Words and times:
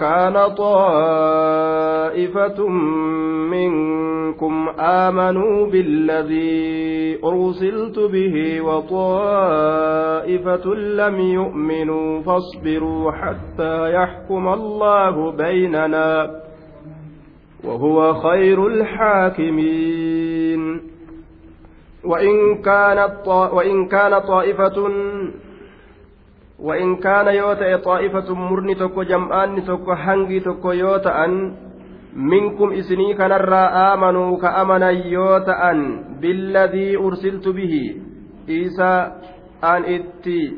كان 0.00 0.54
طائفة 0.54 1.88
منكم 3.50 4.68
آمنوا 4.80 5.66
بالذي 5.66 7.18
أرسلت 7.24 7.98
به 7.98 8.60
وطائفة 8.60 9.94
لم 10.74 11.20
يؤمنوا 11.20 12.22
فاصبروا 12.22 13.12
حتى 13.12 13.94
يحكم 13.94 14.48
الله 14.48 15.30
بيننا 15.32 16.30
وهو 17.64 18.14
خير 18.14 18.66
الحاكمين. 18.66 20.10
وإن 22.04 22.62
كانت 22.62 23.28
وإن 23.28 23.86
كان 23.88 24.20
طائفة 24.20 24.88
وإن 26.60 26.96
كان 26.96 27.26
يوتا 27.26 27.76
طائفة 27.76 28.34
مرني 28.34 28.74
تكو 28.74 29.02
جمعان 29.02 29.64
تكو 29.64 29.94
حنجي 29.94 30.40
تكو 30.40 30.72
يوتا 30.72 31.24
أن 31.24 31.52
منكم 32.16 32.72
إسني 32.72 33.14
كان 33.14 33.32
آمنوا 33.92 34.38
كأمنا 34.38 34.90
يوتا 34.90 35.70
أن 35.70 36.04
بالذي 36.20 36.96
أرسلت 36.96 37.48
به. 37.48 37.74
إيسى 38.48 39.12
أن 39.64 39.82
إتي 39.84 40.52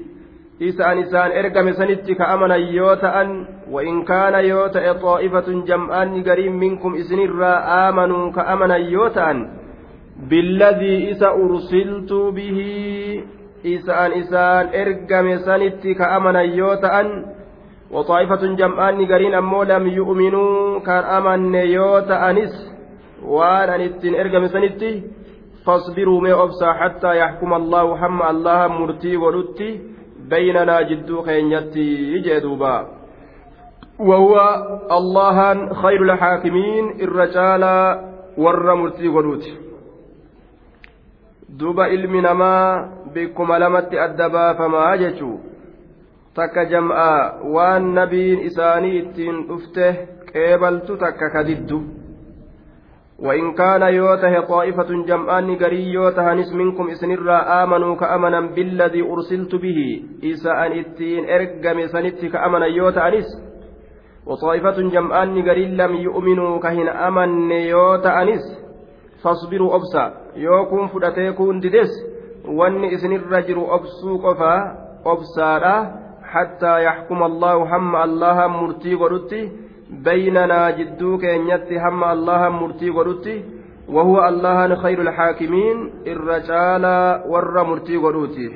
إيسى 0.62 0.83
أن 0.85 0.99
إسان 0.99 1.31
إرقم 1.39 1.73
سنتي 1.73 2.15
كأمنا 2.15 2.57
يوتا 2.57 3.21
أن 3.21 3.47
وإن 3.71 4.03
كان 4.05 4.45
يوتا 4.45 4.93
طائفة 4.93 5.48
جمعان 5.69 6.23
قريب 6.23 6.53
منكم 6.53 6.95
إسني 6.95 7.27
آمنوا 7.89 8.33
كأمنا 8.33 8.77
يوتا 8.77 9.31
أن 9.31 9.39
بالذي 10.31 11.11
إسى 11.11 11.27
أرسلت 11.27 12.12
به. 12.12 12.59
Isaan 13.65 14.12
isaan 14.12 14.75
ergame 14.75 15.39
sanitti 15.47 15.95
ka 15.95 16.07
amanan 16.16 16.51
yoo 16.59 16.77
ta'an 16.84 17.09
waxaa'ifatun 17.95 18.57
jam'aanni 18.61 19.07
gariin 19.07 19.34
ammoo 19.41 19.65
lam 19.65 19.87
yu'minuu 19.87 20.80
kan 20.87 21.05
amanne 21.19 21.62
yoo 21.70 22.01
ta'anis 22.11 22.55
waan 23.34 23.70
an 23.75 23.81
ittiin 23.89 24.14
ergame 24.14 24.48
sanitti 24.48 24.91
fasbiruu 25.64 26.20
mee 26.20 26.34
obsaa 26.45 26.75
hattaa 26.81 27.14
yaxkuma 27.14 27.56
allaahu 27.62 27.95
hamma 28.03 28.25
allaha 28.33 28.69
murtii 28.78 29.17
godhutti 29.25 29.69
baynanaa 30.31 30.83
jidduu 30.91 31.22
keenyatti 31.22 31.87
jee 32.27 32.41
duuba 32.41 32.75
وهو 33.98 34.34
الله 34.98 35.37
خير 35.83 36.03
الحاكمين 36.03 36.84
الرجال 37.06 37.62
ور 38.39 38.75
مرتي 38.75 39.09
ودوت 39.09 39.44
duba 41.59 41.89
ilmi 41.89 42.20
namaa 42.20 42.89
bikkuma 43.15 43.59
lamatti 43.59 43.99
adda 44.05 44.29
baafamaa 44.29 44.97
jechuu 45.03 45.41
takka 46.35 46.65
jam'aa 46.75 47.41
waan 47.55 47.89
nabiin 47.95 48.45
isaanii 48.51 48.99
ittiin 48.99 49.43
dhufte 49.49 49.91
qeebaltu 50.33 50.97
takka 50.97 51.31
kadiddu 51.39 51.83
وإن 53.23 53.55
كان 53.55 53.83
يوته 53.83 54.41
طائفة 54.41 54.91
جمعان 55.07 55.57
قري 55.57 55.93
يوتهنس 55.93 56.53
منكم 56.53 56.89
إسنرا 56.91 57.63
آمنوا 57.63 57.97
كأمنا 57.97 58.41
بالذي 58.41 59.03
أرسلت 59.03 59.55
به 59.55 59.79
إسا 60.25 60.53
أن 60.67 60.73
إتين 60.73 61.31
إرقم 61.31 61.87
سنت 61.87 62.25
كأمنا 62.33 62.67
يوتهنس 62.67 63.29
وطائفة 64.27 64.79
جمعان 64.95 65.49
قري 65.49 65.67
لم 65.67 65.93
يؤمنوا 65.95 66.59
كهن 66.59 66.89
أمن 66.89 67.31
fasbiruu 69.23 69.71
obsa 69.71 70.13
yoo 70.35 70.67
kun 70.67 70.89
fudhatee 70.93 71.33
kun 71.39 71.61
dides 71.63 71.93
wanni 72.45 72.93
isinirra 72.95 73.43
jiru 73.43 73.65
obsuu 73.77 74.19
qofaa 74.19 74.61
obsaadha 75.05 75.75
hattaa 76.35 76.81
yaxkuma 76.81 77.25
allaahu 77.27 77.65
hamma 77.65 78.03
allaha 78.03 78.49
murtii 78.49 78.97
godhutti 78.97 79.41
baynanaa 80.05 80.73
jidduu 80.79 81.19
keenyatti 81.19 81.83
hamma 81.87 82.11
allaha 82.11 82.51
murtii 82.61 82.91
godhutti 82.91 83.37
وهو 83.89 84.29
الله 84.29 84.75
خير 84.75 85.01
الحاكمين 85.03 85.91
الرجال 86.07 86.84
ور 87.28 87.62
مرتي 87.65 87.97
قدوتي 87.97 88.50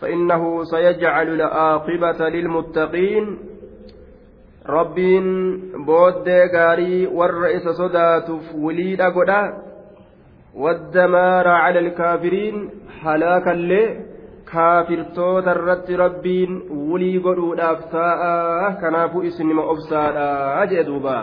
فإنه 0.00 0.64
سيجعل 0.64 1.28
العاقبة 1.28 2.28
للمتقين 2.28 3.38
ربين 4.68 5.26
بود 5.86 6.28
غاري 6.54 7.06
ور 7.06 7.56
إس 7.56 7.68
صداتف 7.68 8.54
وليد 8.54 9.02
قدا 9.02 9.67
والدمار 10.55 11.47
على 11.47 11.79
الكافرين 11.79 12.69
هلاكا 13.03 13.49
لي 13.49 13.83
kaafirtoota 14.53 15.53
irratti 15.57 15.97
rabbiin 15.97 16.51
wulii 16.89 17.19
godhuudhaaf 17.25 17.79
taa'a 17.93 18.73
kanaafuu 18.81 19.23
isinima 19.29 19.63
obsaadha 19.73 20.65
jee 20.71 20.83
duuba 20.89 21.15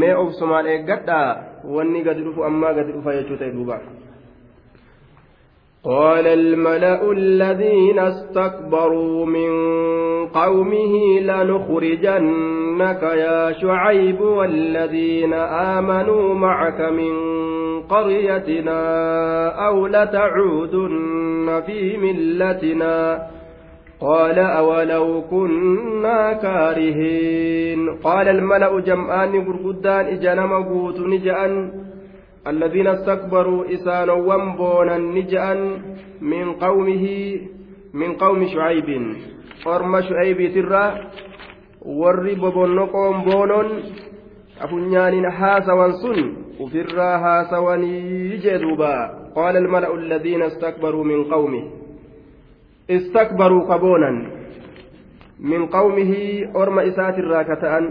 mee 0.00 0.14
obsumaan 0.24 0.66
eeggadha 0.72 1.20
wanni 1.76 2.02
gadi 2.08 2.26
dhufu 2.26 2.44
ammaa 2.50 2.72
gadi 2.78 2.92
dhufa 2.96 3.14
jechuu 3.18 3.38
ta'e 3.42 3.52
duuba 3.56 3.78
قال 5.89 6.27
الملأ 6.27 7.11
الذين 7.11 7.99
استكبروا 7.99 9.25
من 9.25 9.49
قومه 10.27 11.19
لنخرجنك 11.19 13.03
يا 13.03 13.51
شعيب 13.51 14.21
والذين 14.21 15.33
آمنوا 15.33 16.33
معك 16.33 16.81
من 16.81 17.13
قريتنا 17.81 18.81
أو 19.67 19.87
لتعودن 19.87 21.61
في 21.65 21.97
ملتنا 21.97 23.27
قال 24.01 24.39
أولو 24.39 25.21
كنا 25.29 26.33
كارهين 26.33 27.89
قال 28.03 28.27
الملأ 28.27 28.79
جمعان 28.79 29.45
برقدان 29.45 30.05
إجنم 30.05 30.63
قوت 30.63 30.99
نجأن 30.99 31.71
الذين 32.47 32.87
استكبروا 32.87 33.73
إسانا 33.73 34.13
وانبونا 34.13 34.97
نجأا 34.97 35.53
من 36.21 36.53
قومه 36.53 37.05
من 37.93 38.13
قوم 38.15 38.47
شعيب 38.47 38.89
أرم 39.67 40.01
شعيب 40.01 40.53
ترى 40.53 40.85
boonon 43.25 43.69
afunyaanin 44.59 45.25
haasawan 45.31 45.93
sun 46.03 46.19
ufirraa 46.59 47.17
haasawanii 47.23 48.37
jee 48.43 48.59
duuba 48.59 48.91
qaala 49.35 49.59
almala'u 49.63 49.95
alladhiina 49.95 50.45
istakbaruu 50.51 51.03
min 51.03 51.23
qawmi 51.31 51.61
istakbaruu 52.97 53.63
kaboonan 53.71 54.17
min 55.39 55.67
qawmihi 55.75 56.51
orma 56.53 56.83
isaatirraa 56.91 57.43
ka 57.43 57.55
ta'an 57.55 57.85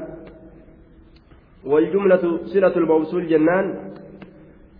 والجملة 1.64 2.24
صلة 2.46 2.74
الموصول 2.76 3.28
جنان 3.28 3.66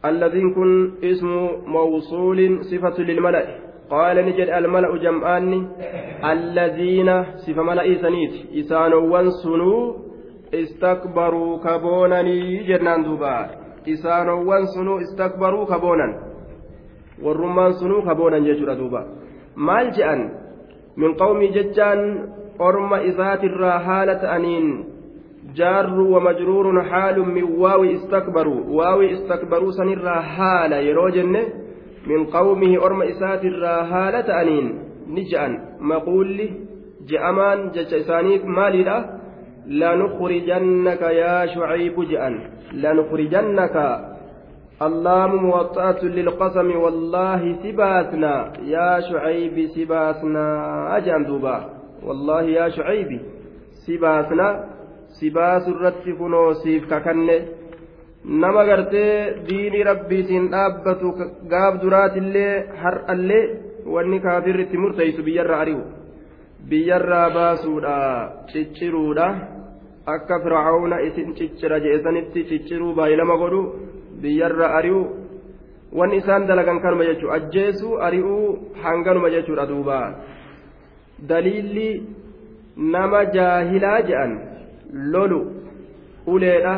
الذين 0.04 0.54
كن 0.54 0.92
اسم 1.04 1.48
موصول 1.66 2.64
صفة 2.64 3.02
للملأ. 3.02 3.44
قال 3.90 4.16
نجد 4.26 4.48
الملأ 4.48 4.96
جمعان. 4.96 5.68
الذين 6.24 7.24
صفة 7.46 7.62
ملأ 7.62 7.94
سنيت. 8.02 8.34
إسانوا 8.58 9.30
سنو 9.42 9.96
استكبروا 10.54 11.58
كبونني. 11.64 12.38
جنان 12.68 13.02
دوبا. 13.02 13.50
إسانوا 13.88 14.64
سنو 14.74 14.98
استكبروا 14.98 15.64
كبونا 15.64 16.08
والرمان 17.22 17.72
سنو 17.72 18.02
كبونا 18.02 18.38
جيشورا 18.38 18.74
دوبا. 18.74 19.02
je'an 19.90 20.20
min 20.96 21.14
qawmii 21.18 21.50
jechaan 21.50 22.00
orma 22.58 23.02
isaatirraa 23.10 23.78
haala 23.78 24.14
ta'aniin 24.22 24.66
جار 25.54 26.00
ومجرور 26.00 26.82
حال 26.82 27.20
من 27.20 27.42
واو 27.42 27.84
استكبروا. 27.84 28.60
واو 28.66 29.02
استكبروا 29.02 29.70
سنرا 29.70 30.20
حال 30.20 30.72
يروجن 30.72 31.36
من 32.06 32.24
قومه 32.26 32.86
أرم 32.86 33.02
إسات 33.02 33.44
الراهالة 33.44 34.42
أنين 34.42 34.78
نجأن. 35.08 35.58
مقول 35.80 36.50
جأمان 37.08 37.70
جج 37.70 37.94
إسانيك 37.94 38.44
مالي 38.44 38.82
لا. 38.82 39.18
لنخرجنك 39.66 41.02
يا 41.02 41.46
شعيب 41.46 42.08
جأن. 42.08 42.40
لنخرجنك. 42.72 43.76
اللام 44.82 45.36
موطأة 45.36 46.04
للقسم 46.04 46.76
والله 46.76 47.52
سباتنا. 47.62 48.52
يا 48.64 49.00
شعيب 49.00 49.66
سباتنا. 49.66 50.46
أجأن 50.96 51.24
دوبا. 51.24 51.64
والله 52.06 52.42
يا 52.42 52.68
شعيب 52.68 53.20
سباتنا. 53.86 54.77
Si 55.18 55.30
baasu 55.30 55.70
irratti 55.74 56.12
kunoo 56.20 56.54
siif 56.62 56.88
kakanne 56.88 57.36
nama 58.24 58.64
gartee 58.64 59.44
diinii 59.48 59.84
rabbiitiin 59.90 60.50
dhaabbatu 60.54 61.14
gaaf 61.52 61.74
duraatillee 61.82 62.52
har'allee 62.82 63.44
wanni 63.94 64.20
kaafirri 64.20 64.62
itti 64.66 64.82
murteessu 64.82 65.22
biyyarraa 65.28 65.60
ari'u. 65.64 65.82
Biyyarraa 66.70 67.30
baasuudha 67.36 67.96
cicciruudha. 68.52 69.28
Akka 70.14 70.40
fircauna 70.42 71.00
isin 71.08 71.34
ciccira 71.38 71.80
je'esanitti 71.84 72.44
cicciruu 72.50 72.92
baay'ilama 72.98 73.36
godhu 73.42 73.62
biyyarraa 74.22 74.74
ari'u. 74.78 75.02
Wanni 75.98 76.16
isaan 76.20 76.46
dalagan 76.48 76.80
kanuma 76.84 77.08
jechuudha 77.10 77.34
ajjeesuu 77.38 77.94
ari'uu 78.06 78.58
hanganuma 78.82 79.30
jechuudha 79.30 79.68
duuba. 79.70 80.00
Daliilli 81.28 81.90
nama 82.76 83.24
jaahilaa 83.36 84.00
je'an. 84.10 84.32
Lolu 84.92 85.40
uleedha 86.26 86.74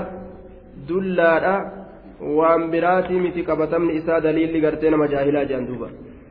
dullaadha 0.89 1.55
waan 2.39 2.71
biraatii 2.71 3.21
miti 3.21 3.43
qabatamni 3.43 3.95
isaa 4.01 4.21
daliilli 4.21 4.61
gartee 4.61 4.91
nama 4.91 5.07
jaahilaa 5.09 5.45
jedhan 5.45 5.67
duuba. 5.67 5.89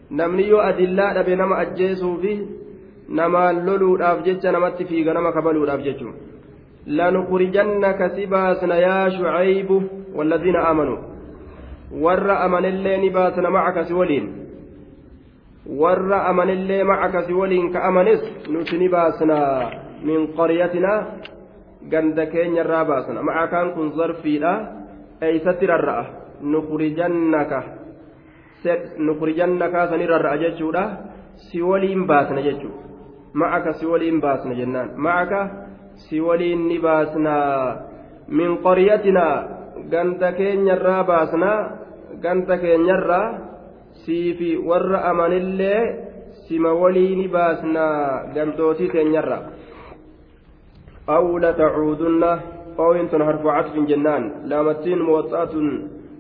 Namni 0.10 0.48
yoo 0.50 0.62
adillaa 0.62 1.14
dhabe 1.14 1.36
nama 1.36 1.56
ajjeesuu 1.64 2.16
fi 2.22 2.34
namaan 3.20 3.66
loluudhaaf 3.66 4.24
jecha 4.26 4.52
namatti 4.52 4.86
fiiga 4.86 5.14
nama 5.14 5.32
kabaluudhaaf 5.32 5.82
jechuun. 5.88 6.14
Lanukhrijannaka 6.88 8.10
si 8.16 8.28
baasna 8.28 8.76
yaa 8.86 9.10
shucaybu 9.16 9.78
walladiina 10.16 10.60
aamanuu 10.68 11.00
warra 12.04 12.40
amanillee 12.46 12.98
ni 12.98 13.10
baasna 13.10 13.50
macaka 13.50 13.86
si 13.86 13.94
waliin. 13.94 14.28
Warra 15.82 16.24
amanillee 16.30 16.84
macaka 16.84 17.24
si 17.28 17.34
waliin 17.34 17.72
ka 17.74 17.84
amanis 17.84 18.22
nuti 18.50 18.78
ni 18.78 18.90
baasna 18.90 19.38
min 20.04 20.28
qaryatinaa 20.38 21.00
ganda 21.92 22.26
keenyarraa 22.26 22.86
baasna 22.86 23.24
macakaan 23.24 23.74
kun 23.74 23.94
zarfiidha 23.98 24.54
eeysatti 25.22 25.66
rarra'a 25.68 26.06
nukhrijannaka 26.42 27.60
nukhrijannaka 28.98 29.88
sani 29.90 30.06
rarra'a 30.08 30.38
jechuudha 30.38 30.84
si 31.50 31.62
waliin 31.62 32.08
baasna 32.08 32.42
jechuudha 32.42 32.90
macaka 33.34 33.74
si 33.80 33.86
waliin 33.86 34.22
baasna 34.22 34.54
jennaan 34.56 34.98
macaka 34.98 35.42
si 36.08 36.22
waliin 36.22 36.68
ni 36.68 36.80
baasna 36.80 37.36
min 38.28 38.58
qaryatinaa 38.64 39.36
ganda 39.90 40.32
keenyarraa 40.32 41.04
baasna 41.04 41.52
ganda 42.22 42.58
keenyarraa 42.58 43.28
siifi 44.06 44.58
warra 44.58 45.04
amanillee 45.10 45.82
sima 46.48 46.74
waliini 46.74 47.28
baasna 47.28 47.86
gandootii 48.34 48.90
keenyarraa 48.90 49.42
أو 51.09 51.39
لتعودن 51.39 52.25
أو 52.79 52.93
إن 52.93 53.25
حرف 53.27 53.47
عطف 53.47 53.75
جنان 53.91 54.33
لامتين 54.45 54.99
موطأة 54.99 55.55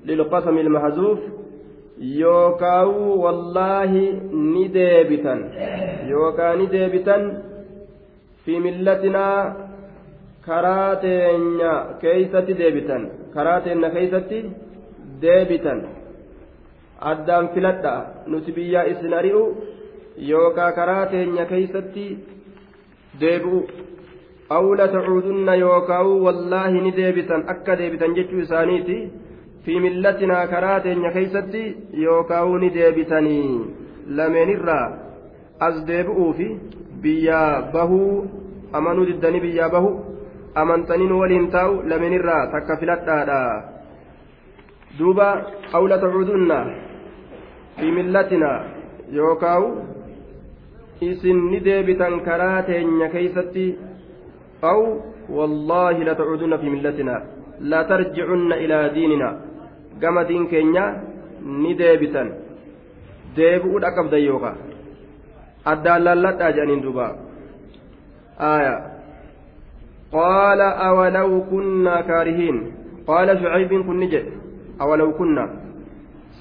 للقسم 0.05 0.59
المحذوف 0.59 1.19
يوكاو 1.99 2.93
والله 3.25 3.93
نديبتا 4.33 5.35
يوكا 6.12 6.55
نديبتا 6.55 7.17
في 8.45 8.61
ملتنا 8.61 9.56
كراتين 10.47 11.61
كيست 12.03 12.37
ديبتا 12.61 12.99
كراتين 13.35 13.89
كيست 13.89 14.31
ديبتا 15.21 15.75
addaan 17.11 17.49
filadha 17.55 17.95
nuti 18.27 18.53
biyyaa 18.56 18.85
isin 18.93 19.15
ari'u 19.21 19.43
yookaa 20.31 20.73
karaa 20.79 21.06
teenya 21.12 21.45
keeysatti 21.53 22.05
deebi'u 23.21 23.59
aw 24.57 24.66
latacuudunna 24.81 25.54
yookaa'u 25.63 26.13
wallaahi 26.25 26.81
ni 26.86 26.92
deebitan 27.00 27.44
akka 27.54 27.75
deebitan 27.80 28.16
jechuu 28.18 28.42
isaaniiti 28.46 28.98
fi 29.66 29.80
millatinaa 29.86 30.46
karaa 30.54 30.80
teenya 30.86 31.12
keeysatti 31.18 31.63
yookaa'u 32.06 32.57
ni 32.63 32.69
deebitanii 32.78 33.50
lameenirraa 34.19 34.86
as 35.68 35.75
deebi'uu 35.90 36.30
fi 36.40 36.48
biyyaa 37.04 37.51
bahuu 37.74 38.13
amanuu 38.80 39.06
diddanii 39.10 39.42
biyyaa 39.46 39.69
bahu 39.75 39.92
amantaniin 40.62 41.13
waliin 41.19 41.45
taa'u 41.56 41.75
lameenirraa 41.92 42.48
takka 42.54 42.78
filadhaadha 42.84 43.40
duuba 45.00 45.28
aw 45.78 45.84
latacuudunna 45.94 46.57
fi 47.78 47.92
millatinaa 48.00 48.57
yookaa'u 49.19 49.69
isin 51.12 51.45
ni 51.52 51.62
deebitan 51.69 52.18
karaa 52.30 52.57
teenya 52.72 53.12
keeysatti 53.13 53.68
أو 54.64 55.00
والله 55.30 55.92
لتعودن 55.92 56.58
في 56.58 56.70
ملتنا 56.70 57.24
لا 57.60 57.84
ترجعن 57.84 58.52
إلى 58.54 58.90
ديننا. 58.90 59.30
كما 60.02 60.24
دين 60.24 60.48
كينيا 60.48 60.86
نديبتا 61.46 62.24
ديبؤ 63.36 63.74
أكب 63.90 64.10
ديوكا 64.10 64.52
أدى 65.68 65.90
لالت 65.90 66.42
أجانين 66.42 66.82
دوبا. 66.82 67.08
آية. 68.40 68.76
قال 70.12 70.62
أولو 70.62 71.44
كنا 71.52 72.02
كارهين. 72.02 72.72
قال 73.08 73.28
شعيب 73.42 73.72
كن 73.88 74.00
نجد 74.00 74.26
أولو 74.82 75.12
كنا. 75.20 75.46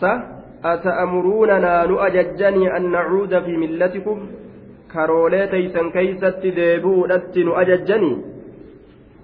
س 0.01 0.03
أتأمروننا 0.65 1.87
نؤججني 1.87 2.77
أن 2.77 2.91
نعود 2.91 3.33
في 3.45 3.57
ملتكم؟ 3.57 4.19
Karoolee 4.93 5.47
taysan 5.53 5.93
keeysatti 5.93 6.53
deebi'uudhatti 6.57 7.45
nu 7.45 7.55
ajajjanii? 7.63 8.17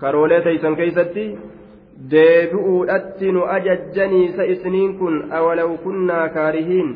Karoolee 0.03 0.41
taysan 0.47 0.77
keeysatti 0.81 1.25
deebi'uudhatti 2.11 3.33
nu 3.33 3.45
ajajjanii 3.57 4.27
sa 4.37 4.45
isiniin 4.55 4.99
kun 4.99 5.17
awalaw 5.39 5.71
kunnaa 5.87 6.29
kaarihiin? 6.37 6.91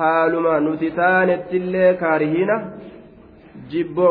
Haaluma 0.00 0.60
nuti 0.66 0.90
taanettillee 0.98 1.94
kaarihiina 2.02 2.60
jibbo 3.70 4.08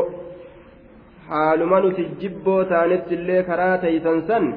haaluma 1.30 1.80
nuti 1.80 2.08
jibboo 2.22 2.64
taanettillee 2.74 3.44
karaa 3.44 3.78
taysan 3.78 4.22
san 4.28 4.52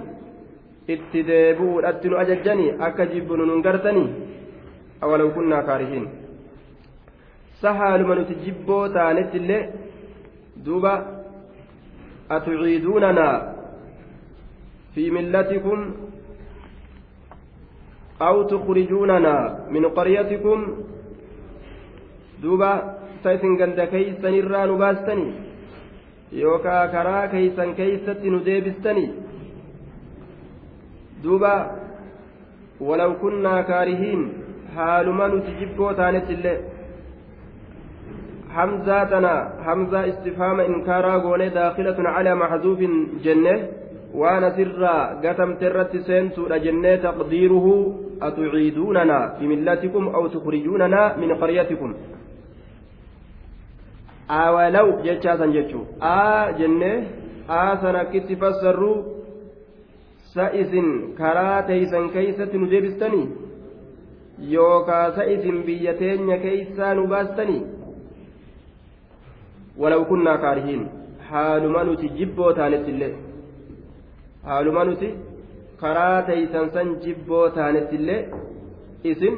itti 0.89 1.27
deebi'uudhatti 1.31 2.09
nu 2.09 2.17
ajajjanii? 2.25 2.75
Akka 2.79 3.06
jibbu 3.15 3.37
nu 3.37 3.47
nun 3.47 3.62
gartanii? 3.69 4.09
Awalaw 5.00 5.31
kunnaa 5.39 5.62
kaarihiin 5.62 6.11
sahaaluma 7.62 8.14
nuti 8.19 8.35
jibboo 8.44 8.85
taanetti 8.97 9.37
illee 9.43 9.62
duuba 10.67 10.93
atuciiduunanaa 12.37 13.37
fi 14.94 15.11
millatikum 15.17 15.81
aw 18.29 18.37
tukhrijuunanaa 18.53 19.44
min 19.76 19.85
qaryatikum 19.99 20.61
duuba 22.43 22.70
ta 23.23 23.32
isin 23.38 23.56
ganda 23.61 23.87
keeysanirraa 23.94 24.67
nu 24.67 24.76
baastanii 24.82 25.32
yookaa 26.43 26.82
karaa 26.94 27.29
keeysan 27.35 27.75
keeysatti 27.81 28.31
nu 28.35 28.41
deebistanii 28.49 29.08
duuba 31.25 31.53
walaw 32.88 33.11
kunnaa 33.25 33.62
kaarihiin 33.70 34.23
haaluma 34.76 35.29
nuti 35.35 35.53
jibboo 35.61 35.93
taanetti 36.00 36.32
illee 36.38 36.58
همزة 38.57 39.05
تنا 39.05 39.37
همزة 39.67 40.09
استفهام 40.09 40.61
إنكارا 40.61 41.19
قولي 41.19 41.49
داخلة 41.49 41.99
على 41.99 42.35
محذوف 42.35 42.79
جنة 43.25 43.69
وأنا 44.15 44.51
سرا 44.57 44.97
قتم 45.25 45.55
ترت 45.55 45.97
سنسو 45.97 46.49
جنة 46.49 46.97
تقديره 46.97 47.67
أتعيدوننا 48.23 49.19
في 49.39 49.47
ملتكم 49.47 50.09
أو 50.09 50.27
تخرجوننا 50.27 51.17
من 51.17 51.35
قريتكم؟ 51.35 51.94
أولو 54.31 54.89
جتشا 55.05 55.47
جتشو 55.55 55.81
آ 56.03 56.51
جنة 56.59 56.93
آ 57.51 57.63
سنكت 57.82 58.29
فسروا 58.41 59.03
سائسن 60.35 60.89
كراتيسن 61.19 62.05
كيسة 62.15 62.53
نجيبستني 62.63 63.23
يوكا 64.39 65.11
سائسن 65.17 65.56
بيتين 65.67 66.37
كيسة 66.44 66.93
نباستني 66.94 67.59
ولو 67.61 67.81
walaw 69.79 70.05
kunnaa 70.05 70.38
kaarihiin. 70.38 70.88
Haaluma 71.31 71.84
nuti 71.84 72.08
jibboo 72.19 72.52
taanettillee 72.52 73.12
haaluma 74.44 74.84
nuti 74.84 75.08
karaa 75.81 76.22
teeysan 76.29 76.70
san 76.74 76.88
jibboo 77.05 77.48
taanettillee 77.58 78.20
isin 79.12 79.36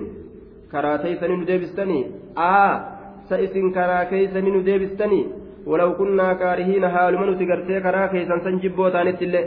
karaa 0.72 0.98
teeysanii 0.98 1.36
nu 1.36 1.46
deebistanii? 1.50 2.04
Aa 2.36 2.72
sa 3.28 3.38
isin 3.46 3.72
karaa 3.72 4.04
keeysanii 4.12 4.50
nu 4.56 4.64
deebistanii? 4.70 5.24
Walaw 5.66 5.92
kunnaa 6.00 6.34
kaarihiina 6.34 6.88
haaluma 6.96 7.26
nuti 7.26 7.46
gartee 7.46 7.80
karaa 7.80 8.08
keeysan 8.08 8.40
san 8.46 8.60
jibboo 8.64 8.90
taanettillee 8.96 9.44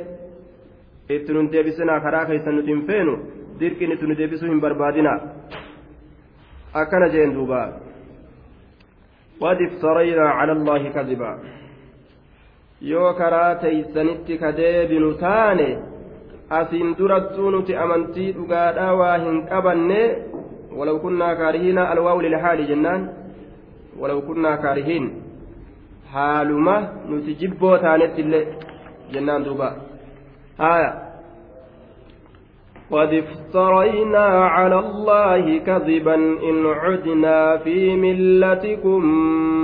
itti 1.17 1.33
nun 1.33 1.51
deebisinaa 1.51 1.99
karaa 2.05 2.25
keeysan 2.31 2.55
nuti 2.55 2.71
hin 2.75 2.85
feenu. 2.87 3.17
Dirqin 3.59 3.91
itti 3.91 4.07
nu 4.07 4.17
deebisuu 4.17 4.49
hin 4.49 4.61
barbaadinaa. 4.61 5.19
Akkana 6.73 7.09
jeen 7.09 7.33
duubaa 7.35 7.67
قد 9.41 9.57
افترينا 9.61 10.25
على 10.29 10.51
الله 10.51 10.89
كذبا 10.89 11.31
yoo 12.81 13.13
karaa 13.19 13.55
teeysanitti 13.61 14.37
kadeebinu 14.37 15.13
taane 15.21 15.67
asiin 16.57 16.89
durattuu 16.97 17.51
nuti 17.51 17.75
amantii 17.83 18.31
dhugaadhaa 18.37 18.93
waa 18.99 19.17
hin 19.23 19.37
qabanne 19.51 20.01
walaw 20.77 20.97
kunnaa 21.05 21.35
kaarihiina 21.39 21.89
alwaawu 21.93 22.21
lilhaali 22.25 22.65
jennaan 22.71 23.09
walaw 24.01 24.19
kunnaa 24.27 24.57
kaarihiin 24.65 25.07
haaluma 26.13 26.75
nuti 27.09 27.35
jibboo 27.41 27.77
taanetti 27.85 28.21
illee 28.25 28.45
jennaan 29.13 29.45
duuba 29.47 29.69
haya 30.57 30.89
قد 32.91 33.13
افترينا 33.13 34.25
على 34.27 34.79
الله 34.79 35.57
كذبا 35.57 36.15
إن 36.15 36.65
عدنا 36.65 37.57
في 37.57 37.95
ملتكم 37.95 39.01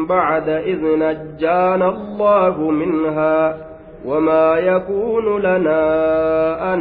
بعد 0.08 0.50
إذ 0.50 0.80
نجانا 0.84 1.90
الله 1.90 2.72
منها 2.72 3.58
وما 4.06 4.56
يكون 4.58 5.42
لنا 5.42 6.74
أن 6.74 6.80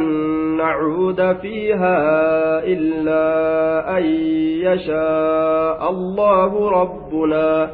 نعود 0.57 1.35
فيها 1.41 1.99
إلا 2.63 3.97
أن 3.97 4.03
يشاء 4.63 5.89
الله 5.89 6.69
ربنا 6.81 7.69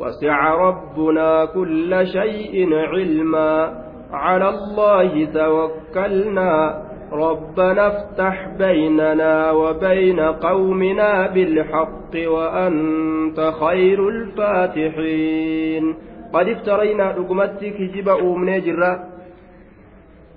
وسع 0.00 0.54
ربنا 0.54 1.44
كل 1.44 2.06
شيء 2.06 2.74
علما 2.74 3.72
على 4.12 4.48
الله 4.48 5.24
توكلنا 5.24 6.89
ربنا 7.12 7.86
افتح 7.86 8.48
بيننا 8.58 9.50
وبين 9.50 10.20
قومنا 10.20 11.26
بالحق 11.26 12.12
وأنت 12.26 13.52
خير 13.60 14.08
الفاتحين 14.08 15.94
قد 16.32 16.48
افترينا 16.48 17.10
رقمتك 17.10 17.74
كجب 17.78 18.08
أومنا 18.08 18.58
جرا 18.58 18.92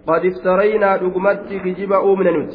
قد 0.08 0.25
افترينا 0.25 0.96
رقمتك 0.96 1.62
كجب 1.62 1.92
أومنا 1.92 2.32
نت 2.32 2.53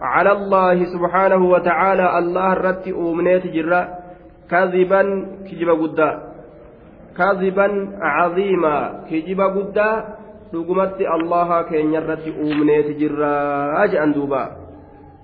على 0.00 0.32
الله 0.32 0.84
سبحانه 0.84 1.50
وتعالى 1.50 2.18
الله 2.18 2.52
الرت 2.52 2.88
أومنا 2.88 3.36
جرا 3.38 3.88
كذبا 4.50 5.02
كجب 5.50 5.68
قدا 5.68 6.10
كذبا 7.18 7.68
عظيما 8.02 9.04
كجب 9.10 9.40
قدا 9.40 10.04
dhugumatti 10.52 11.06
allaha 11.16 11.64
keenya 11.70 12.00
irratti 12.00 12.30
uumneeti 12.30 12.94
jirraa 13.00 13.86
je'an 13.92 14.14
duuba 14.14 14.42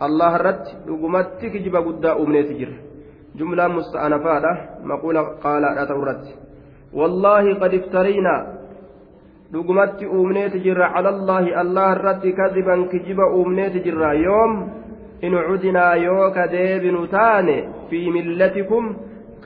allaha 0.07 0.39
irratti 0.41 0.77
dhugumatti 0.87 1.51
kijiba 1.51 1.83
guddaa 1.83 2.17
uumneeti 2.17 2.59
jirra 2.61 2.79
jumlaan 3.39 3.73
musta'anafaadha 3.79 4.53
maquula 4.91 5.23
qaalaadha 5.45 5.87
ta'u 5.91 6.03
irratti 6.03 6.33
wallaahi 7.01 7.57
qad 7.63 7.73
iftariinaa 7.81 8.41
dhugumatti 9.53 10.07
uumneeti 10.07 10.63
jirra 10.67 10.93
calallaahi 10.95 11.55
allaha 11.63 11.97
irratti 11.99 12.33
kadiban 12.41 12.89
kijiba 12.93 13.31
uumneeti 13.39 13.85
jirra 13.87 14.15
yoom 14.27 14.53
in 15.23 15.35
cudinaa 15.49 15.95
yoo 15.97 16.31
ka 16.37 16.47
deebinu 16.55 17.07
taane 17.07 17.57
fi 17.91 18.01
millatikum 18.17 18.95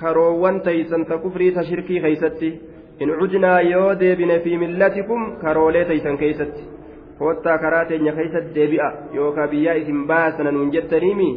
karoowwan 0.01 0.61
taysan 0.61 1.05
ta 1.09 1.19
kufrii 1.25 1.53
ta 1.53 1.65
shirkii 1.69 2.01
keeysatti 2.05 2.51
in 3.01 3.11
cudnaa 3.21 3.61
yoo 3.61 3.95
deebine 4.01 4.41
fi 4.45 4.57
millatikum 4.59 5.37
karoolee 5.43 5.85
taysan 5.85 6.19
keeysatti. 6.19 6.63
Koottaa 7.19 7.59
karaa 7.59 7.85
teenya 7.85 8.13
keeysatti 8.13 8.55
deebi'a. 8.55 8.89
Yookaa 9.15 9.49
biyyaa 9.49 9.75
isin 9.83 10.07
baasana 10.07 10.53
nuun 10.53 10.73
jettaniimi 10.73 11.29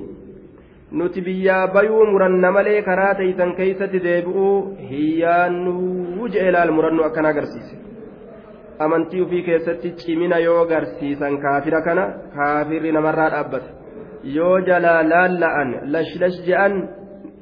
nuti 0.92 1.22
biyyaa 1.22 1.68
bayuu 1.68 2.06
muranna 2.06 2.52
malee 2.52 2.82
karaa 2.82 3.14
taysan 3.16 3.56
keeysatti 3.56 4.00
deebi'uu 4.04 4.78
hiyyaannuu 4.92 6.28
je'e 6.34 6.52
laal 6.52 6.72
murannoo 6.78 7.06
akkana 7.06 7.30
agarsiise. 7.30 7.76
Amantii 8.80 9.22
ufii 9.22 9.44
keessatti 9.44 9.92
cimina 10.04 10.40
yoo 10.40 10.66
garsiisan 10.66 11.38
kaafira 11.42 11.82
kana 11.82 12.06
kaafirri 12.36 12.92
namarraa 12.92 13.30
dhaabbata. 13.34 13.70
Yoo 14.24 14.60
jalaa 14.62 15.04
laalla'an 15.10 15.76
lashlash 15.96 16.40
je'an 16.48 16.80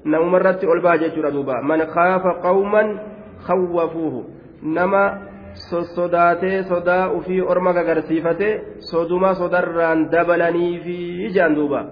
namumarratti 0.06 0.68
ol 0.68 0.82
baa 0.82 0.98
jechuudha 0.98 1.32
duuba. 1.32 1.62
Man 1.62 1.86
khaafa 1.94 2.34
qawman 2.42 3.00
khawwafuuhu. 3.46 4.26
Nama 4.62 5.04
sossodaatee 5.70 6.64
sodaa 6.64 7.10
ufii 7.18 7.42
orma 7.42 7.74
gagarsiifate 7.74 8.50
soduma 8.92 9.34
sodarraan 9.36 10.10
dabalaniifi 10.12 11.26
ijaan 11.28 11.56
duuba. 11.56 11.86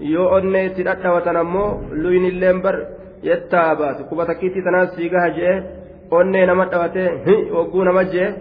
Yoo 0.00 0.28
onnee 0.36 0.64
itti 0.66 0.84
dhadhawatan 0.84 1.36
ammoo 1.36 1.80
luyinilleen 2.02 2.62
bar 2.62 2.76
yettaa 3.22 3.76
baatu 3.76 4.04
kuba 4.04 4.26
takkiitti 4.26 4.62
tanaas 4.62 4.94
siigaha 4.96 5.30
je'e. 5.38 5.54
Onnee 6.10 6.46
nama 6.46 6.64
dhawatee 6.72 7.08
hogguu 7.52 7.84
nama 7.84 8.04
je'e 8.14 8.34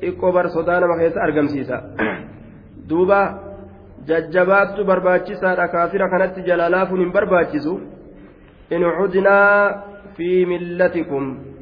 xiqqoo 0.00 0.32
bar 0.32 0.50
sodaa 0.50 0.80
nama 0.80 0.98
keessa 0.98 1.22
argamsiisa. 1.26 1.82
Duuba 2.88 3.20
jajjabaattu 4.08 4.84
barbaachisaadha. 4.84 5.68
Kaafira 5.68 6.08
kanatti 6.08 6.46
jalaalaafuun 6.48 7.00
hin 7.00 7.12
barbaachisu. 7.12 7.80
In 8.70 8.82
cudnaa 8.98 9.82
fi 10.16 10.46
millatikum 10.46 11.55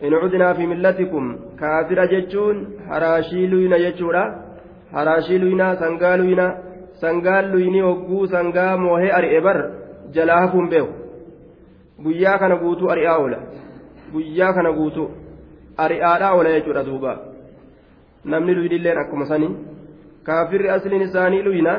in 0.00 0.12
cudnaa 0.20 0.54
fi 0.54 0.66
millatikum 0.66 1.38
kaafira 1.56 2.06
jechuun 2.06 2.66
haraashii 2.88 3.46
luyna 3.46 3.78
jechuudha. 3.78 4.24
Haraashii 4.92 5.38
luyna 5.38 5.76
sangaa 5.76 6.16
luyna 6.16 6.46
sangaan 7.00 7.52
luyni 7.52 7.80
hogguu 7.80 8.26
sangaa 8.26 8.76
moohee 8.76 9.12
ari'e 9.18 9.40
bar 9.40 9.58
jalaa 10.14 10.40
hafuun 10.40 10.68
beeku. 10.68 10.92
Guyyaa 12.02 12.38
kana 12.38 12.56
guutuu 12.56 12.90
ari'aa 12.94 13.18
oola 13.18 13.38
guyyaa 14.12 14.52
kana 14.52 14.72
guutuu 14.72 15.10
ari'aadhaa 15.76 16.34
oola 16.34 16.50
jechuudha 16.56 16.84
duuba. 16.84 17.18
Namni 18.24 18.54
luynilleen 18.54 18.98
akkuma 18.98 19.26
sanii 19.26 19.56
kaafirri 20.22 20.70
asliin 20.70 21.02
isaanii 21.02 21.42
luyna 21.42 21.74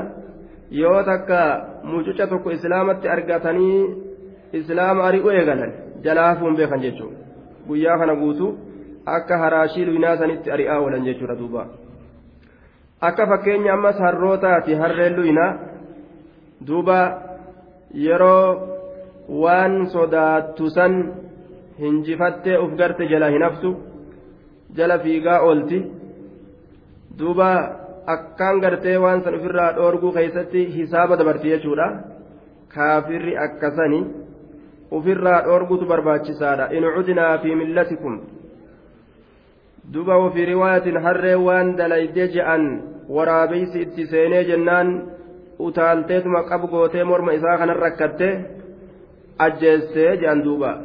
yoo 0.71 1.03
takka 1.03 1.39
mucuca 1.83 2.27
tokko 2.27 2.51
islaamatti 2.51 3.09
argatanii 3.09 3.85
islaama 4.53 5.07
ari'u 5.07 5.29
eegalan 5.31 5.71
jalaa 6.03 6.27
hafuun 6.27 6.55
beekan 6.55 6.81
jechuudha 6.87 7.24
guyyaa 7.67 7.97
kana 7.97 8.15
guutuu 8.15 8.51
akka 9.05 9.37
haraashii 9.37 9.85
luynaa 9.85 10.17
sanitti 10.17 10.51
ari'aa 10.51 10.79
oolan 10.79 11.05
jechuudha 11.05 11.35
duuba. 11.39 11.67
Akka 13.01 13.27
fakkeenya 13.27 13.73
ammas 13.73 13.97
harrootaati 13.99 14.73
harreen 14.81 15.15
luynaa 15.15 15.51
duuba 16.67 16.99
yeroo 17.93 18.45
waan 19.43 19.87
sodaattu 19.93 20.69
san 20.69 20.93
hinjifattee 21.79 22.57
uf 22.57 22.75
garte 22.79 23.07
jala 23.11 23.29
hin 23.29 23.43
haftu 23.47 23.75
jala 24.77 24.99
fiigaa 24.99 25.39
oolti. 25.41 25.79
Duuba 27.19 27.49
akkaan 28.15 28.59
gartee 28.59 28.97
waan 28.97 29.23
san 29.23 29.35
ofirraa 29.35 29.71
dhoorguu 29.77 30.11
keessatti 30.11 30.65
hisaaba 30.75 31.17
dabarti 31.17 31.49
jechuudha. 31.53 31.87
Kaafirri 32.75 33.37
akkasani 33.37 33.99
ofirraa 34.91 35.41
dhoorgutu 35.45 35.85
barbaachisaadha. 35.85 36.69
In 36.71 36.83
cudnaa 36.95 37.37
fi 37.37 37.55
millatikum. 37.55 38.19
Duba 39.93 40.17
wafii 40.17 40.45
riwaayatin 40.45 40.97
harree 41.01 41.35
waan 41.35 41.75
dalayde 41.77 42.27
je'an 42.33 42.63
waraabeysi 43.09 43.81
itti 43.81 44.07
seenee 44.07 44.43
jennaan 44.43 44.89
utaalteetuma 45.59 46.43
qabu 46.49 46.67
gootee 46.67 47.03
morma 47.03 47.33
isaa 47.33 47.57
kanan 47.57 47.75
rakkatte 47.75 48.29
ajjeestee 49.39 50.17
je'an 50.17 50.43
duuba. 50.43 50.77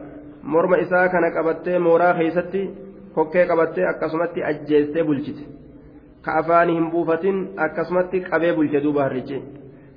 Morma 0.42 0.76
isaa 0.78 1.09
kana 1.09 1.30
qabattee 1.30 1.78
mooraa 1.78 2.14
keeysatti 2.14 2.71
kokkee 3.14 3.47
qabattee 3.47 3.87
akkasumatti 3.87 4.45
ajjeestee 4.45 5.04
bulchite. 5.04 5.45
Ka 6.23 6.35
afaanii 6.38 6.75
hin 6.75 6.90
buufatin 6.90 7.38
akkasumatti 7.57 8.21
qabee 8.21 8.52
bulche 8.52 8.80
duuba 8.83 9.02
harrichi. 9.02 9.42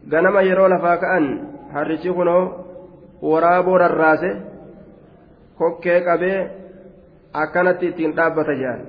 Ganama 0.10 0.41
yeroo 0.41 0.67
lafaa 0.69 0.98
ka'an 0.98 1.25
harrichi 1.74 2.13
kunoo 2.13 2.43
waraaboo 3.31 3.77
rarraase 3.83 4.31
kokkee 5.57 5.99
qabee 6.07 6.39
akkanatti 7.43 7.87
ittiin 7.91 8.15
dhaabbata 8.17 8.53
jedhan 8.61 8.81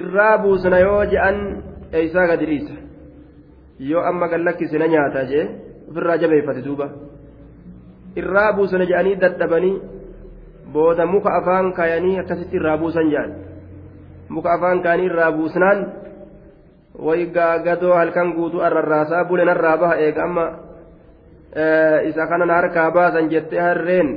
irraa 0.00 0.38
buusna 0.42 0.78
yoo 0.86 1.04
je'an 1.12 1.38
eeysaa 1.92 2.26
gadi 2.26 2.46
dhiisa. 2.50 2.74
Yoo 3.90 4.02
amma 4.10 4.28
gallakkisina 4.28 4.86
nyaata 4.88 5.24
jee 5.30 5.44
ofirraa 5.90 6.16
jabeeffate 6.22 6.64
duuba. 6.64 6.86
Irraa 8.16 8.52
buusna 8.56 8.84
je'anii 8.90 9.16
dadhabanii 9.20 9.74
booda 10.72 11.06
muka 11.06 11.30
afaan 11.38 11.72
kaayanii 11.78 12.18
akkasitti 12.22 12.56
irraa 12.56 12.78
buusan 12.78 13.10
jedhan 13.12 13.32
muka 14.28 14.52
afaan 14.56 14.82
kaanii 14.82 15.06
irraa 15.10 15.32
buusnaan 15.32 15.80
way 17.06 17.26
gaagadoo 17.36 17.94
halkan 17.94 18.32
guutuu 18.36 18.60
arrarraasaa 18.60 19.24
bule 19.28 19.44
narraa 19.44 19.76
baha 19.82 19.96
eega 20.06 20.22
amma 20.24 20.44
isa 22.10 22.26
kanan 22.30 22.50
harkaa 22.50 22.90
baasan 22.90 23.28
jettee 23.28 23.60
harreen 23.60 24.08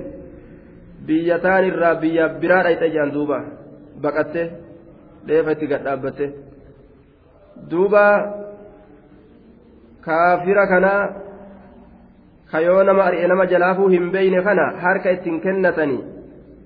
biyya 1.08 1.40
taan 1.40 1.66
irraa 1.66 1.96
biyya 2.04 2.30
biraa 2.42 2.64
dhayxe 2.64 2.90
jedhan 2.94 3.12
duuba 3.16 3.40
baqatte 4.04 4.44
dheefa 5.28 5.52
itti 5.56 5.68
gadhaabbatte 5.68 6.26
duuba 7.72 8.06
kaafira 10.06 10.68
kanaa 10.68 11.02
kayoo 12.52 12.84
nama 12.84 13.04
ari'e 13.10 13.28
nama 13.28 13.46
jalaafuu 13.54 13.90
hin 13.96 14.12
beeyne 14.16 14.42
kana 14.48 14.66
harka 14.84 15.12
ittiin 15.16 15.42
kennatanii 15.46 16.04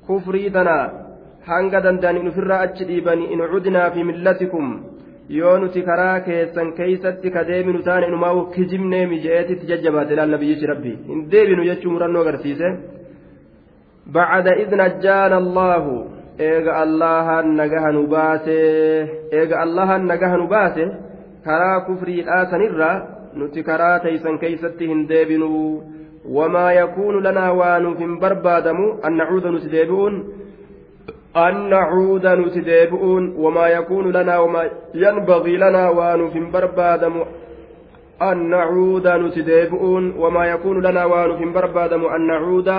kufrii 0.07 0.49
tana 0.55 0.75
hanga 1.49 1.81
danda'aniin 1.85 2.29
ofirraa 2.31 2.61
achi 2.67 2.85
dhiibanii 2.89 3.31
in 3.33 3.41
cudnaa 3.53 3.89
fi 3.95 4.03
millatikum 4.09 4.65
yoo 5.29 5.57
nuti 5.61 5.81
karaa 5.89 6.19
keessan 6.27 6.69
keeysatti 6.77 7.31
ka 7.33 7.43
deebinu 7.49 7.81
taane 7.87 8.07
inumaa 8.07 8.45
kijibnee 8.53 9.01
mije'eetitti 9.11 9.67
jajjabaate 9.71 10.13
ilaal 10.15 10.31
nabiyyichi 10.35 10.69
rabbi 10.71 10.93
hin 11.09 11.19
deebinu 11.33 11.65
jechuu 11.67 11.91
murannoo 11.95 12.23
agarsiise. 12.25 12.69
Bacda 14.15 14.55
id 14.63 14.73
najjaana 14.81 15.37
allaahu 15.43 15.93
eega 16.49 16.79
allahan 16.83 17.53
nagaha 17.61 17.91
nu 17.97 18.03
baase 18.15 18.57
eega 19.41 19.61
allahan 19.65 20.09
nagaha 20.11 20.41
nu 20.41 20.47
baase 20.55 20.89
karaa 21.45 21.79
kufriidhaa 21.91 22.43
sanirraa 22.51 22.95
nuti 23.41 23.63
karaa 23.69 23.95
teeysan 24.07 24.39
keeysatti 24.45 24.91
hin 24.93 25.07
deebinu. 25.13 25.51
Wamaa 26.37 26.71
yakuunu 26.81 27.21
lanaa 27.27 27.53
waa 27.61 27.79
nuuf 27.79 27.99
hin 28.05 28.19
barbaadamu 28.23 28.91
an 29.03 29.13
nacuuda 29.21 29.51
nuti 29.51 29.69
deebi'uun 29.75 30.15
أن 31.37 31.69
نعود 31.69 32.27
نتدابؤون 32.27 33.35
وما 33.37 33.67
يكون 33.67 34.11
لنا 34.11 34.39
وما 34.39 34.69
ينبغي 34.93 35.57
لنا 35.57 35.89
وأن 35.89 36.51
بربادم 36.51 37.23
أن 38.21 38.49
نعود 38.49 39.07
نتدابؤون 39.07 40.13
وما 40.17 40.45
يكون 40.45 40.81
لنا 40.81 41.05
وأن 41.05 41.53
بربادم 41.53 42.05
أن 42.05 42.27
نعود 42.27 42.69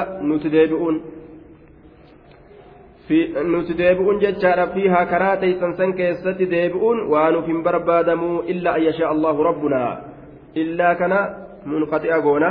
jechaadha 4.21 4.66
fiihaa 4.75 5.07
karaa 5.07 5.37
teeysan 5.37 5.73
san 5.76 5.92
keessatti 5.99 6.47
deebi'uun 6.50 6.99
waa 7.11 7.30
nuuf 7.35 7.47
hin 7.50 7.62
barbaadamuu 7.62 8.42
illaa 8.52 8.75
an 8.78 8.85
yashaa 8.85 9.11
allahu 9.14 9.47
rabbunaa 9.49 9.90
illaa 10.62 10.95
kana 11.00 11.19
munqaxi'a 11.73 12.21
goona 12.26 12.50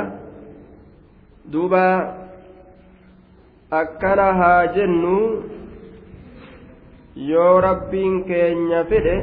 duuba 1.53 1.83
akkana 3.81 4.27
haa 4.41 4.67
jennu 4.75 5.15
yoo 7.27 7.61
rabbiin 7.61 8.23
keenya 8.23 8.83
fedhe 8.89 9.15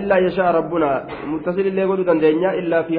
illaa 0.00 0.18
yashaa 0.26 0.52
rabbunaa 0.58 0.96
muttasil 1.32 1.66
illee 1.70 1.86
godhuu 1.86 2.06
dandeenya 2.06 2.54
illaa 2.60 2.82
fi 2.88 2.96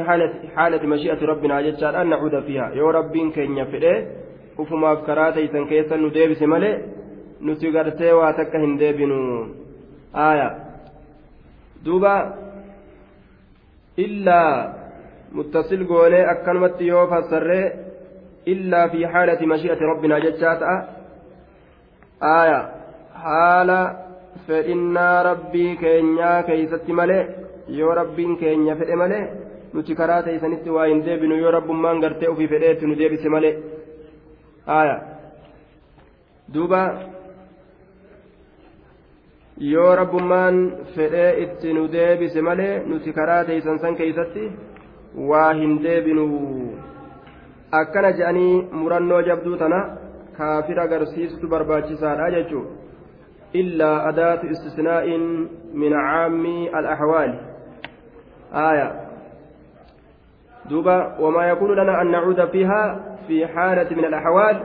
haalati 0.55 0.88
mashi'ati 0.94 1.25
rabbinaa 1.32 1.62
jechaadha 1.67 2.00
an 2.01 2.10
nacuuda 2.10 2.41
fiihaa. 2.41 2.72
Yoo 2.79 2.91
rabbiin 2.91 3.32
keenya 3.32 3.65
fedhe 3.65 3.94
ufumaaf 4.58 5.05
karaa 5.08 5.32
teeysan 5.32 5.67
keessa 5.72 5.98
nu 5.98 6.10
deebise 6.15 6.46
malee 6.53 6.75
nuti 7.41 7.72
gartee 7.72 8.13
waa 8.20 8.34
takka 8.34 8.60
hin 8.60 8.79
deebinu. 8.79 9.20
Aaya 10.27 10.50
duuba 11.86 12.13
illaa 13.98 14.51
muttasil 15.32 15.84
goonee 15.91 16.25
akkanumatti 16.34 16.88
yoo 16.88 17.08
fassarree 17.08 17.65
illaa 18.53 18.89
fi 18.89 19.03
haalati 19.03 19.46
mashi'ati 19.53 19.84
rabbinaa 19.91 20.20
jechaa 20.27 20.55
ta'a 20.62 20.77
aaya 22.34 22.60
haala 23.24 23.79
fedhinnaa 24.48 25.24
rabbii 25.29 25.72
keenyaa 25.84 26.38
keeysatti 26.50 26.94
malee 27.00 27.24
yoo 27.79 27.94
rabbiin 28.01 28.38
keenya 28.44 28.75
fedhe 28.82 28.96
malee 29.01 29.24
nuti 29.74 29.96
karaa 30.01 30.22
teeysanitti 30.27 30.70
waa 30.77 30.86
hin 30.91 31.01
deebinu 31.05 31.36
yoo 31.44 31.51
rabbummaan 31.58 32.00
gartee 32.03 32.29
ufii 32.34 32.48
fedheetti 32.53 32.86
nu 32.88 32.96
deebise 33.00 33.29
malee. 33.36 33.53
Aya. 34.77 34.96
Duuba. 36.53 36.82
Yoo 39.72 39.96
rabbummaan 40.01 40.55
fedhee 40.96 41.29
itti 41.44 41.74
nu 41.74 41.84
deebise 41.91 42.41
malee 42.48 42.74
nuti 42.88 43.13
karaa 43.17 43.44
teeysan 43.50 43.79
san 43.84 43.96
keeysatti 44.00 44.46
waa 45.32 45.51
hin 45.60 45.77
deebinu. 45.84 46.25
Akkana 47.82 48.12
je'anii 48.17 48.55
murannoo 48.79 49.22
jabduu 49.29 49.58
tana 49.62 49.79
kaafira 50.38 50.84
agarsiistu 50.84 51.48
barbaachisaadha 51.48 52.32
jechuu 52.38 52.65
illaa 53.54 53.98
adaatu 54.12 54.48
istisnaa'in 54.48 55.50
min 55.74 55.94
caammi 55.94 56.70
alaxwaali 56.70 57.38
aya 58.68 58.88
duuba 60.70 60.96
wamaa 61.20 61.46
yakuunu 61.46 61.75
lana 61.75 62.00
an 62.00 62.12
nacuuda 62.12 62.48
fiihaa 62.48 63.15
في 63.27 63.48
حالة 63.48 63.96
من 63.96 64.06
الأحوال 64.06 64.63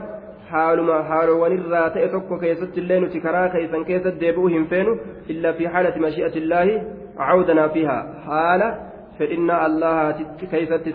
حالما 0.49 1.03
حالوان 1.03 1.51
الراتئ 1.51 2.07
تكو 2.07 2.39
كيست 2.39 2.77
الله 2.77 2.99
نتكرا 2.99 3.47
كيسا 3.47 3.83
كيست 3.83 4.07
ديبوهم 4.07 4.65
فينو 4.65 4.97
إلا 5.29 5.51
في 5.51 5.69
حالة 5.69 5.97
مشيئة 5.97 6.35
الله 6.37 6.83
عودنا 7.17 7.67
فيها 7.67 8.13
حالة 8.25 8.79
فإن 9.19 9.51
الله 9.51 10.11
كيست 10.51 10.87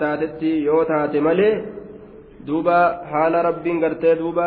duuba 2.47 2.76
haala 3.12 3.43
rabbiin 3.49 3.81
gartee 3.81 4.15
duuba 4.23 4.47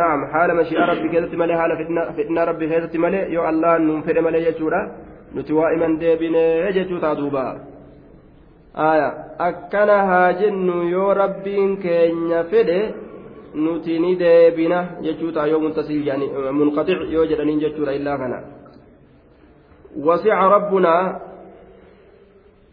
naam 0.00 0.20
haala 0.32 0.54
mashi'a 0.60 0.86
rabbi 0.92 1.08
keessatti 1.12 1.36
malee 1.42 1.58
haala 1.60 1.74
fidnaa 2.18 2.48
rabbi 2.50 2.70
keessatti 2.70 2.98
malee 3.04 3.28
yoo 3.36 3.44
allah 3.52 3.78
nuun 3.86 4.02
fedhe 4.06 4.20
malee 4.26 4.44
jechuudha 4.48 4.80
nuti 5.34 5.52
waa 5.52 5.72
iman 5.76 5.98
deebinee 6.00 6.72
jechuu 6.72 7.00
taa 7.00 7.14
duuba. 7.14 7.44
Aya 8.74 9.08
akkana 9.38 9.96
haa 10.10 10.32
jennu 10.40 10.76
yoo 10.88 11.14
rabbiin 11.14 11.76
keenya 11.84 12.44
fedhe 12.50 12.80
nuti 13.54 13.98
ni 13.98 14.16
deebina 14.16 14.78
jechuu 15.02 15.32
taa 15.32 15.46
yoo 15.46 15.60
muntasii 15.60 16.06
yani 16.08 16.26
munqaxic 16.58 17.00
yoo 17.12 17.26
jedhaniin 17.30 17.60
jechuudha 17.60 17.96
illaa 17.98 18.18
kana. 18.18 18.38
Wasica 20.06 20.48
rabbunaa 20.56 21.02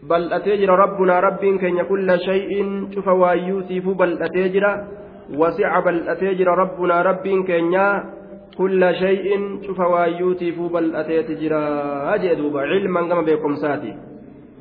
bal'atee 0.10 0.58
jira 0.58 0.76
rabbunaa 0.76 1.22
rabbiin 1.22 1.60
keenya 1.60 1.86
kulla 1.92 2.18
shay'in 2.20 2.92
cufa 2.94 3.14
waayyuutiifuu 3.14 3.96
bal'atee 3.96 4.50
jira 4.56 4.72
wasica 5.42 5.82
bal'atee 5.86 6.36
jira 6.36 6.56
rabbunaa 6.56 7.04
rabbiin 7.10 7.46
keenya 7.50 7.86
kulla 8.58 8.94
shay'in 9.04 9.62
cufa 9.66 9.88
waayyuutiifuu 9.94 10.70
bal'ateeti 10.70 11.36
jira 11.42 11.62
jee 12.22 12.36
duuba 12.36 12.68
cilman 12.72 13.08
gama 13.10 13.24
beekumsaati 13.24 13.94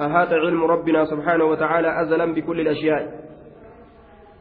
أهات 0.01 0.33
علم 0.33 0.65
ربنا 0.65 1.05
سبحانه 1.05 1.45
وتعالى 1.45 2.01
أزلا 2.03 2.35
بكل 2.35 2.61
الأشياء 2.61 3.03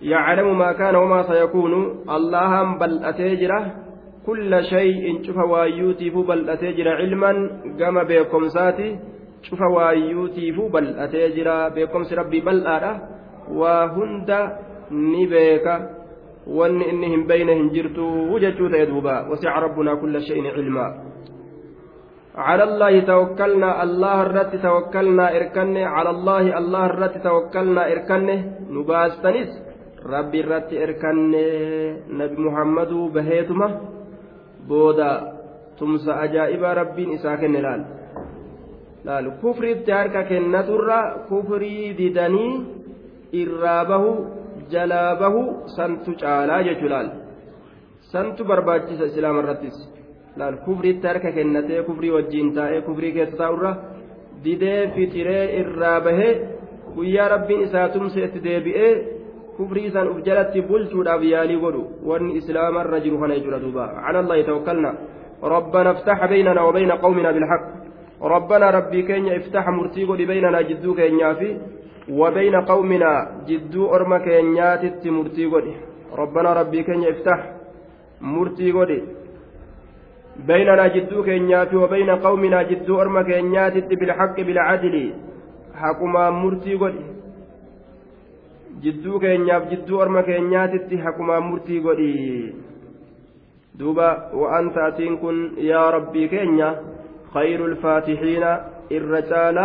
يعلم 0.02 0.58
ما 0.58 0.72
كان 0.72 0.96
وما 0.96 1.22
سيكون 1.24 1.74
اللهم 2.10 2.78
بل 2.78 3.06
أتجره 3.06 3.76
كل 4.26 4.64
شيء 4.64 5.24
شوف 5.24 5.38
وايوتيف 5.38 6.18
بل 6.18 6.50
أتجر 6.50 6.88
علما 6.90 7.32
قام 7.80 8.04
بكم 8.04 8.48
ساتي 8.48 9.00
شوف 9.41 9.62
وايوتيف 9.62 10.62
بل 10.73 10.86
أتجر 10.99 11.69
بكم 11.69 12.01
ربي 12.19 12.39
بل 12.41 12.67
أرى 12.67 12.93
وهند 13.49 14.30
نبيك 14.91 15.67
وأن 16.47 16.82
إنهم 16.82 17.27
بينهم 17.27 17.69
جرتوا 17.69 18.32
وجدوا 18.32 18.77
يدوبا 18.77 19.27
وسع 19.30 19.60
ربنا 19.60 19.95
كل 19.95 20.21
شيء 20.21 20.47
علما. 20.56 20.88
على 22.36 22.63
الله 22.63 22.99
توكلنا 22.99 23.84
الله 23.84 24.21
الرت 24.21 24.56
توكلنا 24.56 25.36
إركنه. 25.38 25.86
على 25.86 26.10
الله 26.10 26.58
الله 26.58 26.86
الرت 26.86 27.17
توكلنا 27.17 27.91
إركنه. 27.91 28.39
نباستنس 28.69 29.49
ربي 30.06 30.39
الرت 30.41 30.73
إركنه. 30.73 31.45
نبي 32.10 32.38
محمد 32.41 32.91
بهيتما. 33.13 33.67
بودا. 34.67 35.13
تمسى 35.80 36.12
أجائب 36.12 36.63
ربي 36.63 37.04
إساكن 39.06 39.22
لال 39.22 39.24
لال 39.24 39.32
كفر 39.44 39.72
ابتهارك 39.72 40.28
كنتر 40.28 40.92
كفري 41.30 41.94
ددني 41.94 42.48
إرابه 43.36 44.26
جلابه 44.72 45.36
سنت 45.78 46.10
تعالى 46.10 46.74
جلال 46.74 47.08
سنت 48.12 48.42
برباجس 48.42 49.02
إسلام 49.02 49.40
الرتس 49.40 50.02
laal 50.38 50.58
kufriitti 50.66 51.08
harka 51.08 51.32
kennatee 51.32 51.84
kufrii 51.84 52.12
wajjiin 52.12 52.54
taa'ee 52.56 52.82
kufrii 52.82 53.12
keessa 53.12 53.38
taa'urra 53.38 53.76
didee 54.44 54.92
fitiree 54.96 55.60
irraa 55.60 56.02
bahee 56.02 56.42
guyyaa 56.96 57.28
rabbiin 57.30 57.62
isaa 57.62 57.90
tumse 57.90 58.24
itti 58.24 58.44
deebi'ee 58.44 58.92
kufrii 59.58 59.86
isaan 59.86 60.12
uf 60.12 60.24
jalatti 60.26 60.62
bulchuudhaaf 60.62 61.24
yaalii 61.24 61.60
godhu 61.60 61.84
wanni 62.06 62.38
islaamarra 62.38 63.00
jiru 63.00 63.20
kana 63.20 63.36
jechuudha 63.36 63.60
duuba 63.60 63.88
cala 64.06 64.20
allahi 64.20 64.44
tawakkalna 64.44 64.94
ربنا 65.44 65.92
افتح 65.92 66.26
بيننا 66.26 66.62
وبين 66.62 66.92
قومنا 66.92 67.32
بالحق 67.32 67.81
rabbanaa 68.29 68.71
rabbii 68.71 69.03
keenya 69.03 69.36
iftaxa 69.36 69.71
murtii 69.71 70.05
godhi 70.05 70.25
baynanaa 70.25 70.63
jidduu 70.63 70.93
keenyaa 70.95 71.36
fi 71.36 71.49
wabayna 72.19 72.62
qawminaa 72.71 73.19
jidduu 73.47 73.89
orma 73.97 74.19
keenyaatitti 74.19 75.12
murtii 75.12 75.49
godhi 75.53 75.73
rabbanaa 76.21 76.53
rabbii 76.60 76.84
keenya 76.89 77.10
iftax 77.10 77.39
murtii 78.34 78.71
godhi 78.71 78.99
baynanaa 80.47 80.89
jidduu 80.97 81.23
keenyaa 81.29 81.65
fi 81.65 81.75
wabayna 81.84 82.17
qawminaa 82.25 82.63
jidduu 82.73 82.97
orma 83.05 83.23
keenyaatitti 83.23 83.95
bilxaqqi 84.03 84.43
bilcadli 84.49 85.03
haqumaan 85.81 86.34
murtii 86.43 86.77
godhi 86.84 87.05
jidduu 88.84 89.19
keenyaaf 89.19 89.69
jidduu 89.71 89.99
orma 90.05 90.23
keenyaatitti 90.29 90.97
haqumaan 91.05 91.43
murtii 91.49 91.79
godhi 91.88 92.13
duuba 93.79 94.07
wa'anta 94.41 94.86
atiin 94.86 95.17
kun 95.17 95.38
yaa 95.57 95.91
rabbii 95.91 96.27
keenya 96.29 96.69
خير 97.35 97.61
الفاتحين 97.66 98.44
الرجال 98.92 99.59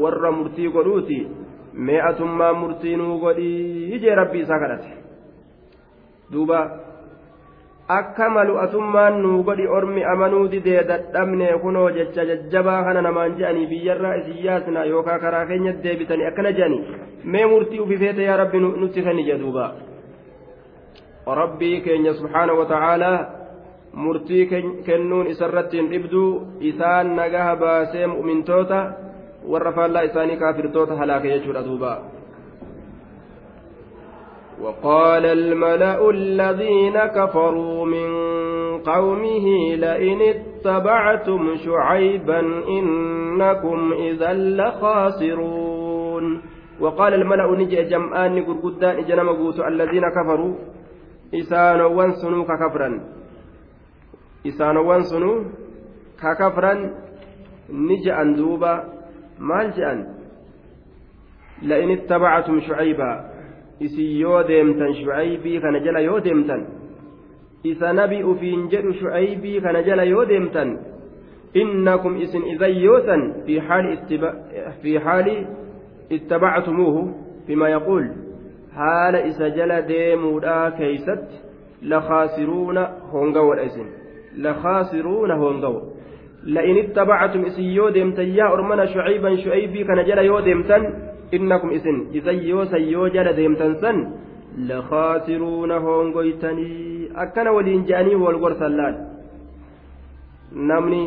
ور 0.00 0.30
مرتي 0.30 0.66
قدوتي 0.66 1.20
مئة 1.74 2.24
ما 2.24 2.52
مرتينو 2.52 3.18
قد 3.26 3.38
يجي 3.92 4.10
ربي 4.10 4.44
سكرت 4.44 4.84
دوبا 6.30 6.60
akka 7.88 8.28
malu'atummaan 8.28 9.14
nuu 9.24 9.42
godhi 9.48 9.66
ormi 9.66 10.04
amanuu 10.04 10.48
didee 10.52 10.82
dadhabne 10.88 11.46
kunoo 11.62 11.90
jecha 11.96 12.24
jajjabaa 12.30 12.84
kana 12.84 13.00
namaan 13.06 13.36
je'anii 13.38 13.66
biyyarraa 13.70 14.14
isin 14.20 14.44
yaasna 14.46 14.84
yookaan 14.84 15.20
karaa 15.20 15.46
keenyatti 15.50 15.82
deebitanii 15.86 16.26
akkana 16.30 16.52
je'anii 16.58 16.82
mee 17.32 17.46
murtii 17.52 17.80
ufifeete 17.84 18.22
yaa 18.28 18.36
rabbi 18.42 18.60
nutti 18.60 19.02
kenni 19.06 19.24
jedhuuba 19.30 19.64
rabbii 21.40 21.80
keenya 21.86 22.12
subhaana 22.20 22.52
wata'aalaa 22.60 23.18
murtii 23.93 24.45
kennuun 24.85 25.27
isarratti 25.27 25.77
hin 25.77 25.91
dhibduu 25.91 26.41
isaan 26.71 27.15
nagaha 27.15 27.55
baasee 27.55 28.07
mu'mintoota 28.07 28.81
warra 29.53 29.71
faallaa 29.71 30.03
isaanii 30.09 30.41
kaafirtoota 30.43 30.95
halaake 30.95 31.29
jechuudha 31.29 31.65
duuba 31.69 32.01
وقال 34.63 35.25
الملأ 35.25 36.09
الذين 36.09 36.99
كفروا 36.99 37.85
من 37.85 38.09
قومه 38.79 39.75
لئن 39.75 40.21
اتبعتم 40.21 41.55
شعيبا 41.65 42.39
إنكم 42.67 43.93
إذا 43.93 44.33
لخاسرون 44.33 46.41
وقال 46.79 47.13
الملأ 47.13 47.51
نجي 47.51 47.83
جمعان 47.83 48.43
قرقدان 48.43 48.97
إجنا 48.97 49.23
مقوس 49.23 49.59
الذين 49.59 50.09
كفروا 50.09 50.55
إسانوا 51.33 52.11
سنو 52.21 52.45
ككفرا 54.45 54.47
إسانوا 54.47 55.01
سنو 55.01 55.43
ككفرا 56.21 56.73
نجي 57.69 58.13
أندوبا 58.13 58.73
مال 59.39 59.71
جأن 59.71 59.99
لئن 61.61 61.91
اتبعتم 61.91 62.59
شعيبا 62.59 63.33
isin 63.79 64.19
yoo 64.21 64.43
deemtan 64.47 64.93
shucaybii 64.93 65.59
kana 65.59 65.79
jala 65.79 65.99
yoo 65.99 66.19
deemtan 66.19 66.61
isa 67.63 67.93
nabi 67.93 68.23
ufiin 68.23 68.69
jedhu 68.69 68.93
shucaybii 68.93 69.61
kana 69.61 69.81
jala 69.83 70.03
yoo 70.03 70.25
deemtan 70.25 70.77
innakum 71.53 72.17
isin 72.21 72.45
idan 72.53 72.75
yootan 72.85 73.21
fi 74.81 74.97
haali 74.97 75.47
ittabactumuuhu 76.09 77.01
bima 77.47 77.69
yaquul 77.69 78.05
haala 78.75 79.25
isa 79.25 79.49
jala 79.49 79.81
deemuudhaa 79.81 80.71
keeysatti 80.71 81.41
lakhaasiruuna 81.81 82.87
hongawoodha 83.11 83.63
isin 83.63 83.87
lakhaasiruuna 84.37 85.35
hongawo 85.35 85.81
لئن 86.43 86.77
اتبعتم 86.77 87.45
إسن 87.45 87.61
يو 87.63 87.89
ديمتن 87.89 88.27
يا 88.35 88.45
أرمنا 88.53 88.85
شعيبا 88.85 89.35
شعيبي 89.35 89.83
كان 89.83 90.03
جل 90.05 90.17
يو 90.17 90.39
ديمتن 90.39 90.83
isan 91.33 92.37
yoo 92.45 92.65
san 92.65 92.83
yoo 92.93 93.09
jala 93.09 93.33
deemtan 93.33 93.79
san 93.81 93.97
lakhaasiruuna 94.69 95.79
hongoytanii 95.85 97.09
akkana 97.23 97.51
waliin 97.51 97.85
je'anii 97.87 98.15
wal 98.15 98.37
gorsan 98.43 98.77
laal 98.79 98.95
namni 100.69 101.01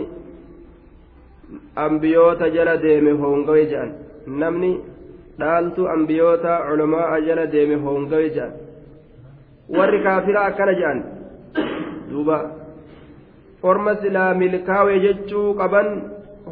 ambiyoota 1.86 2.50
jala 2.56 2.76
deeme 2.84 3.12
hongawe 3.22 3.62
je'an 3.72 3.90
namni 4.26 4.70
dhaaltu 5.38 5.88
ambiyoota 5.94 6.60
culamaa 6.68 7.20
jala 7.26 7.46
deeme 7.54 7.76
hongawe 7.86 8.30
je'an 8.36 8.52
warri 9.76 10.02
kaafira 10.06 10.40
akkana 10.48 10.74
je'an 10.80 10.98
duuba 12.10 12.36
orma 13.70 13.94
silaa 14.02 14.31
milkaawe 14.42 14.98
jechuu 15.07 15.48
qaban 15.61 15.88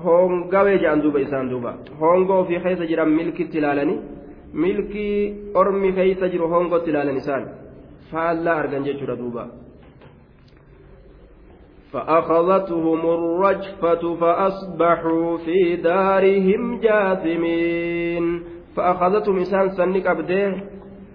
hongawee 0.05 0.79
jedhan 0.83 1.03
duuba 1.05 1.25
isaan 1.27 1.51
duuba 1.53 1.75
hongoo 2.01 2.39
ofii 2.45 2.63
keessa 2.65 2.91
jiran 2.91 3.11
milkitti 3.19 3.59
ilaalanii 3.59 3.99
milkii 4.65 5.19
ormi 5.63 5.93
keessa 5.99 6.33
jiru 6.33 6.49
hongootti 6.55 6.91
ilaalan 6.91 7.21
isaan 7.23 7.45
faallaa 8.11 8.57
argan 8.63 8.89
jechuudha 8.89 9.19
duuba. 9.23 9.47
فأخذتهم 11.95 13.01
الرجفة 13.19 14.15
فأصبحوا 14.15 15.37
في 15.37 15.77
دارهم 15.77 16.81
جاثمين 16.81 18.43
فأخذتهم 18.77 19.39
إسان 19.39 19.69
سنك 19.71 20.07
أبده 20.07 20.55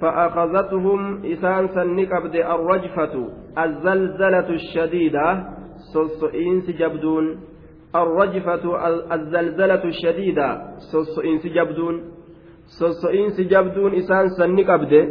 فأخذتهم 0.02 1.26
إسان 1.26 1.68
سنك 1.68 2.12
أبده 2.12 2.56
الرجفة 2.56 3.14
الزلزلة 3.58 4.50
الشديدة 4.50 5.59
سلسئين 5.94 6.62
جبدون 6.80 7.26
الرجفة 7.96 8.64
الزلزلة 9.16 9.84
الشديدة. 9.84 10.48
سوسئين 10.92 11.38
سجبدون. 11.38 11.96
سوسئين 12.80 13.30
سجبدون 13.30 13.96
إسان 13.96 14.30
سنك 14.30 14.70
أبدي 14.70 15.02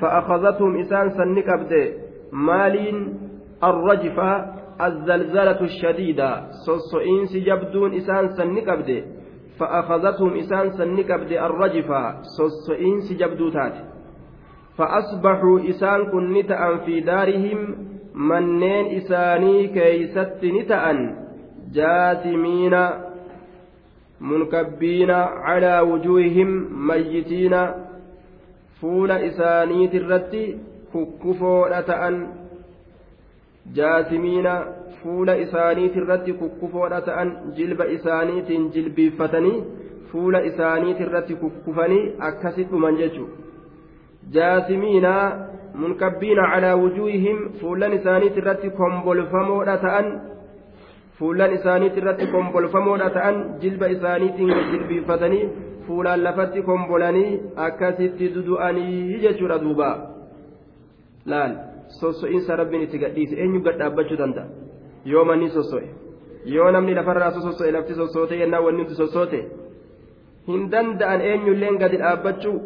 فأخذتهم 0.00 0.76
إسان 0.78 1.10
سنك 1.10 1.48
أبدي 1.48 1.84
مالين 2.32 3.18
الرجفة 3.64 4.30
الزلزلة 4.86 5.60
الشديدة. 5.60 6.30
سوسئين 6.66 7.26
سجبدون 7.26 7.94
إسان 7.94 8.28
سنك 8.28 8.68
أبدي 8.68 9.04
فأخذتهم 9.58 10.32
إسان 10.36 10.70
سنك 10.70 11.10
أبدي 11.10 11.46
الرجفة. 11.46 12.02
سوسئين 12.38 13.00
سجبدوتات. 13.00 13.74
فأصبحوا 14.78 15.68
إسان 15.68 16.10
كن 16.10 16.32
نتأن 16.32 16.78
في 16.78 17.00
manneen 18.14 18.86
isaanii 18.98 19.68
keeysatti 19.68 20.52
ni 20.52 20.64
ta'an. 20.64 21.00
Jaasimiina 21.74 22.82
munkabbiina 24.20 25.18
calaa 25.46 25.82
wujuuhihim 25.90 26.52
mayyitiina 26.90 27.60
fuula 28.80 29.18
isaaniiti 29.30 29.96
irratti 29.96 30.42
kukkufoodha 30.92 31.82
ta'an. 31.82 32.18
Jaasimiina 33.76 34.52
fuula 35.02 35.34
isaaniiti 35.46 35.98
irratti 35.98 36.32
kukkufoodha 36.42 37.00
ta'an. 37.00 37.38
Jilba 37.56 37.84
isaaniitiin 37.98 38.70
jilbiiffatanii 38.74 39.64
fuula 40.12 40.40
isaaniiti 40.50 41.02
irratti 41.02 41.34
kukkufanii 41.34 42.12
akkasi 42.28 42.64
dhuman 42.70 42.96
jechu 42.96 43.24
jaasimiinaa 44.32 45.53
munkabbiina 45.82 46.46
calaa 46.52 46.76
wujuuhihim 46.82 47.38
fuullan 47.60 47.92
isaaniit 47.98 48.36
irratti 48.42 48.70
kombolfamoodha 48.80 49.76
ta'an 49.84 50.08
fuullan 51.18 51.54
isaaniit 51.58 51.96
irratti 52.02 52.26
kombolfamoodha 52.34 53.10
ta'an 53.16 53.40
jilba 53.62 53.86
isaaniitiin 53.96 54.52
jilbiifatanii 54.72 55.48
fuulaan 55.86 56.24
lafatti 56.26 56.62
kombolanii 56.68 57.40
akkasitti 57.66 58.30
dudu'anii 58.34 59.18
jechuudha 59.24 59.58
duuba 59.64 59.90
laal 61.32 61.52
sosso'iinsa 62.00 62.56
rabbiin 62.62 62.86
itti 62.86 63.02
gadhiise 63.04 63.34
eenyu 63.42 63.60
gadhaabbachuu 63.66 64.18
danda'a 64.22 64.46
yoo 65.12 65.24
manni 65.30 65.50
sosso'e 65.56 65.88
yoo 66.54 66.70
namni 66.76 66.94
lafarraa 67.00 67.30
sosso'e 67.40 67.72
lafti 67.76 67.94
sossoote 68.00 68.40
yennaa 68.42 68.62
wanni 68.66 68.82
hundi 68.82 69.00
sossoote 69.02 69.40
hin 70.48 70.64
danda'an 70.72 71.20
eenyulleen 71.32 71.78
gadi 71.82 72.02
dhaabbachuu 72.04 72.56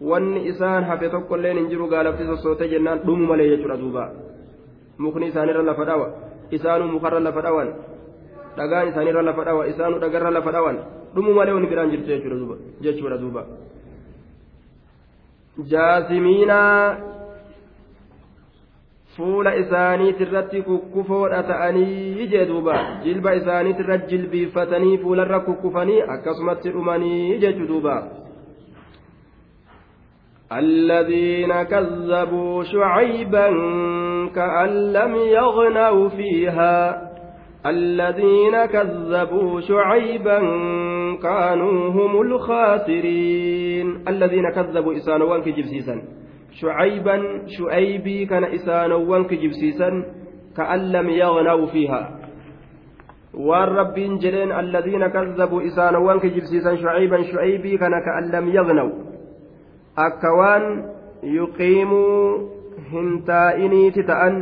wanni 0.00 0.46
isaan 0.52 0.84
hafe 0.84 1.08
tokkolleen 1.08 1.56
hin 1.58 1.68
jiru 1.72 1.88
gaalafti 1.88 2.24
sossoote 2.26 2.68
jennaan 2.68 3.00
dhumu 3.06 3.26
malee 3.26 3.48
jechuudha 3.52 3.76
duuba. 3.82 4.10
Mukni 4.98 5.26
isaanirra 5.32 5.62
lafa 5.62 5.84
dhawa. 5.84 6.08
isaanuu 6.50 6.88
mukarra 6.94 7.20
lafa 7.20 7.42
dhawan 7.42 7.68
dhagaan 8.56 8.88
isaaniirra 8.90 9.22
lafa 9.28 9.44
dhawa 9.48 9.62
isaanuu 9.70 9.98
dhagarra 10.02 10.30
lafa 10.30 10.50
dhawan 10.56 10.76
dhumu 11.14 11.32
malee 11.38 11.54
wani 11.56 11.66
biraan 11.72 11.90
jirtu 11.90 12.06
jechuudha 12.84 13.18
duuba 13.22 13.42
jaasimiinaa 15.72 16.96
fuula 19.16 19.54
isaaniitirratti 19.62 20.62
kukkufoodha 20.62 21.42
ta'anii 21.50 22.26
jee 22.32 22.44
duuba. 22.46 22.74
Jilba 23.04 23.34
isaaniitirra 23.40 23.96
jilbiiffatanii 24.10 24.98
fuularra 24.98 25.40
kukkufanii 25.40 26.00
akkasumatti 26.14 26.70
dhumanii 26.74 27.38
jechu 27.44 27.66
duuba 27.70 27.94
الذين 30.52 31.62
كذبوا 31.62 32.62
شعيبا 32.62 33.48
كأن 34.34 34.92
لم 34.92 35.14
يغنوا 35.14 36.08
فيها. 36.08 37.02
الذين 37.66 38.66
كذبوا 38.66 39.60
شعيبا 39.60 40.38
كانوا 41.22 41.90
هم 41.90 42.20
الخاسرين. 42.20 44.08
الذين 44.08 44.50
كذبوا 44.50 44.96
إسانوان 44.96 45.42
كجبسيسا 45.42 46.02
شعيبا 46.60 47.22
شعيبي 47.46 48.26
كان 48.26 48.44
إسانوان 48.44 49.24
كجبسيسا 49.24 49.90
كأن 50.56 50.92
لم 50.92 51.10
يغنوا 51.10 51.66
فيها. 51.66 52.20
والرب 53.34 53.94
جلين 53.94 54.52
الذين 54.52 55.06
كذبوا 55.06 55.66
إسانوان 55.66 56.18
كجبسيسا 56.18 56.76
شعيبا 56.76 57.22
شعيبي 57.22 57.78
كان 57.78 57.92
كأن 58.06 58.30
لم 58.30 58.48
يغنوا. 58.48 59.05
Akka 59.96 60.32
waan 60.38 60.64
yuqiimuu 61.22 62.20
hin 62.92 63.22
taa'iniiti 63.28 64.04
ta'an 64.10 64.34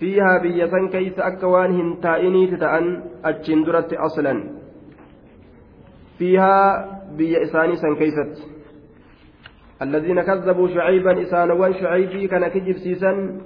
fiihaa 0.00 0.40
biyya 0.44 0.68
san 0.70 0.88
keeysa 0.94 1.24
akka 1.24 1.48
waan 1.48 1.76
hin 1.76 1.96
taa'iniiti 2.06 2.60
ta'an 2.64 2.90
achiin 3.30 3.64
duratti 3.66 3.96
aslan 4.08 4.42
fiihaa 6.18 6.66
biyya 7.16 7.46
isaanii 7.48 7.80
san 7.84 7.96
keeysatti 8.02 8.54
الذين 9.82 10.20
كذبوا 10.22 10.68
شعيبا 10.68 11.22
إسانوان 11.22 11.74
شعيبي 11.74 12.28
كان 12.28 12.48
كجب 12.48 12.76
سيسن 12.78 13.40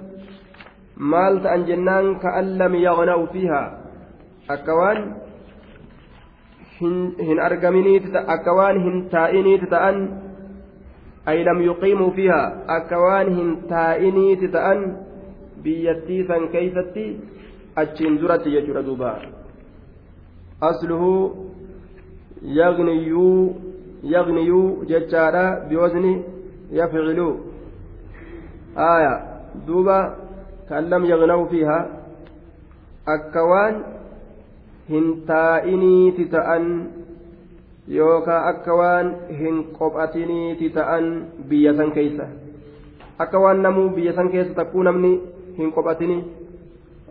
مال 0.97 1.43
تأن 1.43 1.65
جنان 1.65 2.15
كأن 2.23 2.57
لم 2.57 2.75
يغنوا 2.75 3.25
فيها 3.33 3.63
أكوان 4.49 4.99
هن 7.27 7.39
أرقمني 7.39 7.95
أكوان 8.15 8.75
هن 8.77 9.09
تائني 9.09 9.57
تتأن 9.57 10.28
أي 11.27 11.43
لم 11.43 11.61
يقيموا 11.61 12.11
فيها 12.11 12.43
أكوانهم 12.69 13.55
تائني 13.69 14.35
تتأن 14.35 14.97
بيتي 15.63 16.23
سن 16.27 16.47
كيستي 16.47 17.19
أتشين 17.77 18.17
درت 18.17 18.47
يجر 18.47 18.81
دوبا. 18.81 19.19
أصله 20.63 21.03
يغنيو 22.41 23.53
يغنيو 24.03 24.83
ججارا 24.83 25.45
بوزن 25.69 26.05
يفعلوا 26.71 27.35
آية. 28.77 29.15
دوبا 29.67 30.15
كأن 30.69 30.89
لم 30.89 31.05
يغنوا 31.05 31.45
فيها 31.45 31.79
أكوان 33.07 33.83
هنتائني 34.89 36.11
تتأن 36.11 36.87
yookaan 37.89 38.49
akka 38.51 38.75
waan 38.81 39.13
hin 39.41 39.63
qophatiniiti 39.77 40.73
ta'an 40.77 41.07
biyya 41.49 41.73
san 41.79 41.91
keeysa 41.91 42.27
akka 43.25 43.39
waan 43.45 43.63
namuu 43.67 43.89
biyya 43.95 44.13
san 44.19 44.29
keessa 44.35 44.59
takkuu 44.61 44.83
namni 44.89 45.13
hin 45.57 45.73
qophatini 45.77 46.19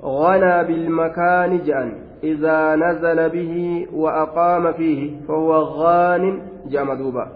غنى 0.03 0.64
بالمكان 0.64 1.62
جأن 1.67 1.93
إذا 2.25 2.77
نزل 2.77 3.29
به 3.29 3.87
وأقام 3.93 4.73
فيه 4.73 5.27
فهو 5.29 5.53
غان 5.55 6.43
جأم 6.71 6.93
دوبا 6.93 7.29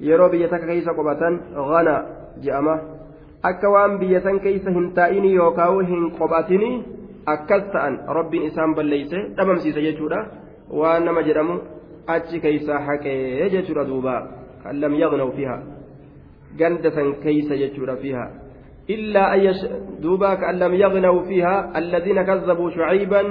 يرو 0.00 0.28
بيتك 0.28 0.64
كيس 0.66 0.88
قبة 0.88 1.22
غنى 1.56 1.98
san 4.24 4.40
keeysa 4.40 4.70
hin 4.70 4.92
taa'ini 4.94 5.34
yookaan 5.34 5.86
hin 5.86 6.02
qophatini 6.18 6.70
akkas 7.26 7.64
ta'an 7.72 7.94
rabbiin 8.08 8.46
isaan 8.48 8.74
balleeyse 8.74 9.18
dhabamsiisa 9.36 9.80
jechuudha 9.86 10.20
waan 10.70 11.04
nama 11.04 11.22
jedhamu 11.22 11.60
achi 12.06 12.40
keeysaa 12.40 12.80
haqee 12.86 13.50
jechuudha 13.50 13.84
duuba 13.84 14.14
kan 14.62 14.80
lam 14.80 14.94
yagnaw 14.94 15.30
fiha 15.36 15.56
ganda 16.58 16.90
san 16.90 17.14
keeysa 17.24 17.56
jechuudha 17.56 17.96
fiha 17.96 18.24
illaa 18.88 19.32
an 19.32 19.42
duuba 20.02 20.36
kan 20.36 20.58
lam 20.58 20.74
yagnaw 20.74 21.16
fiha 21.28 21.54
alladhiina 21.80 22.24
kazzabuu 22.24 22.70
shucayban 22.70 23.28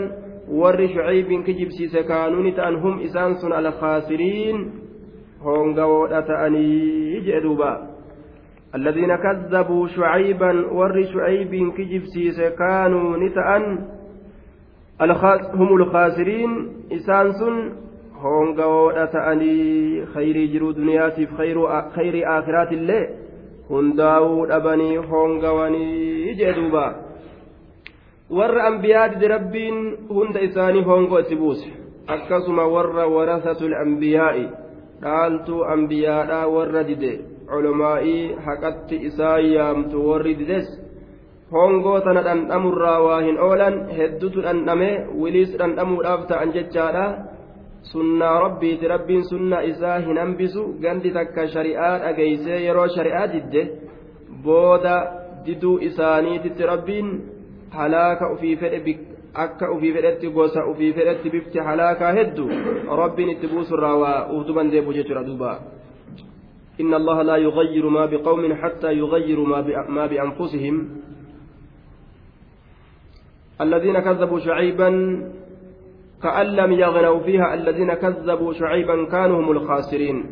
warri 0.62 0.90
shucaybin 0.90 1.44
kijibsiise 1.44 2.04
kaanuuni 2.04 2.52
ta'an 2.52 2.82
hum 2.82 3.02
isaan 3.08 3.40
sun 3.42 3.54
alkhaasiriin 3.62 4.70
hongawoodha 5.46 6.22
ta'anii 6.22 7.22
jee 7.26 7.42
duuba 7.42 7.94
الذين 8.76 9.16
كذبوا 9.16 9.88
شعيبا 9.88 10.52
ور 10.74 11.04
شعيب 11.14 11.74
كجبسيس 11.78 12.42
كانوا 12.42 13.18
نتأن 13.18 13.64
هم 15.54 15.76
الخاسرين 15.76 16.70
إسانسون 16.92 17.83
hongawoodha 18.24 19.08
ta'anii 19.16 20.06
khayrii 20.14 20.48
jiruu 20.54 20.74
duniyaatiif 20.80 21.32
khayrii 21.38 22.26
aakhiraatillee 22.36 23.04
hundaa'uu 23.70 24.46
dhabanii 24.52 24.96
hongawanii 25.12 26.36
jee 26.40 26.54
duuba. 26.60 26.86
Warra 28.38 28.68
ambiyaa 28.68 29.08
dide 29.14 29.28
rabbiin 29.28 29.80
hunda 30.10 30.46
isaanii 30.48 30.84
hongoo 30.90 31.20
itti 31.20 31.36
buuse. 31.36 31.74
Akkasuma 32.08 32.68
warra 32.76 33.08
warasatul 33.16 33.76
ambiyaa'i 33.82 34.46
dhaaltuu 35.02 35.64
ambiyaadhaa 35.76 36.48
warra 36.56 36.84
dide. 36.88 37.12
Culumaa'ii 37.52 38.36
haqatti 38.46 39.04
isaan 39.10 39.52
yaamtu 39.52 40.08
warri 40.10 40.36
dides. 40.40 40.68
Hongoo 41.52 42.00
tana 42.00 42.24
dhandhamurraa 42.24 43.00
waa 43.08 43.22
hin 43.22 43.40
oolan 43.48 43.76
heddutu 43.98 44.42
dhandhame 44.42 44.90
wiliis 45.22 45.58
dhandhamuudhaaf 45.60 46.28
ta'an 46.28 46.54
jechaadha 46.56 47.06
sunnaa 47.92 48.40
rabbiiti 48.46 48.88
rabbiin 48.94 49.24
sunnaa 49.32 49.62
isaa 49.72 50.00
hin 50.08 50.18
hambisu 50.18 50.64
gandi 50.86 51.12
takka 51.18 51.48
shari'aa 51.56 51.98
dhageeysee 52.04 52.60
yeroo 52.66 52.88
shari'aa 52.96 53.28
didde 53.34 53.64
booda 54.46 54.96
diduu 55.46 55.78
isaaniititti 55.90 56.70
rabbiin 56.74 57.12
halaaka 57.78 58.32
ufii 58.34 58.56
fedhe 58.64 58.98
akka 59.46 59.72
ufii 59.76 59.94
fedhetti 59.94 60.34
gosa 60.40 60.66
ufii 60.72 60.94
fedhetti 60.94 61.30
bifti 61.30 61.60
halaakaa 61.68 62.12
heddu 62.20 62.50
rabbiin 63.04 63.30
itti 63.36 63.48
buusurraa 63.54 63.96
waa 64.06 64.18
uhduban 64.38 64.72
deebu 64.72 64.94
jechuudha 65.00 65.28
duuba 65.30 65.54
إن 66.82 66.94
الله 66.94 67.22
لا 67.22 67.38
يغير 67.38 67.90
ما 67.90 68.06
بقوم 68.06 68.54
حتى 68.54 68.94
يغيروا 68.94 69.48
ما 69.90 70.06
بأنفسهم 70.08 70.90
الذين 73.62 74.00
كذبوا 74.00 74.40
شعيبا 74.40 74.90
كأن 76.24 76.46
لم 76.46 76.72
يغنوا 76.72 77.20
فيها 77.20 77.54
الذين 77.54 77.94
كذبوا 77.94 78.54
شعيبا 78.54 79.06
كانوا 79.06 79.42
هم 79.42 79.52
الخاسرين. 79.52 80.26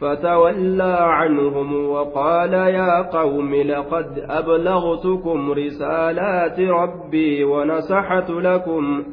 فتولى 0.00 0.96
عنهم 1.00 1.88
وقال 1.90 2.52
يا 2.52 3.02
قوم 3.02 3.54
لقد 3.54 4.24
أبلغتكم 4.30 5.52
رسالات 5.52 6.60
ربي 6.60 7.44
ونصحت 7.44 8.30
لكم 8.30 9.04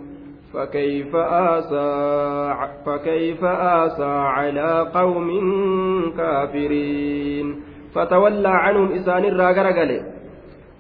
فكيف 0.54 1.16
آسى 1.16 1.90
فكيف 2.86 3.44
آسى 3.44 4.04
على 4.06 4.92
قوم 4.94 5.30
كافرين. 6.18 7.56
فتولى 7.96 8.50
عنهم 8.50 8.92
إسان 8.92 9.26
الراجرجل 9.26 10.02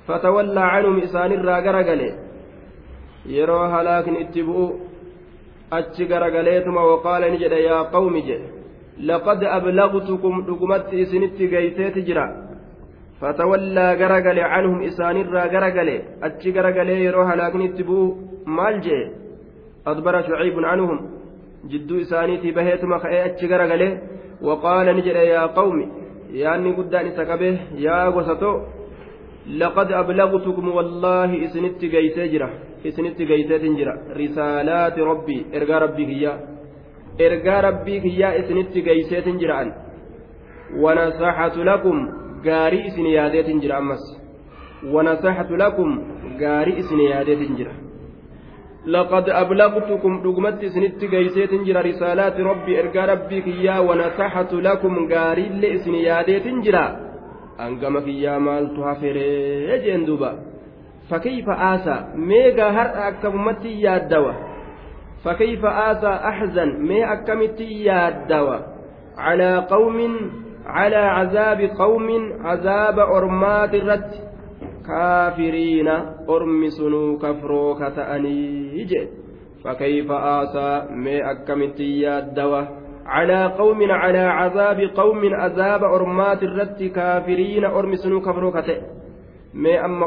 فتولى 0.08 0.60
عنهم 0.60 0.99
إسان 0.99 1.32
الراجرجل 1.32 2.01
يرى 3.25 3.67
هلاك 3.73 4.10
اتبعوا 4.10 4.71
achi 5.71 6.06
garagaleetuma 6.12 6.82
waqaala 6.91 7.30
ni 7.30 7.38
jedhe 7.43 7.60
yaa 7.63 7.84
qawmi 7.95 8.21
jedhe 8.27 8.47
laqad 9.10 9.41
ablagtukum 9.58 10.45
dhugumatti 10.47 11.01
isinitti 11.03 11.47
geyseeti 11.53 12.01
jira 12.08 12.25
fatawallaa 13.21 13.95
garagale 14.01 14.41
canhum 14.53 14.82
isaanirraa 14.89 15.47
garagale 15.56 15.95
achi 16.27 16.51
garagalee 16.58 16.99
yeroo 17.06 17.25
halaaknitti 17.30 17.84
bu'u 17.89 18.06
maal 18.58 18.80
jee 18.86 19.03
adbara 19.91 20.23
shuciibun 20.27 20.65
canhum 20.69 20.99
jidduu 21.71 21.99
isaaniitii 22.06 22.56
baheetuma 22.58 22.99
ka'ee 23.03 23.21
achi 23.30 23.47
garagalee 23.53 23.91
waqaala 24.49 24.93
ni 24.93 25.01
jedhe 25.08 25.23
yaa 25.34 25.47
qawmi 25.60 25.86
yaanni 26.41 26.73
guddaan 26.80 27.08
isa 27.12 27.25
qabe 27.32 27.49
yaa 27.86 28.12
gosato 28.15 28.51
jira 32.31 32.49
isinitti 32.83 33.25
geyseetin 33.25 33.77
jira 33.77 33.93
risaalaati 34.15 35.01
rabbii 35.01 35.45
ergaa 35.53 35.79
rabbii 35.79 36.05
kiyyaa 36.05 36.38
ergaa 37.19 37.62
rabbii 37.62 38.01
kiyyaa 38.01 38.36
isinitti 38.36 38.81
geyseetin 38.81 39.39
jira 39.39 39.57
an 39.57 39.73
wanasaxatu 40.83 41.63
lakum 41.63 42.07
gaarii 42.43 42.86
isin 42.88 43.05
yaadeetin 43.05 43.62
jira 43.62 43.77
ammas 43.77 44.03
wanasaxatu 44.93 45.57
lakum 45.57 45.99
gaarii 46.39 46.79
isin 46.83 46.99
yaadeetin 46.99 47.57
jira 47.57 47.75
لقد 48.88 49.29
أبلغتكم 49.29 50.21
دقمت 50.23 50.65
سنت 50.65 51.05
جيسيت 51.05 51.53
جرى 51.53 51.81
رسالات 51.89 52.39
ربي 52.39 52.79
إرقى 52.79 53.07
ربي 53.07 53.41
كيا 53.41 53.79
ونصحت 53.79 54.53
لكم 54.53 55.13
قاري 55.13 55.49
لإسن 55.49 55.95
ياديت 57.60 57.80
جرى 57.80 57.88
أنقمك 57.89 58.08
يا 58.08 58.38
مال 58.38 58.76
تهافري 58.76 59.78
جندوبا 59.78 60.39
فكيف 61.10 61.50
آسى 61.50 62.06
ميغا 62.15 62.70
هر 62.70 63.08
أكمتي 63.08 63.82
يا 63.82 63.98
الدواء 63.98 64.36
فكيف 65.24 65.65
آسى 65.65 66.08
أحزن 66.08 66.70
مي 66.80 67.13
أكمتي 67.13 67.84
يا 67.84 68.08
الدواء 68.08 68.78
على 69.17 69.58
قوم 69.58 70.20
على 70.65 70.96
عذاب 70.96 71.62
قوم 71.62 72.34
عذاب 72.41 73.00
أرمات 73.00 73.74
الرد 73.74 74.12
كافرين 74.88 75.88
أرمسنوا 76.30 77.17
كفروك 77.20 77.80
تأنيج 77.80 78.93
فكيف 79.63 80.12
آسى 80.12 80.88
مي 80.91 81.32
أكمتي 81.32 82.20
يا 83.08 83.12
على 83.12 83.46
قوم 83.46 83.91
على 83.91 84.17
عذاب 84.17 84.80
قوم 84.96 85.34
عذاب 85.34 85.84
أرمات 85.84 86.43
الرد 86.43 86.84
كافرين 86.96 87.65
أرمسنوا 87.65 88.20
كفروك 88.20 88.54
تأنيج 88.54 88.98
mee 89.54 89.78
amma 89.78 90.06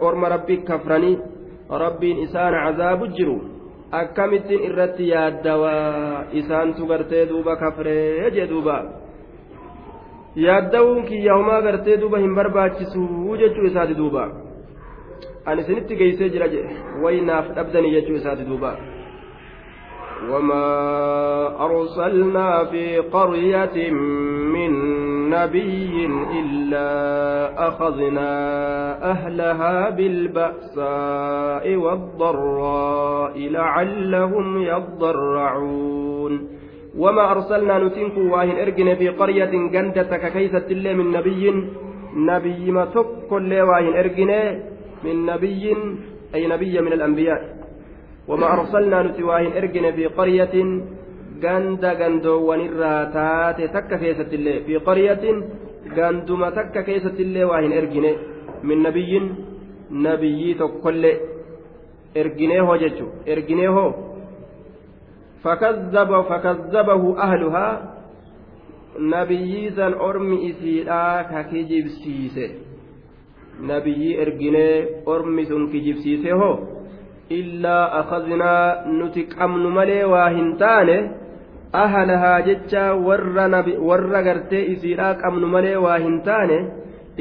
orma 0.00 0.28
rabbi 0.28 0.62
kafranii 0.64 1.18
rabbiin 1.68 2.18
isaan 2.26 2.54
cazaabu 2.54 3.06
jiru 3.16 3.36
akkamittiin 3.90 4.64
irratti 4.68 5.08
yaaddawaa 5.08 6.24
isaantu 6.32 6.86
gartee 6.86 7.26
duuba 7.30 7.56
kafree 7.56 8.30
jee 8.30 8.46
duuba 8.48 8.76
yaaddawuun 10.36 11.04
kiyya 11.08 11.34
homaa 11.34 11.62
gartee 11.62 11.96
duuba 12.00 12.18
hin 12.18 12.34
barbaachisu 12.34 13.36
jechuu 13.42 13.66
isaati 13.72 13.94
duuba 13.94 14.28
an 15.46 15.58
isinitti 15.58 15.96
geeysee 15.96 16.30
jira 16.36 16.48
jedhe 16.54 17.02
waynaaf 17.02 17.54
dhabdanii 17.56 17.94
jechuu 17.96 18.16
isaati 18.22 18.44
duuba 18.44 18.76
وما 20.30 20.66
أرسلنا 21.64 22.64
في 22.64 22.98
قرية 22.98 23.90
من 24.54 24.72
نبي 25.30 26.06
إلا 26.40 26.88
أخذنا 27.68 28.30
أهلها 29.10 29.90
بالبأساء 29.90 31.76
والضراء 31.76 33.38
لعلهم 33.38 34.62
يضرعون 34.62 36.48
وما 36.98 37.30
أرسلنا 37.30 37.78
نتنك 37.78 38.16
واهن 38.18 38.56
إرجن 38.58 38.94
في 38.94 39.08
قرية 39.08 39.52
جندتك 39.72 40.32
كيسة 40.32 40.66
الله 40.70 40.92
من 40.92 41.10
نبي؟ 41.12 41.64
نبي 42.16 42.70
ما 42.70 42.84
تكل 42.84 43.60
واهن 43.60 43.96
إرجن 43.96 44.60
من 45.04 45.26
نبي؟ 45.26 45.76
أي 46.34 46.46
نبي 46.46 46.80
من 46.80 46.92
الأنبياء. 46.92 47.61
وما 48.28 48.46
أرسلنا 48.54 49.02
نتواهن 49.02 49.52
إرجن 49.58 49.92
في 49.92 50.06
قرية 50.06 50.54
جند 51.42 51.84
جندو 52.00 52.34
ونراتات 52.48 53.58
تك 53.74 53.90
كيسة 54.02 54.30
الله 54.38 54.56
في 54.66 54.76
قرية 54.76 55.24
جندما 55.96 56.50
تك 56.50 56.74
كيسة 56.86 57.16
الله 57.24 57.44
واهن 57.44 57.72
إرجن 57.72 58.06
min 58.62 58.82
nabiyyin 58.82 59.26
nabiyyii 59.90 60.54
tokkollee 60.54 61.20
erginee 62.14 62.60
hoo 62.60 62.76
jechu 62.82 63.06
erginee 63.26 63.66
hoo 63.76 63.90
fakazzabahu 65.42 67.14
ahluhaa 67.26 67.72
nabiyyii 69.14 69.70
san 69.76 69.94
ormi 70.08 70.36
isiidhaa 70.50 71.24
ka 71.24 71.44
kijibsiise 71.44 72.46
nabiyyii 73.70 74.14
erginee 74.26 75.02
ormi 75.06 75.46
sun 75.46 75.68
kijibsiise 75.72 76.38
hoo 76.42 76.54
illaa 77.38 77.84
akaznaa 78.00 78.84
nuti 78.98 79.22
qabnu 79.34 79.70
malee 79.78 80.04
waa 80.12 80.28
hin 80.36 80.48
taane 80.62 80.96
ahalahaa 81.82 82.38
jecha 82.48 82.84
warra 83.88 84.22
gartee 84.28 84.64
isiidhaa 84.74 85.14
qabnu 85.22 85.46
malee 85.54 85.76
waa 85.84 85.98
hin 86.04 86.20
taane 86.28 86.58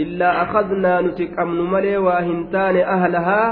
illaa 0.03 0.33
akaznaa 0.43 1.01
nuti 1.07 1.27
qabnu 1.37 1.63
malee 1.73 1.97
waa 2.07 2.21
hin 2.29 2.41
taane 2.55 2.83
ahalahaa 2.95 3.47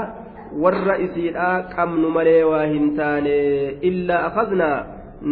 warra 0.62 0.98
isiidhaa 1.06 1.56
qabnu 1.76 2.10
malee 2.16 2.42
waa 2.52 2.66
hin 2.74 2.86
taane 3.00 3.36
illaa 3.90 4.22
akaznaa 4.28 4.76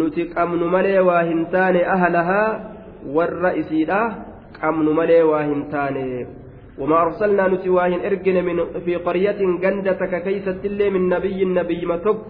nuti 0.01 0.25
qabnu 0.35 0.69
malee 0.75 1.01
waa 1.11 1.23
hin 1.31 1.47
taane 1.55 1.85
ahalahaa 1.95 2.49
warra 3.17 3.55
isiidhaa 3.62 4.07
qabnu 4.61 4.93
malee 5.01 5.23
waa 5.31 5.43
hin 5.51 5.64
taane 5.73 6.05
وما 6.79 7.03
أرسلنا 7.03 7.49
نتواهن 7.49 8.01
إرجن 8.07 8.45
من 8.45 8.81
في 8.85 8.97
قرية 8.97 9.41
جندتك 9.62 10.23
كيست 10.23 10.64
اللي 10.64 10.91
من 10.91 11.09
نبي 11.09 11.45
نبي 11.45 11.87
متك 11.87 12.21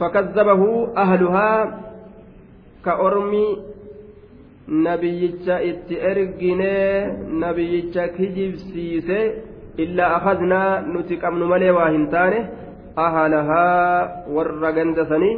فكذبه 0.00 0.62
أهلها 0.96 1.80
كأرمي 2.84 3.46
نبيتش 4.68 5.48
إت 5.48 5.92
إرجن 5.92 6.62
نبيتش 7.40 7.98
كجيب 7.98 8.54
سيسي 8.56 9.34
إلا 9.78 10.16
أخذنا 10.16 10.80
نتك 10.80 11.24
أمن 11.24 11.42
ملي 11.48 11.70
واهنتانه 11.70 12.50
أهلها 12.98 13.64
ور 14.28 14.70
جندثني 14.70 15.32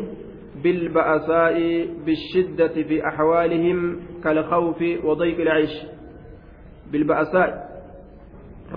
بالبأساء 0.63 1.57
بالشدة 2.07 2.69
في 2.69 3.07
أحوالهم 3.09 3.97
كالخوف 4.25 4.81
وضيق 5.05 5.41
العيش 5.41 5.75
بالبأساء. 6.93 7.70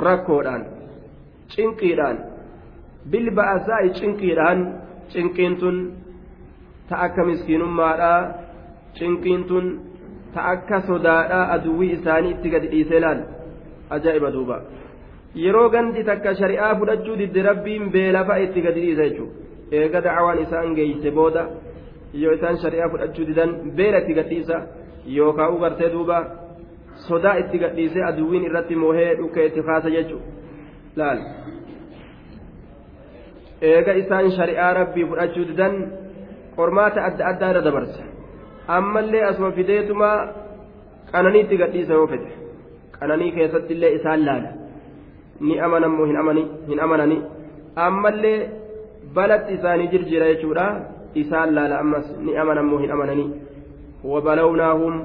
Rakkoodhaan 0.07 0.63
cinqiidhaan 1.55 2.17
bilba'asaa'i 3.11 3.93
cinqiidhaan 3.99 4.59
cinqiin 5.13 5.55
tun 5.61 5.77
ta 6.89 6.95
akka 7.05 7.25
miskiinummaadhaa 7.29 8.21
cinqiin 8.97 9.43
tun 9.49 9.65
ta 10.33 10.41
akka 10.53 10.81
sodaadhaa 10.87 11.45
aduwwii 11.55 11.91
isaanii 11.97 12.31
itti 12.35 12.49
gadi 12.53 12.71
dhiisee 12.73 12.99
laal 13.05 13.21
ajaa'iba 13.95 14.31
duuba 14.35 14.57
yeroo 15.43 15.69
gandi 15.69 16.03
takka 16.09 16.35
shari'aa 16.41 16.75
fudhachuu 16.79 17.17
didde 17.21 17.41
rabbiin 17.49 17.91
beelafa 17.95 18.39
itti 18.45 18.65
gadi 18.65 18.85
dhiisa 18.85 19.09
jechuudha 19.09 19.43
eega 19.81 20.01
dacwaan 20.05 20.39
isaan 20.45 20.75
geeyse 20.77 21.11
booda 21.17 21.43
yoo 22.21 22.33
isaan 22.37 22.57
shari'aa 22.63 22.89
fudhachuu 22.93 23.27
didan 23.29 23.51
beela 23.77 24.01
itti 24.03 24.13
gadhiisa 24.19 24.57
yookaan 25.17 25.53
ugartee 25.55 25.89
duuba. 25.93 26.42
Sodaa 27.07 27.35
itti 27.41 27.57
gadhiisee 27.63 28.03
aduwwiin 28.09 28.43
irratti 28.49 28.75
moohee 28.75 29.15
dhukkee 29.19 29.45
itti 29.45 29.61
kaasa 29.69 29.89
jechuudha 29.89 30.27
laal? 30.95 31.19
Eega 33.61 33.93
isaan 34.01 34.31
shari'aa 34.37 34.73
rabbii 34.79 35.05
fudhachuu 35.09 35.45
didan 35.49 35.75
qormaata 36.55 36.99
adda 37.09 37.23
addaa 37.31 37.49
irra 37.51 37.61
dabarsa. 37.67 38.03
Ammallee 38.77 39.23
asuma 39.29 39.51
fideetuma 39.57 40.09
qananii 41.11 41.41
itti 41.45 41.57
gadhiisa 41.61 41.93
yoo 41.99 42.07
fedhe 42.13 42.31
qananii 42.99 43.31
keessatti 43.37 43.73
illee 43.75 43.93
isaan 43.99 44.25
laala. 44.25 44.49
Ni 45.45 45.59
amanammoo 45.65 46.05
hin 46.69 46.79
amananii 46.85 47.21
ammallee 47.87 48.37
balatti 49.15 49.53
isaanii 49.53 49.87
jirjira 49.93 50.27
jechuudha. 50.33 50.67
Isaan 51.21 51.55
laala 51.55 51.79
ammas 51.79 52.05
ni 52.25 52.37
amanammoo 52.43 52.79
hin 52.83 52.91
amananii 52.91 53.29
wabalawnaahum 54.11 54.95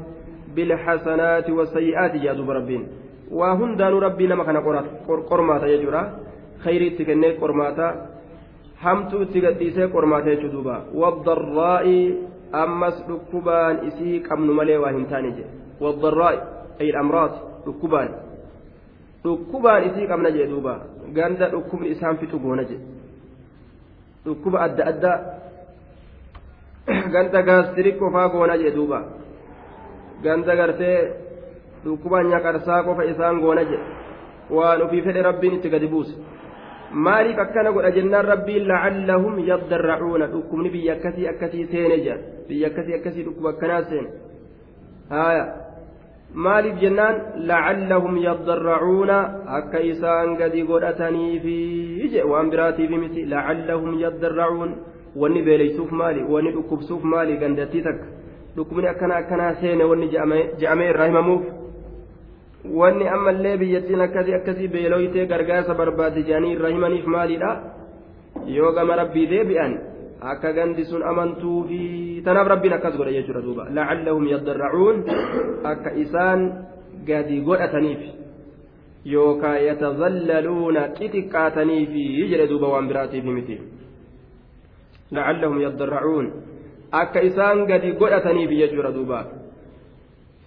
بالحسنات 0.58 1.46
والسيئات 1.50 2.14
يا 2.26 2.32
دوب 2.38 2.50
ربين 2.58 2.82
وهندان 3.38 3.92
ربي 4.06 4.26
نما 4.26 4.44
كان 4.44 4.58
قرماتا 5.30 5.66
يجورا 5.74 6.02
خيري 6.64 6.90
تكنيك 6.98 7.34
قرماتا 7.42 7.88
hamtuu 8.82 9.22
itti 9.22 9.40
gadhiisee 9.40 9.88
qormaatee 9.94 10.36
jechuudha 10.36 10.76
waddarraa'i 11.00 11.96
ammas 12.52 12.96
dhukkubaan 13.08 13.80
isii 13.88 14.20
qabnu 14.28 14.54
malee 14.58 14.76
waa 14.82 14.92
hin 14.96 15.06
taane 15.12 15.32
jedhe 15.38 15.50
waddarraa'i 15.84 16.38
ay 16.84 16.90
amraat 17.00 17.34
dhukkubaan 17.64 18.12
dhukkubaan 19.24 19.88
isii 19.88 20.06
qabna 20.12 20.30
jedhe 20.36 20.46
duuba 20.52 20.74
ganda 21.16 21.50
dhukkubni 21.54 21.90
isaan 21.94 22.20
fixu 22.22 22.38
goona 22.44 22.64
jedhe 22.70 22.84
dhukkuba 24.26 24.62
adda 24.66 24.86
addaa 24.92 25.18
ganda 27.14 27.42
gaastirik 27.50 27.98
qofaa 27.98 28.28
goona 28.36 28.58
jedhe 28.62 28.76
duuba 28.78 29.02
ganda 30.22 30.54
gartee 30.60 30.98
dhukkuba 31.84 32.22
nyaqarsaa 32.30 32.82
qofa 32.86 33.04
isaan 33.12 33.40
goona 33.44 33.62
jedhe. 33.70 33.86
Waan 34.56 34.82
ofii 34.82 35.02
fedhe 35.06 35.22
rabbiin 35.28 35.54
itti 35.58 35.68
gadi 35.74 35.86
buuse. 35.92 36.14
Maaliif 36.92 37.38
akkana 37.44 37.70
godha 37.72 37.90
jennaan 37.96 38.24
rabbiin 38.32 38.64
lacallahum 38.70 39.34
yaddarracuuna? 39.50 40.26
Dhukkubni 40.32 40.70
biyya 40.74 40.92
akkasii 40.96 41.26
akkasii 41.32 41.66
seene 41.72 41.96
jedha 42.04 42.16
biyya 42.48 42.66
akkasii 42.70 42.94
akkasii 42.98 43.24
dhukkuba 43.26 43.50
akkanaa 43.54 43.82
seene. 43.90 44.08
Haya 45.10 45.44
maaliif 46.34 46.76
jennaan 46.82 47.16
lacallahum 47.50 48.16
yaddarracuuna? 48.26 49.16
Akka 49.58 49.78
isaan 49.92 50.36
gadi 50.40 50.62
godhataniifi 50.70 51.56
jedhe 52.12 52.24
waan 52.32 52.50
biraatiifi 52.50 52.96
miti. 53.04 53.26
Lacallahum 53.34 53.98
yaddarracuun? 54.04 54.70
Wanni 55.16 55.42
beeleysuuf 55.42 55.90
maali? 55.90 56.22
Wanni 56.32 56.50
dhukkubsuuf 56.56 57.02
maali? 57.12 57.36
Gandattii 57.42 57.82
takka 57.82 58.06
dhukkubni 58.58 58.90
akkana 58.92 59.22
akkanaa 59.22 59.54
seene 59.62 59.84
wanni 59.90 60.10
je'amee 60.12 60.90
irraa 60.92 61.08
himamuuf 61.10 61.44
wanni 62.80 63.08
ammallee 63.16 63.56
biyyattiin 63.64 64.00
akkasii 64.06 64.34
akkasii 64.40 64.68
beeloytee 64.68 65.26
gargaarsa 65.32 65.74
barbaadde 65.74 66.22
jedhanii 66.30 66.52
irraa 66.56 66.72
himaniif 66.76 67.06
maalidha 67.16 67.50
yoo 68.56 68.72
gama 68.72 68.96
rabbii 69.02 69.26
deebi'an 69.30 69.78
akka 70.32 70.52
gandi 70.52 70.84
sun 70.84 71.02
amantuu 71.02 71.64
fi 71.68 71.80
tanaaf 72.24 72.48
rabbiin 72.54 72.74
akkas 72.78 72.96
godha 72.98 73.12
jechuudha 73.18 73.42
duuba 73.42 73.68
lacallahum 73.70 74.26
yaddarracuun 74.34 74.96
akka 75.72 75.94
isaan 76.04 76.40
gadi 77.06 77.40
godhataniif 77.48 78.02
yookaan 79.14 79.64
yatazallaluuna 79.68 80.82
xixiqqaataniifi 80.98 82.04
jedhe 82.30 82.50
duuba 82.50 82.74
waan 82.74 82.88
biraatiif 82.90 83.24
miti 83.24 83.60
lacallahum 85.10 85.60
yaddarracuun 85.66 86.26
akka 86.92 87.20
isaan 87.20 87.66
gadi 87.66 87.92
godhataniif 88.00 88.50
jechuudha 88.50 88.92
duuba. 88.92 89.20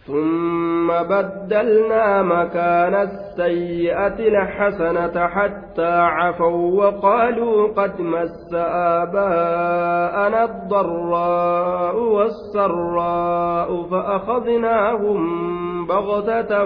ثم 0.08 0.88
بدلنا 0.88 2.22
مكان 2.22 2.96
السيئة 2.96 4.20
الحسنة 4.20 5.28
حتى 5.28 5.94
عفوا 6.18 6.86
وقالوا 6.86 7.68
قد 7.68 8.02
مس 8.02 8.54
آباءنا 9.00 10.44
الضراء 10.44 11.96
والسراء 11.98 13.84
فأخذناهم 13.84 15.22
بغتة 15.88 16.66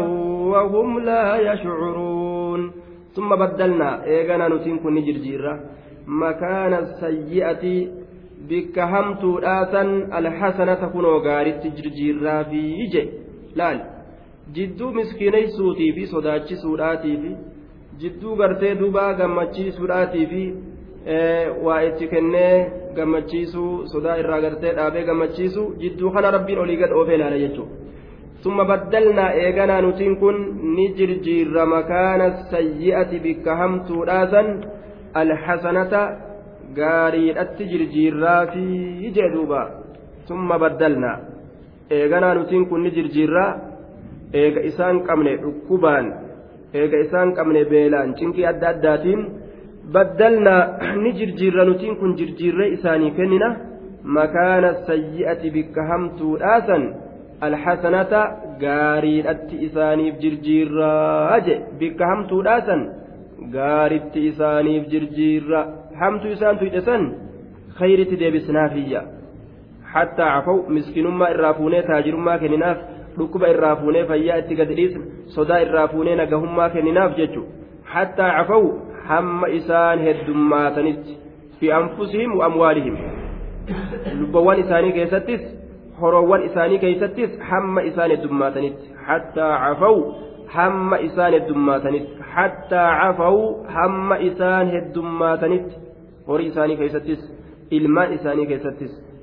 وهم 0.52 1.00
لا 1.00 1.54
يشعرون 1.54 2.72
ثم 3.16 3.36
بدلنا 3.36 4.04
إيغانا 4.04 4.48
نتنكن 4.48 4.94
نجرجيرا 4.94 5.60
مكان 6.08 6.74
السيئة 6.74 7.88
bikka 8.49 8.87
hamtuudhaasan 8.93 9.91
alxasanata 10.19 10.93
kunoo 10.95 11.21
gaaritti 11.27 11.73
jirjiirraa 11.79 12.43
fi 12.51 12.61
ije 12.85 13.03
laal 13.61 13.81
jidduu 14.59 14.93
miskiineysuutii 14.99 15.93
fi 15.99 16.07
sodaachisuudhaatii 16.15 17.17
fi 17.25 17.33
jidduu 18.05 18.37
gartee 18.43 18.75
dubaa 18.81 19.13
gammachiisuudhaatii 19.21 20.27
fi 20.33 20.43
waa 21.67 21.81
itti 21.91 22.09
kennee 22.15 22.55
gammachiisuu 22.97 23.75
sodaa 23.93 24.17
irraa 24.23 24.41
gartee 24.47 24.73
dhaabee 24.81 25.05
gammachiisuu 25.13 25.69
jidduu 25.85 26.11
kana 26.17 26.35
rabbiin 26.39 26.65
olii 26.65 26.81
gad 26.83 26.99
oofee 27.01 27.21
ilaala 27.21 27.45
jechuudha. 27.45 27.81
ثم 28.45 28.59
بدلنا 28.65 29.33
إيغانا 29.33 29.81
نتين 29.81 30.17
كن 30.17 30.37
نجرجير 30.77 31.67
مكان 31.67 32.21
السيئة 32.33 33.11
بك 33.25 33.49
همتو 33.49 34.05
الحسنة 35.17 35.93
gaariidhatti 36.78 37.70
jirjiirraa 37.72 38.42
fi 38.54 38.64
jee 39.16 39.30
duuba. 39.34 39.62
Summa 40.28 40.60
baddalnaa 40.64 41.18
eeganaa 41.98 42.34
nutiin 42.36 42.66
kun 42.70 42.84
ni 42.84 42.92
jirjiirraa. 42.98 43.52
Eega 44.42 44.62
isaan 44.70 44.98
qabne 45.08 45.34
dhukkubaan 45.44 46.08
eega 46.80 46.98
isaan 47.06 47.34
qabne 47.38 47.62
beelaan 47.72 48.16
cinqii 48.20 48.48
adda 48.52 48.68
addaatiin 48.74 49.22
baddalnaa 49.94 50.64
ni 51.04 51.12
jirjiirra 51.20 51.66
nutiin 51.70 51.96
kun 52.00 52.18
jirjiirree 52.20 52.74
isaanii 52.78 53.12
kennina. 53.20 53.50
Makaana 54.18 54.74
sayyi'ati 54.88 55.54
bikka 55.56 55.88
hamtuudhaasan 55.90 56.84
alxasanata 57.48 58.20
gaariidhatti 58.64 59.56
isaaniif 59.68 60.20
jirjiirraa 60.24 61.40
je. 61.46 61.56
Bikka 61.80 62.12
hamtuudhaasan 62.12 62.82
gaaritti 63.56 64.28
isaaniif 64.32 64.84
jirjiirra 64.92 65.62
hamtu 66.00 66.28
isaan 66.36 66.58
tuyxe 66.60 66.82
san 66.90 67.04
khayritti 67.80 68.20
deebisnaafiyya 68.24 69.02
hattaa 69.94 70.30
cafaw 70.36 70.58
miskinummaa 70.78 71.30
irraa 71.36 71.54
fuunee 71.60 71.82
taajirummaa 71.90 72.38
kenninaaf 72.44 72.80
dhukkuba 73.18 73.50
irraa 73.54 73.76
fuunee 73.82 74.06
fayyaa 74.12 74.38
itti 74.44 74.56
gadi 74.62 74.76
dhiisna 74.80 75.06
sodaa 75.36 75.60
irraa 75.66 75.88
fuunee 75.94 76.16
nagahummaa 76.22 76.70
kenninaaf 76.70 77.16
jechu. 77.20 77.44
Hattaa 77.94 78.32
cafaw 78.38 78.64
hamma 79.10 79.48
isaan 79.60 80.00
heddummaatanitti 80.08 81.18
fi 81.60 81.72
anfusihim 81.80 82.38
wa 82.40 82.46
amwaalihim. 82.50 82.98
Lubbawwan 84.20 84.60
isaanii 84.66 84.92
keessattis 84.98 85.48
horoowwan 86.02 86.46
isaanii 86.50 86.80
keessattis 86.84 87.40
hamma 87.52 87.86
isaan 87.92 88.16
heddummaatanitti. 88.16 88.92
Hattaa 89.08 89.54
cafaw 89.66 89.96
hamma 90.58 91.00
isaan 91.08 91.40
heddummaatanitti. 91.40 92.30
Hattaa 92.36 92.90
cafaw 93.02 93.38
hamma 93.80 94.18
isaan 94.30 94.72
heddummaatanitti 94.78 95.85
horii 96.28 96.48
isaanii 96.48 96.78
keessattis 96.78 97.22
ilmaan 97.72 98.14
isaanii 98.14 98.46
keessattis. 98.46 99.16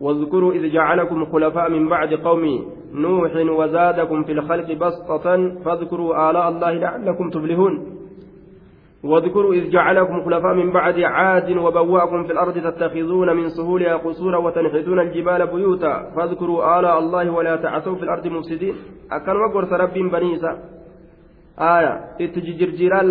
واذكروا 0.00 0.52
إذ 0.52 0.72
جعلكم 0.72 1.24
خلفاء 1.24 1.70
من 1.70 1.88
بعد 1.88 2.14
قوم 2.14 2.44
نوح 2.92 3.32
وزادكم 3.36 4.24
في 4.24 4.32
الخلق 4.32 4.72
بسطة 4.72 5.26
فاذكروا 5.64 6.30
آلاء 6.30 6.48
الله 6.48 6.72
لعلكم 6.72 7.30
تفلحون. 7.30 7.74
واذكروا 9.04 9.54
إذ 9.54 9.70
جعلكم 9.70 10.24
خلفاء 10.24 10.54
من 10.54 10.72
بعد 10.72 11.00
عاد 11.00 11.56
وبوأكم 11.56 12.24
في 12.24 12.32
الأرض 12.32 12.54
تتخذون 12.54 13.36
من 13.36 13.48
سهولها 13.48 13.96
قصورا 13.96 14.38
وتنحتون 14.38 15.00
الجبال 15.00 15.46
بيوتا 15.46 16.10
فاذكروا 16.16 16.78
آلاء 16.78 16.98
الله 16.98 17.30
ولا 17.30 17.56
تعثوا 17.56 17.94
في 17.94 18.02
الأرض 18.02 18.26
مفسدين. 18.26 18.74
أكن 19.12 19.36
وقرص 19.36 19.72
رب 19.72 19.94
بنيسا 19.94 20.58
آية. 21.58 21.94
اتججرجيران 22.20 23.06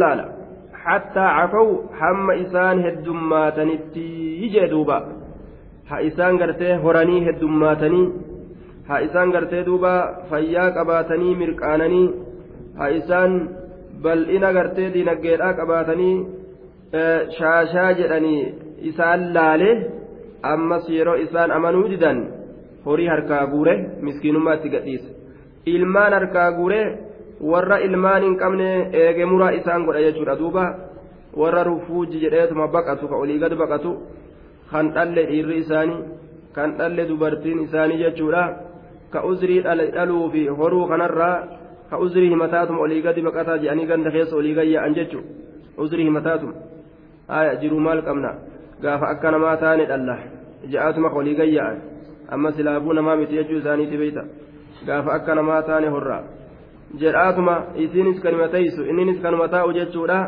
hattaa 0.87 1.31
cafaw 1.37 1.67
hamma 1.99 2.33
isaan 2.43 2.83
heddummaatanitti 2.85 4.05
jee 4.53 4.69
duuba. 4.73 4.97
Ha 5.89 5.97
isaan 6.09 6.37
gartee 6.41 6.73
horanii 6.83 7.25
heddummaatanii 7.27 8.05
ha 8.87 8.99
isaan 9.07 9.31
gartee 9.35 9.65
duuba 9.65 9.93
fayyaa 10.29 10.69
qabaatanii 10.77 11.35
mirqaananii 11.41 12.07
ha 12.79 12.87
isaan 12.99 13.33
bal'ina 14.03 14.53
gartee 14.57 14.93
dinagdeedhaa 14.93 15.53
qabaatanii 15.59 16.15
e, 16.99 17.03
shaashaa 17.37 17.91
jedhanii 17.99 18.41
isaan 18.91 19.21
laalee 19.35 19.75
ammas 20.53 20.89
yeroo 20.97 21.17
isaan 21.25 21.51
amanuu 21.57 21.87
didan 21.93 22.19
horii 22.85 23.09
harkaa 23.13 23.45
guure 23.53 23.75
miskiinummaatti 24.07 24.73
gadhiisa 24.75 25.09
ilmaan 25.75 26.13
harkaa 26.17 26.51
guuree 26.59 26.85
warra 27.41 27.79
ilmaan 27.87 28.23
hin 28.23 28.35
qabne 28.37 28.69
eege 28.93 29.25
muraa 29.25 29.51
isaan 29.59 29.85
godha 29.85 30.01
jechuudha 30.07 30.35
duuba 30.35 30.65
warra 31.41 31.63
rufuuji 31.63 32.19
jedheetuma 32.19 32.67
baqatu 32.67 33.07
ka 33.07 33.15
olii 33.15 33.39
gad 33.39 33.55
baqatu 33.57 33.91
kan 34.71 34.91
dhalle 34.95 35.25
dhiirri 35.29 35.57
isaanii 35.63 35.99
kan 36.55 36.77
dhalle 36.77 37.05
dubartiin 37.09 37.59
isaanii 37.67 37.97
jechuudha 38.03 38.43
ka 39.11 39.23
uzrii 39.31 39.61
dhaluu 39.61 40.29
fi 40.31 40.47
horuu 40.47 40.87
kanarraa 40.87 41.35
ka 41.89 41.97
uzrii 41.99 42.29
himataatum 42.29 42.79
olii 42.79 43.01
gadi 43.01 43.21
baqataa 43.21 43.57
jedhanii 43.57 43.85
ganda 43.91 44.11
keessa 44.11 44.35
olii 44.35 44.53
gayya'an 44.59 44.95
jechuun 44.95 45.25
uzrii 45.77 46.05
himataatum 46.07 46.53
haya 47.27 47.55
jiruu 47.61 47.79
maal 47.79 48.01
qabna 48.07 48.31
gaafa 48.81 49.05
akka 49.13 49.31
namaa 49.31 49.57
taane 49.57 49.85
dhalla 49.91 50.15
ja'aatuma 50.73 51.09
ka 51.09 51.15
olii 51.21 51.35
gayya'an 51.41 51.77
amma 52.37 52.51
silaafuu 52.51 52.93
namaa 52.93 53.15
miti 53.15 53.35
jechuu 53.39 53.59
isaaniiti 53.61 53.97
beeyta 53.97 54.23
gaafa 54.87 55.13
akka 55.17 55.35
namaa 55.35 55.61
taane 55.69 55.87
horraa 55.97 56.23
jedhaatuma 56.99 57.55
isiinis 57.75 58.21
kanuma 58.23 58.47
teessu 58.47 58.81
inninis 58.89 59.21
kanuma 59.21 59.47
taa'u 59.47 59.73
jechuudha. 59.73 60.19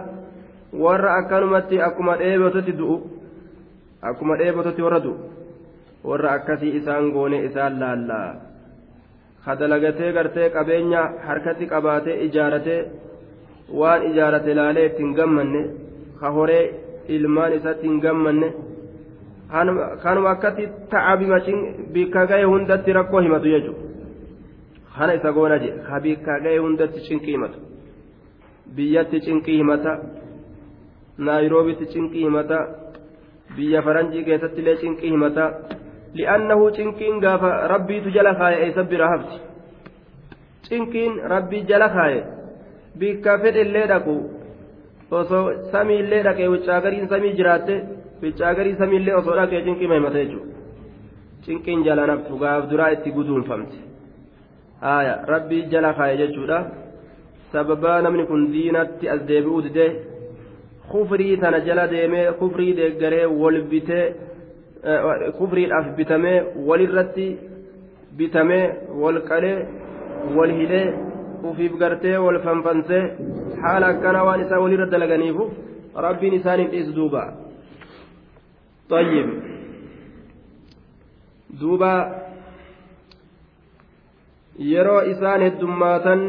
Warra 0.74 1.14
akkanumatti 1.20 1.82
akkuma 1.82 2.18
dheebototti 2.18 2.74
du'u 2.80 2.98
akkuma 4.02 4.38
dheebototti 4.38 4.82
warra 4.82 5.00
du'u. 5.00 5.18
Warra 6.04 6.32
akkasii 6.32 6.76
isaan 6.82 7.12
goone 7.12 7.46
isaan 7.46 7.80
laallaa. 7.80 8.48
kadalagatee 9.48 10.12
gartee 10.16 10.48
qabeenya 10.56 11.02
harkatti 11.28 11.66
qabaatee 11.74 12.16
ijaaratee 12.26 12.80
waan 13.80 14.02
ijaarate 14.10 14.56
laalee 14.60 14.86
ittiin 14.90 15.14
gammanne 15.20 15.62
ka 16.20 16.32
horee 16.38 16.64
ilmaan 17.18 17.54
isatti 17.58 17.88
hin 17.88 18.02
gammanne 18.06 18.50
kanuma 20.04 20.30
akkatti 20.36 20.68
ta'abima 20.94 21.40
bikka 21.94 22.26
ga'e 22.32 22.44
hundatti 22.54 22.98
rakkoo 23.00 23.22
himatu 23.28 23.54
jechuudha 23.54 23.87
kana 25.00 25.14
isa 25.20 25.32
goona 25.38 25.58
jedhe 25.64 25.80
ka 25.88 26.00
bikka 26.06 26.40
ga'e 26.44 26.58
hundatti 26.66 27.06
cinqii 27.08 27.36
himatu 27.38 27.60
biyyatti 28.76 29.24
cinqii 29.26 29.58
himata 29.62 29.92
naayiroobitti 31.26 31.92
cinqii 31.94 32.24
himata 32.28 32.58
biyya 33.58 33.82
faranjii 33.88 34.24
keessatti 34.28 34.60
illee 34.62 34.78
cinqii 34.84 35.12
himata. 35.16 35.46
لأنه 36.16 36.72
cinqiin 36.78 37.20
gaafa 37.20 37.68
rabbiitu 37.74 38.10
jala 38.10 38.34
kaaye 38.40 38.58
eessa 38.66 38.84
bira 38.92 39.08
hafti 39.14 39.38
cinqiin 40.68 41.14
rabbii 41.34 41.66
jala 41.70 41.88
kaaye 41.96 42.22
bikka 43.00 43.32
fedhellee 43.42 43.88
dhaqu 43.92 44.16
osoo 45.20 45.44
samiillee 45.72 46.24
dhaqee 46.28 46.48
wicaagariin 46.54 47.08
samii 47.14 47.34
jiraatte 47.40 47.76
wicaagarii 48.24 48.76
samiillee 48.82 49.16
osoo 49.22 49.36
dhaqee 49.40 49.62
cinqii 49.68 49.90
mahimata 49.92 50.24
jechuudha 50.24 50.56
cinqiin 51.46 51.84
jala 51.88 52.08
naftu 52.12 52.40
gaaf 52.44 52.64
duraa 52.72 52.90
itti 52.96 53.16
guduunfamte 53.18 53.78
haaya 54.82 55.16
rabbii 55.34 55.64
jala 55.74 55.94
kaaye 55.98 56.18
jechuudha 56.22 56.60
sababaa 57.52 58.02
namni 58.02 58.26
kun 58.32 58.48
diinatti 58.54 59.10
as 59.10 59.22
deebi'uu 59.30 59.62
didee 59.68 59.92
kufrii 60.92 61.38
tana 61.44 61.60
jala 61.68 61.88
deemee 61.94 62.32
kufrii 62.40 62.74
deeggaree 62.80 63.26
wal 63.42 63.62
bitee. 63.74 64.08
kufriidhaaf 65.38 65.88
bitamee 65.98 66.44
walirratti 66.68 67.28
bitamee 68.18 68.66
wal 69.02 69.18
qalee 69.30 69.58
wal 70.36 70.52
hidhee 70.60 70.86
ufiif 71.50 71.74
gartee 71.82 72.18
wal 72.26 72.40
fanfansee 72.46 73.02
haala 73.64 73.88
akkanaa 73.94 74.24
waan 74.28 74.42
isaa 74.46 74.60
walirra 74.66 74.86
dalaganiifu 74.94 75.44
rabbiin 76.06 76.34
isaaniif 76.40 76.72
dhiisu 76.72 76.94
duuba 77.00 77.24
طيب 78.90 79.28
duuba 81.60 81.92
yeroo 84.58 85.02
isaan 85.14 85.42
heddummaatan 85.42 86.22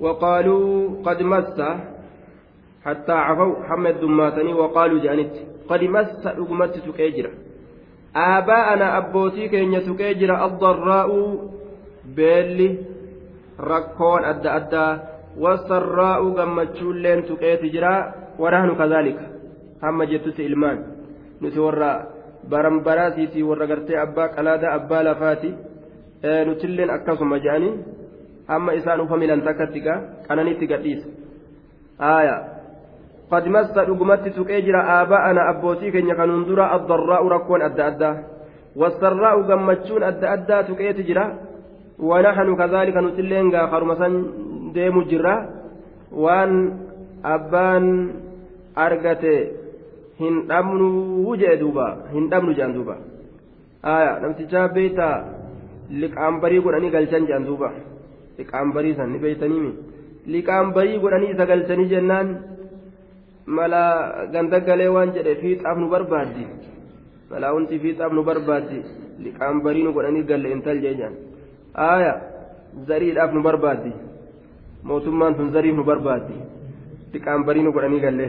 وقالوا 0.00 1.02
قد 1.04 1.22
مس 1.22 1.60
حتى 2.84 3.12
عفوا 3.12 3.64
حمد 3.68 4.00
دماتني 4.00 4.54
وقالوا 4.54 5.02
جانت 5.02 5.34
قد 5.68 5.82
مس 5.84 6.26
أقمت 6.26 6.74
تكيجرا 6.86 7.30
آباءنا 8.16 8.98
أبوتي 8.98 9.48
كين 9.48 9.74
تكيجرا 9.82 10.46
الضراء 10.46 11.10
بيلي 12.16 12.78
ركون 13.60 14.24
أدى 14.24 14.48
أدى 14.48 14.88
والسراء 15.38 16.20
قمتشون 16.38 16.96
لين 17.02 17.24
تكيت 17.24 17.62
جرا 17.74 17.94
ونحن 18.38 18.70
كذلك 18.74 19.18
هم 19.82 20.02
جتت 20.02 20.40
إلمان 20.40 20.78
نتورى 21.42 21.92
baranbaraatiiti 22.48 23.42
warra 23.42 23.66
gartee 23.66 23.98
abbaa 23.98 24.28
qalaada 24.36 24.72
abbaa 24.72 25.02
lafaati 25.02 25.54
nutilleen 26.22 26.90
akkasuma 26.90 27.38
jedhanii 27.38 27.74
hamma 28.48 28.74
isaan 28.74 29.00
ufa 29.00 29.16
milan 29.16 29.42
takkatti 29.42 29.80
gaa 29.80 30.00
qananitti 30.28 30.66
gadhiisa 30.66 31.08
aya 31.98 32.36
qad 33.30 33.46
massa 33.46 33.84
dhugumatti 33.84 34.30
tuqee 34.30 34.62
jira 34.62 34.80
aabaa'ana 34.96 35.48
abbootii 35.52 35.92
keenya 35.92 36.14
kanuun 36.14 36.46
dura 36.48 36.70
addarraa'u 36.76 37.28
rakkoon 37.34 37.62
adda 37.68 37.86
addaa 37.90 38.16
wassarraa'u 38.80 39.44
gammachuun 39.50 40.02
adda 40.10 40.30
addaa 40.36 40.62
tuqeeti 40.68 41.04
jira 41.08 41.24
kazaalika 42.56 43.00
nutilleen 43.00 43.50
gaa 43.50 43.68
karuma 43.70 43.96
san 43.96 44.14
deemu 44.74 45.04
jirra 45.10 45.34
waan 46.24 46.52
abbaan 47.22 47.86
argate 48.74 49.34
hin 50.18 50.46
dhabnu 50.50 51.36
jee 51.40 51.56
duuba 51.62 51.86
hin 52.12 52.30
dhabnu 52.30 52.54
jedhan 52.54 52.74
duuba 52.74 52.96
aya 53.82 54.12
namtichaa 54.22 54.68
beeyta 55.90 56.00
liqaambarii 56.00 56.60
godhanii 56.60 56.90
galchan 56.90 57.26
jedhan 57.26 57.44
duuba 57.44 57.72
liqaambarii 58.38 58.94
san 58.94 59.12
ni 59.12 59.18
beeytaniimi 59.18 59.72
liqaambarii 60.26 60.98
godhanii 60.98 61.30
isa 61.30 61.46
galchanii 61.46 61.88
jennaan 61.88 62.36
mala 63.46 64.12
gandagalee 64.32 64.88
waan 64.88 65.12
jedhe 65.12 65.34
fiixaaf 65.34 65.78
nu 65.78 65.88
barbaaddi 65.88 66.46
mala 67.30 67.54
wanti 67.54 67.78
fiixaaf 67.78 68.12
nu 68.12 68.22
barbaaddi 68.22 68.82
liqaambarii 69.24 69.82
nu 69.82 69.92
godhanii 69.92 70.22
galle 70.22 70.50
intal 70.50 70.80
jee 70.80 70.94
jedhan 70.94 71.14
aya 71.74 72.20
zariidhaaf 72.88 73.32
nu 73.32 73.42
barbaaddi 73.42 73.92
mootummaan 74.84 75.34
sun 75.34 75.52
zariif 75.52 75.74
nu 75.76 75.84
barbaaddi 75.84 76.34
liqaambarii 77.12 77.62
nu 77.62 77.72
godhanii 77.72 78.00
galle 78.00 78.26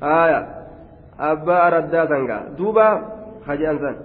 aya 0.00 0.46
abbaa 1.18 1.62
araddaa 1.66 2.06
sangaa 2.06 2.42
duuba 2.58 2.86
hajaan 3.46 3.78
san 3.78 3.96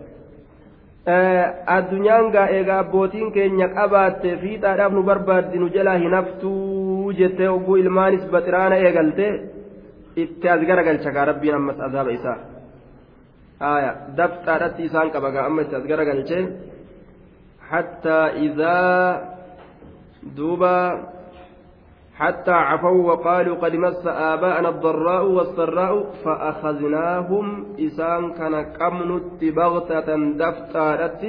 addunyaan 1.06 2.32
gaa 2.32 2.48
eegaa 2.58 2.80
abbootiin 2.84 3.32
keenya 3.32 3.68
qabaatte 3.78 4.38
fiixaadhaaf 4.42 4.92
nu 4.94 5.04
barbaaddi 5.04 5.58
nu 5.60 5.68
jalaa 5.76 5.98
hin 6.04 6.14
haftuu 6.14 7.14
jettee 7.20 7.48
hogguu 7.48 7.76
ilmaanis 7.84 8.24
baxiraana 8.32 8.76
eegalte 8.86 9.28
itti 10.24 10.50
as 10.50 10.62
garagalcha 10.70 11.12
gaa 11.12 11.26
rabbiin 11.32 11.56
ammas 11.56 11.80
azaaba 11.88 12.12
isaa 12.12 12.38
aya 13.60 13.92
dafxaadhatti 14.18 14.82
isaan 14.90 15.10
qaba 15.14 15.30
gaa 15.36 15.46
amma 15.50 15.62
itti 15.62 15.76
as 15.80 15.86
garagalchee 15.92 16.44
hattaa 17.72 18.26
idaa 18.48 19.22
duuba 20.38 20.74
حتى 22.20 22.52
عفوا 22.52 22.90
وقالوا 22.90 23.56
قد 23.56 23.76
مس 23.76 24.08
آباءنا 24.08 24.70
الضراء 24.70 25.26
والسراء 25.26 26.04
فأخذناهم 26.24 27.66
إسان 27.80 28.34
كان 28.34 28.56
قمنت 28.80 29.44
بغتة 29.44 30.10
دفتارت 30.44 31.22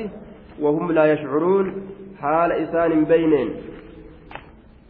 وهم 0.60 0.92
لا 0.92 1.12
يشعرون 1.12 1.66
حال 2.20 2.52
إسان 2.52 3.04
بينين. 3.04 3.48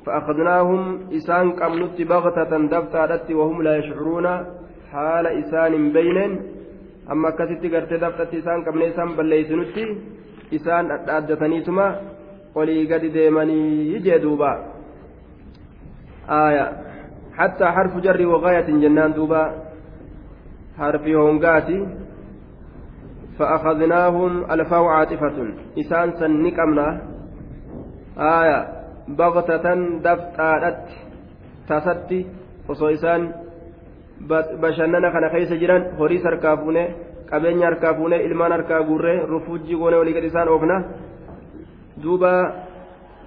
فأخذناهم 0.06 0.80
إسان 1.12 1.52
قمنت 1.52 2.02
بغتة 2.02 2.52
دفتارت 2.74 3.30
وهم 3.30 3.62
لا 3.62 3.76
يشعرون 3.76 4.26
حال 4.92 5.26
إسان 5.26 5.92
بينين. 5.92 6.32
أما 7.12 7.30
كست 7.30 7.62
قرت 7.74 7.92
دفتت 7.92 8.34
إسان 8.34 8.64
قمن 8.64 8.82
إسان 8.82 9.08
بليسنتي 9.16 9.84
إسان 10.54 10.90
أدتنيتما. 10.90 12.00
ولي 12.54 12.94
قد 12.94 13.04
ديمني 13.04 13.92
يجدوبا. 13.94 14.79
آية 16.29 16.65
حتى 17.37 17.65
حرف 17.65 17.97
جر 17.97 18.27
وغاية 18.27 18.67
جنان 18.83 19.13
دوبا 19.13 19.43
حرف 20.77 21.03
هونغاتي 21.07 21.87
فأخذناهم 23.39 24.51
الفاو 24.51 24.85
عاطفة 24.87 25.37
إسان 25.79 26.11
سنكمنا 26.19 26.87
آية 28.17 28.59
بغتة 29.07 29.65
دفتارت 30.05 30.83
تستي 31.69 32.25
osoo 32.69 32.89
isaan 32.89 33.29
bashannana 34.61 35.11
kana 35.13 35.29
keessa 35.29 35.57
jiran 35.61 35.83
horiis 35.99 36.23
harkaa 36.25 36.57
fuune 36.57 36.83
qabeenya 37.29 37.65
harkaa 37.69 37.93
fuune 37.97 38.17
ilmaan 38.27 38.51
harkaa 38.51 38.81
guurree 38.87 39.25
rufuujjii 39.31 39.77
goone 39.81 39.97
walii 40.01 40.15
gad 40.17 40.25
isaan 40.29 40.49
oofna 40.49 40.77
duuba 42.03 42.31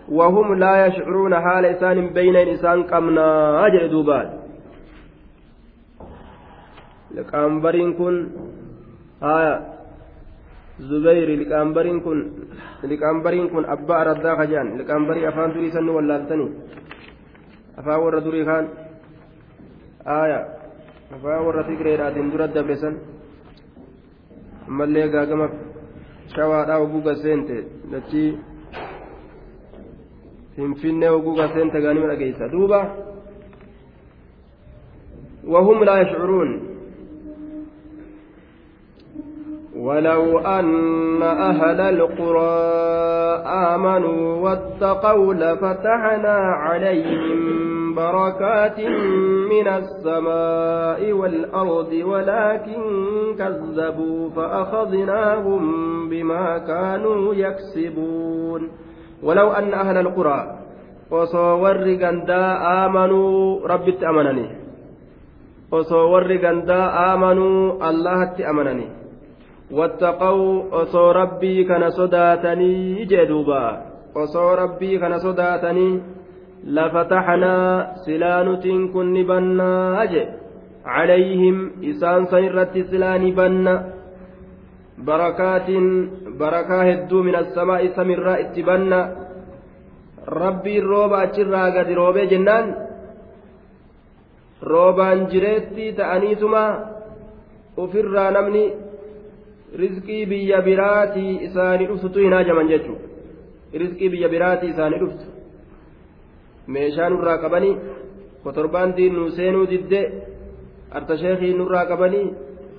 وهم 0.09 0.53
لا 0.53 0.85
يشعرون 0.85 1.33
حال 1.35 1.65
إسان 1.65 2.07
بين 2.07 2.35
إسان 2.35 2.83
قمنا. 2.83 3.27
أجل 3.65 3.89
دوبان 3.89 4.27
لقامبرين 7.15 7.93
كن. 7.93 8.15
آية. 9.23 9.55
زبير 10.79 11.29
لقامبرين 11.41 11.99
كن. 11.99 12.19
لقامبرين 12.83 13.47
كن. 13.47 13.65
أبا 13.65 14.03
ردا 14.03 14.31
خجان. 14.35 14.67
لقامبري 14.77 15.27
أفان 15.27 15.49
دري 15.53 15.71
سن 15.71 15.89
ولالتني 15.89 16.47
أفا 17.79 17.95
ور 17.95 18.19
دري 18.19 18.45
خان. 18.45 18.65
آية. 20.07 20.63
أفا 21.13 21.39
ور 21.45 21.63
فكرة 21.63 21.95
رادين 22.01 22.29
درد 22.31 22.53
دبرسن 22.53 22.93
أمالي 24.69 25.03
قاقمك 25.13 25.53
شوى 26.35 26.59
راو 26.69 26.83
بوغا 26.91 27.13
سنتي 27.23 27.59
لتي 27.91 28.25
finfinnee 30.55 31.09
oguu 31.09 31.35
gaseen 31.35 31.71
tagaanii 31.71 32.07
dhageessa. 32.07 32.51
Duuba 32.51 32.81
وهم 35.47 35.83
لا 35.83 36.01
يشعرون 36.01 36.59
ولو 39.75 40.39
أن 40.39 41.21
أهل 41.23 41.81
القرى 41.81 42.63
آمنوا 43.45 44.35
واتقوا 44.35 45.33
لفتحنا 45.33 46.35
عليهم 46.37 47.95
بركات 47.95 48.79
من 49.49 49.67
السماء 49.67 51.11
والأرض 51.11 51.91
ولكن 52.03 52.81
كذبوا 53.39 54.29
فأخذناهم 54.29 55.63
بما 56.09 56.57
كانوا 56.57 57.33
يكسبون 57.33 58.71
ولو 59.23 59.47
أن 59.51 59.73
أهل 59.73 59.97
القرى 59.97 60.39
gandaa 66.37 66.87
aamanuu 67.05 67.77
allahatti 67.89 68.45
amananii 68.51 68.91
wattaqaw 69.79 70.39
osoo 70.81 71.09
rabbii 71.19 71.65
kana 71.69 71.91
sodaatanii 71.99 73.05
jee 73.11 73.25
duuba 73.31 73.61
osoo 74.23 74.49
rabbii 74.61 74.99
kana 75.03 75.19
sodaatanii 75.25 76.01
lafataxnaa 76.77 77.85
silaa 78.05 78.43
nutiin 78.49 78.83
kun 78.93 79.13
ni 79.13 79.23
bannaa 79.31 80.05
je 80.13 80.23
calayhim 80.85 81.57
isaan 81.91 82.27
san 82.33 82.45
irratti 82.49 82.83
silaa 82.91 83.17
ni 83.23 83.31
banna 83.39 83.73
barakaatiin 85.05 85.87
barakaa 86.39 86.83
hedduu 86.89 87.23
min 87.27 87.35
assamaa'i 87.41 87.87
samirraa 87.97 88.37
itti 88.43 88.61
banna 88.69 88.99
rabbiin 90.41 90.85
rooba 90.91 91.17
achirraa 91.25 91.69
gadi 91.75 91.93
roobee 92.01 92.27
jennaan 92.33 92.67
roobaan 94.71 95.19
jireetti 95.31 95.85
ta'aniituma 95.99 96.63
ufirraa 97.83 98.31
namni 98.37 98.63
rizqii 99.81 100.23
biyya 100.31 100.59
biraatii 100.67 101.33
isaanii 101.47 101.87
dhuftutu 101.91 102.19
hin 102.25 102.33
hajaman 102.37 102.67
jechuudha 102.73 103.07
rizqii 103.83 104.09
biyya 104.13 104.29
biraatii 104.35 104.69
isaanii 104.73 104.99
dhuftu 105.03 105.25
meeshaa 106.75 107.09
nurraa 107.13 107.37
qabanii 107.45 107.75
kotorbaantii 108.43 109.09
nu 109.15 109.23
seenuu 109.37 109.65
didde 109.71 110.01
artasheekii 110.99 111.53
nurraa 111.61 111.85
qabanii 111.91 112.25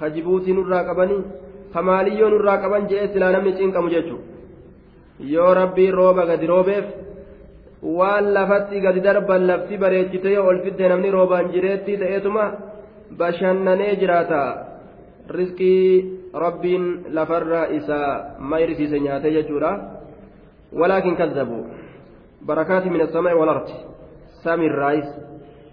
hajibuutii 0.00 0.57
nurraa 0.59 0.84
qabanii 0.90 1.22
kamaaliyyoo 1.75 2.31
nurraa 2.35 2.59
qaban 2.62 2.89
jedhee 2.91 3.12
silaa 3.12 3.33
namni 3.35 3.53
cinqamu 3.59 3.95
jechuudha 3.95 4.35
yoo 5.35 5.55
rabbiin 5.61 5.95
rooba 6.01 6.27
gadi 6.27 6.47
roobeef 6.47 6.87
waan 7.99 8.33
lafatti 8.35 8.81
gadi 8.81 9.01
darban 9.07 9.47
lafti 9.47 9.79
bareechite 9.79 10.29
yoo 10.37 10.47
ol 10.49 10.59
fidde 10.64 10.89
namni 10.89 11.11
roobaan 11.16 11.53
jireetti 11.55 11.99
ta'eetuma 12.03 12.45
bashannanee 13.18 13.97
jiraata 14.01 14.41
rizqii 15.37 15.85
rabbiin 16.45 16.85
lafarra 17.16 17.66
isaa 17.79 18.37
mayrisiise 18.39 19.01
nyaate 19.01 19.35
jechuudha 19.37 19.70
walaakin 20.81 21.16
kazzabu 21.16 21.59
barakaati 22.47 22.91
min 22.91 23.01
assamaa'i 23.07 23.41
walardi 23.43 23.77
samirraayis 24.45 25.11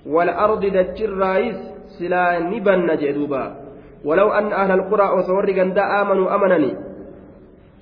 walardi 0.06 0.72
dachirraayis 0.78 1.60
silaa 1.98 2.40
ni 2.40 2.62
banna 2.62 2.96
jee 3.02 3.14
duuba 3.14 3.61
ولو 4.06 4.30
أن 4.30 4.54
أهل 4.54 4.72
القرى 4.72 5.04
أصور 5.20 5.52
غندا 5.52 6.02
آمنوا 6.02 6.36
أمنني 6.36 6.76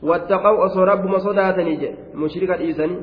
واتقوا 0.03 0.65
أصور 0.65 0.88
رب 0.88 1.05
مصداتني 1.05 1.95
مشركة 2.15 2.55
إيساني 2.55 2.97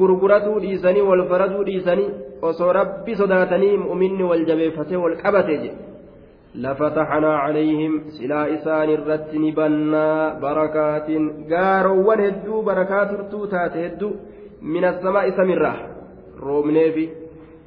gurguratuu 0.00 0.60
dhiisanii 0.60 1.00
wal 1.00 1.22
faraduu 1.28 1.64
dhiisanii 1.64 2.10
osoo 2.42 2.72
rabbi 2.72 3.16
sodaatanii 3.16 3.76
mu'minni 3.76 4.28
wal 4.30 4.44
jabeeffatee 4.50 4.96
wal 4.96 5.16
qabate 5.22 5.58
jedhe 5.58 5.88
لفتحنا 6.54 7.36
عليهم 7.36 8.00
سلا 8.08 8.54
إسان 8.54 8.88
الرتن 8.90 9.50
بنا 9.50 10.38
بركات 10.42 11.08
قاروا 11.52 12.14
هدو 12.14 12.62
بركات 12.62 13.10
رتوتات 13.20 13.76
هدو 13.76 14.10
من 14.62 14.84
السماء 14.84 15.30
سمرة 15.30 15.74
رومنيفي 16.40 17.08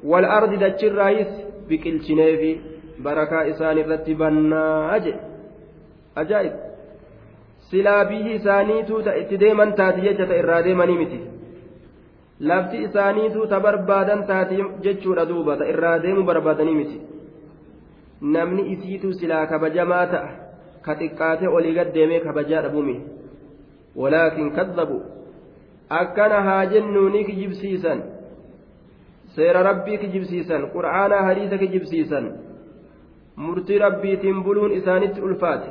wal 0.04 0.24
ardi 0.24 0.56
dachirraayis 0.64 1.32
biqilchineefi 1.68 2.52
barakaa 3.02 3.42
isaan 3.52 3.78
irratti 3.78 4.14
bannaa 4.14 4.98
jedhe. 4.98 5.20
Ajaa'ib. 6.22 6.54
Silaa 7.70 8.04
biyyi 8.04 8.34
isaaniitu 8.38 9.02
ta 9.02 9.14
itti 9.22 9.40
deeman 9.40 9.74
taati 9.74 10.04
jecha 10.06 10.26
ta 10.26 10.40
irraa 10.42 10.62
deemanii 10.64 10.98
miti. 10.98 11.20
Lafti 12.50 12.82
isaaniitu 12.88 13.46
ta 13.46 13.60
barbaadan 13.60 14.26
taati 14.26 14.60
jechuudha 14.86 15.28
duuba 15.28 15.56
ta 15.56 15.70
irraa 15.74 15.98
deemu 16.02 16.24
barbaadanii 16.30 16.74
miti. 16.74 17.00
Namni 18.20 18.68
isiitu 18.72 19.12
silaa 19.12 19.46
kabajamaa 19.46 20.06
ta'a. 20.06 20.30
Ka 20.82 20.94
xiqqaate 21.00 21.48
olii 21.48 21.74
gad 21.74 21.94
deemee 21.94 22.20
kabajaa 22.20 22.62
dhabumi 22.62 23.00
walaakin 23.96 24.52
akkana 25.88 26.42
haa 26.42 26.66
jennuuni 26.66 27.24
kijibsiisan. 27.24 28.02
Seera 29.36 29.62
rabbii 29.62 29.98
kijibsiisan 29.98 30.62
qur'aanaa 30.74 31.22
hadiisa 31.28 31.58
kijibsiisan 31.58 32.24
murtii 33.36 33.78
rabbiitiin 33.78 34.42
buluun 34.44 34.72
isaanitti 34.72 35.20
ulfaate. 35.20 35.70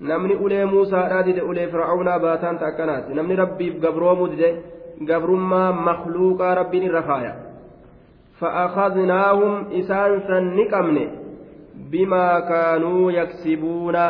Namni 0.00 0.34
ulee 0.36 0.64
muusaadhaa 0.64 1.22
dide 1.26 1.42
ulee 1.42 1.66
fir'aawnaa 1.72 2.18
baataan 2.24 2.58
akkanaati 2.70 3.14
namni 3.14 3.36
rabbiif 3.36 3.80
gabroomuu 3.84 4.28
dide 4.32 4.50
gabrummaa 5.10 5.72
makluuqaa 5.72 6.54
rabbiin 6.60 6.84
irra 6.90 7.02
faaya. 7.02 7.32
Fa'akhadnaahum 8.40 9.66
isaan 9.80 10.22
san 10.28 10.54
ni 10.56 10.68
qabne. 10.74 11.04
Bimaa 11.90 12.40
kaanuu 12.50 13.10
yaksibuuna. 13.10 14.04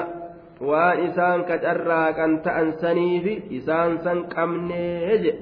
Waan 0.68 1.00
isaan 1.06 1.44
kacarraaqan 1.48 2.38
ta'an 2.44 2.72
saniifi 2.80 3.42
isaan 3.50 3.98
san 4.04 4.24
qabnee 4.34 5.18
je. 5.24 5.32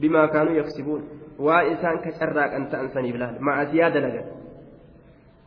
Bimaa 0.00 0.28
kaanuu 0.28 0.56
yaksibuun 0.60 1.21
waan 1.44 1.72
isaan 1.74 1.98
kacarraaqan 2.04 2.70
ta'an 2.70 2.88
saniif 2.94 3.16
laal. 3.22 3.36
Macasiyaa 3.40 3.90
dalagan. 3.94 4.26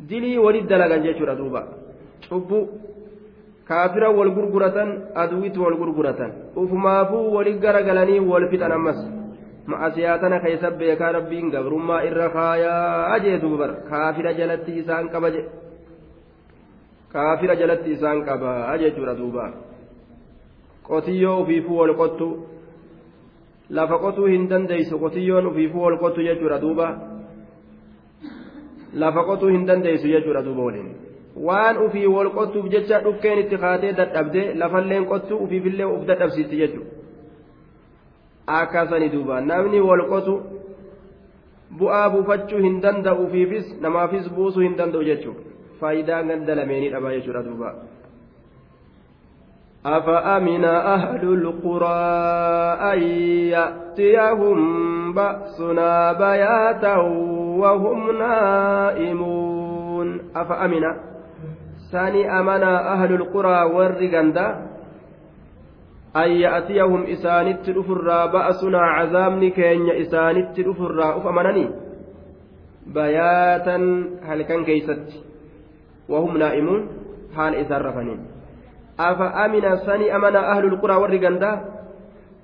Dilii 0.09 0.37
walit 0.45 0.67
dalagan 0.67 1.03
jechuudha 1.05 1.35
duuba. 1.39 1.61
Cubbuu. 2.29 2.63
Kaafira 3.67 4.11
wal 4.11 4.31
gurguratan 4.37 4.89
aduwitti 5.15 5.59
wal 5.59 5.77
gurguratan. 5.81 6.31
Ufumaafuu 6.55 7.33
walit 7.35 7.57
garagalanii 7.63 8.19
wal 8.19 8.47
fixan 8.51 8.71
ammas. 8.71 8.99
Macasiyaa 9.65 10.19
tana 10.19 10.39
keessa 10.39 10.71
beekaa 10.71 11.11
rabbiin 11.17 11.49
gabrummaa 11.49 12.03
irra 12.05 12.29
kaayaa 12.29 13.19
jee 13.23 13.39
duubar 13.41 13.71
kaafira 13.89 14.33
jalatti 14.39 14.77
isaan 14.81 15.09
qaba 15.09 15.31
je 15.33 15.41
kaafira 17.13 17.55
jalatti 17.61 17.95
isaan 17.97 18.21
qaba 18.27 18.77
jechuudha 18.77 19.15
duuba. 19.17 19.45
Qotiyyoo 20.87 21.41
ufiifuu 21.41 21.79
wal 21.81 21.95
qottu 22.01 22.27
lafa 23.69 23.97
qotuu 23.99 24.25
hin 24.25 24.49
dandeeysu 24.49 24.99
qotiyyoon 24.99 25.47
ufiifuu 25.47 25.83
wal 25.83 25.97
qottu 25.97 26.21
jechuudha 26.27 26.61
duuba 26.61 26.87
lafa 28.93 29.23
qotuu 29.23 29.47
hin 29.47 29.67
dandeeysu 29.67 30.07
jechuudha 30.07 30.43
duuba 30.45 30.63
waliin 30.63 30.89
waan 31.35 31.77
ufii 31.85 32.07
wal 32.07 32.29
qottuuf 32.35 32.69
jecha 32.75 32.99
dhukkeen 33.07 33.39
itti 33.39 33.57
kaatee 33.57 33.93
dadhabde 33.93 34.53
lafalleen 34.53 35.05
qottu 35.05 35.37
ufiifillee 35.37 35.85
uf 35.85 36.05
dadhabsiisti 36.07 36.57
jechuudha 36.57 36.91
akkasani 38.47 39.09
duuba 39.09 39.41
namni 39.41 39.79
wal 39.79 40.05
qotu 40.13 40.37
bu'aa 41.79 42.09
buufachuu 42.09 42.61
hin 42.67 42.81
danda'u 42.81 43.27
namaafis 43.81 44.29
buusuu 44.35 44.61
hin 44.61 44.77
danda'u 44.77 45.03
jechuudha 45.03 45.41
faayidaa 45.79 46.23
ganda 46.23 46.55
dhabaa 46.55 47.11
jechuudha 47.11 47.43
duuba. 47.43 47.75
أفأمن 49.85 50.65
أهل 50.65 51.23
القرى 51.33 52.05
أن 52.93 52.99
يأتيهم 53.53 54.57
بأسنا 55.13 56.13
بياتا 56.13 56.95
وهم 57.61 58.17
نائمون؟ 58.17 60.19
أفأمن؟ 60.35 60.83
ساني 61.91 62.39
أمنا 62.39 62.93
أهل 62.93 63.13
القرى 63.13 63.63
والرقندا 63.63 64.47
أن 66.15 66.29
يأتيهم 66.31 67.03
إسانت 67.03 67.69
الأفرى 67.69 68.31
بأسنا 68.33 68.79
عذابني 68.79 69.49
كين 69.49 69.89
إسانت 69.89 70.59
الأفرى 70.59 71.17
أفأمنني 71.17 71.69
بياتا 72.87 73.75
هل 74.23 74.41
كان 74.41 74.65
كيست؟ 74.65 75.23
وهم 76.09 76.37
نائمون؟ 76.37 76.87
حال 77.35 77.55
إسان 77.55 77.81
رفنين. 77.81 78.34
أفأمن 79.00 79.64
سني 79.86 80.16
أمن 80.16 80.36
أهل 80.36 80.64
القرى 80.64 80.96
والرقندا 80.96 81.52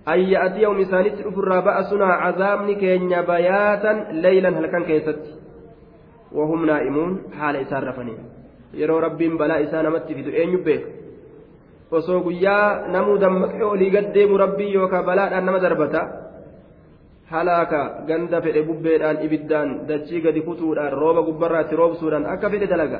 أن 0.09 0.19
يأتيهم 0.19 0.81
إسانت 0.81 1.15
الأفرى 1.21 1.61
بأسنا 1.61 2.07
عذابني 2.07 2.75
كين 2.75 3.13
بياتا 3.31 3.93
ليلا 4.25 4.49
هل 4.49 4.67
كان 4.67 4.85
كيست 4.85 5.23
وهم 6.33 6.67
نائمون 6.67 7.11
حال 7.39 7.57
إسان 7.57 7.83
رفنين 7.85 8.19
يرى 8.75 8.95
رب 9.07 9.19
بلا 9.19 9.57
إسان 9.65 9.85
مت 9.93 10.09
في 10.17 10.23
دؤين 10.23 10.51
يبيك 10.53 10.85
osoo 11.91 12.21
guyyaa 12.21 12.89
namuu 12.91 13.19
dammaqee 13.23 13.63
olii 13.63 13.91
gaddeemu 13.91 14.39
rabbii 14.43 14.73
yookaan 14.75 15.05
balaadhaan 15.07 15.45
nama 15.47 15.61
darbata 15.65 16.01
halaaka 17.32 17.82
ganda 18.08 18.42
fedhe 18.46 18.62
bubbeedhaan 18.68 19.24
ibiddaan 19.26 19.70
dachii 19.90 20.22
gadi 20.26 20.42
kutuudhaan 20.48 20.94
rooba 21.02 21.22
gubbarraatti 21.28 21.76
roobsuudhaan 21.82 22.26
akka 22.34 22.50
fedhe 22.50 22.68
dalaga. 22.74 23.00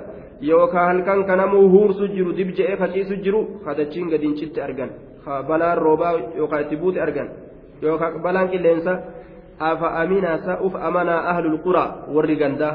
Yookaan 0.50 0.88
halkan 0.90 1.26
kanamuu 1.30 1.70
huursu 1.74 2.08
jiru 2.16 2.32
dib 2.38 2.50
je'ee 2.58 2.78
faciisu 2.82 3.16
jiru 3.26 3.42
ka 3.66 3.76
dachiin 3.80 4.10
gadiin 4.10 4.36
citti 4.40 4.62
argan. 4.62 4.90
Ka 5.26 5.44
balaan 5.50 5.78
roobaa 5.78 6.14
yookaan 6.40 6.64
itti 6.64 6.76
buute 6.82 7.02
argan. 7.02 7.30
Yookaan 7.82 8.22
balaan 8.26 8.50
qilleensa 8.50 8.94
afa 9.60 9.88
aminaa 10.02 10.38
sa'uuf 10.48 10.76
amanaa 10.88 11.22
ahlul 11.32 11.60
quraa? 11.66 11.90
warri 12.16 12.36
gandaa 12.42 12.74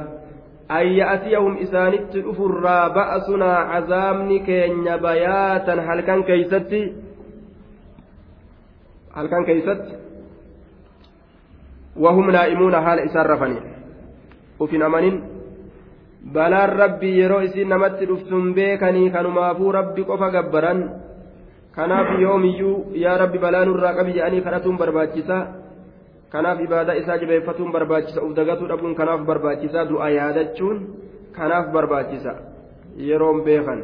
ayya'atiyahum 0.69 1.59
isaanitti 1.65 2.23
dhufurraa 2.27 2.91
ba'asunaa 2.91 3.59
cazaamni 3.73 4.41
keenya 4.49 4.99
bayaatan 4.99 5.79
halkan 5.89 6.25
keeysatti 6.25 6.81
halkan 9.17 9.45
keeysatti. 9.45 10.06
وهم 11.99 12.31
نائمون 12.31 12.75
حال 12.85 12.99
إسان 12.99 13.27
رفني 13.27 13.61
وفي 14.61 14.77
نمن 14.79 15.23
بلا 16.35 16.65
ربي 16.65 17.11
يرو 17.23 17.39
إسين 17.39 17.69
نمت 17.69 18.03
رفتم 18.03 18.53
بيكني 18.53 19.11
كانوا 19.11 19.31
مافو 19.31 19.71
ربي 19.71 20.03
قفا 20.03 20.29
قبرا 20.35 20.75
kanaaf 21.77 22.09
yoomiyyuu 22.21 22.97
yaa 22.97 23.19
rabbi 23.21 23.39
balaa 23.39 23.65
nurraa 23.69 23.93
qabi 23.97 24.13
jedhanii 24.17 24.41
kadhatuun 24.45 24.79
barbaachisa 24.83 25.37
kanaaf 26.35 26.61
ibaadaa 26.67 26.95
isaa 27.01 27.19
jabeeffatuun 27.23 27.73
barbaachisa 27.75 28.23
uf 28.27 28.33
dagatuu 28.39 28.69
dhabuun 28.71 28.95
kanaaf 29.01 29.27
barbaachisa 29.31 29.85
du'a 29.91 30.09
yaadachuun 30.15 30.79
kanaaf 31.37 31.67
barbaachisa 31.75 32.33
yeroon 33.09 33.43
beekan 33.49 33.83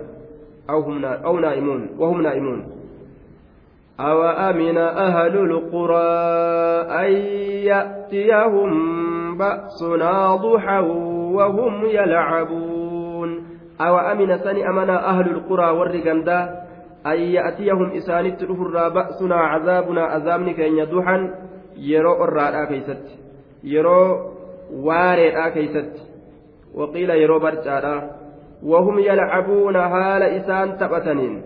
aw 0.77 1.35
naa'imuun 1.45 1.83
wahum 2.01 2.25
naa'imuun 2.27 2.63
أوأمن 4.01 4.78
أهل 4.78 5.36
القرى 5.36 6.12
أن 7.07 7.12
يأتيهم 7.66 8.72
بأسنا 9.38 10.36
ضحى 10.36 10.78
وهم 11.36 11.84
يلعبون 11.84 13.45
أوأمن 13.80 14.38
سني 14.38 14.68
أمنا 14.68 15.09
أهل 15.09 15.30
القرى 15.30 15.70
والرقندا 15.70 16.62
أن 17.07 17.18
يأتيهم 17.20 17.90
إسانت 17.90 18.43
الأفرى 18.43 18.90
بأسنا 18.90 19.36
عذابنا 19.36 20.03
عذابنك 20.03 20.61
إن 20.61 20.78
يضحى 20.78 21.28
yeroo 21.76 22.16
orraadhaa 22.24 22.66
keeysatti 22.66 23.18
yeroo 23.74 24.34
waareedhaa 24.86 25.51
keeysatti 25.51 26.03
waqiila 26.80 27.14
yeroo 27.14 27.40
barcaadhaa 27.40 28.03
wahum 28.72 28.99
yalcabuuna 28.99 29.88
haala 29.95 30.26
isaan 30.38 30.74
taphataniin 30.82 31.36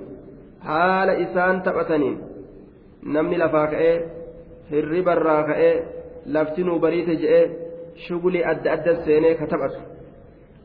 haala 0.71 1.13
isaan 1.27 1.63
taphataniin 1.69 2.19
namni 3.15 3.37
lafaa 3.43 3.67
ka'ee 3.73 3.95
hirribarraa 4.71 5.43
ka'ee 5.51 5.75
laftinuu 6.35 6.79
bariite 6.85 7.15
je'ee 7.23 7.45
shugulii 8.07 8.45
adda 8.53 8.73
adda 8.77 8.93
seenee 9.05 9.35
ka 9.41 9.47
taphatu. 9.47 9.81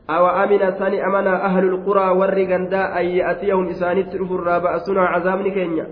Awa 0.08 0.30
amina 0.42 0.74
sani 0.78 0.98
amanaa 1.08 1.42
ahlul 1.48 1.78
quraa 1.86 2.12
warri 2.20 2.46
gandaa 2.46 2.92
an 2.98 3.06
ya'atiyahum 3.18 3.70
isaanitti 3.74 4.18
dhufurraa 4.18 4.60
ba'asunaa 4.60 5.12
cazaabni 5.14 5.50
keenya? 5.56 5.86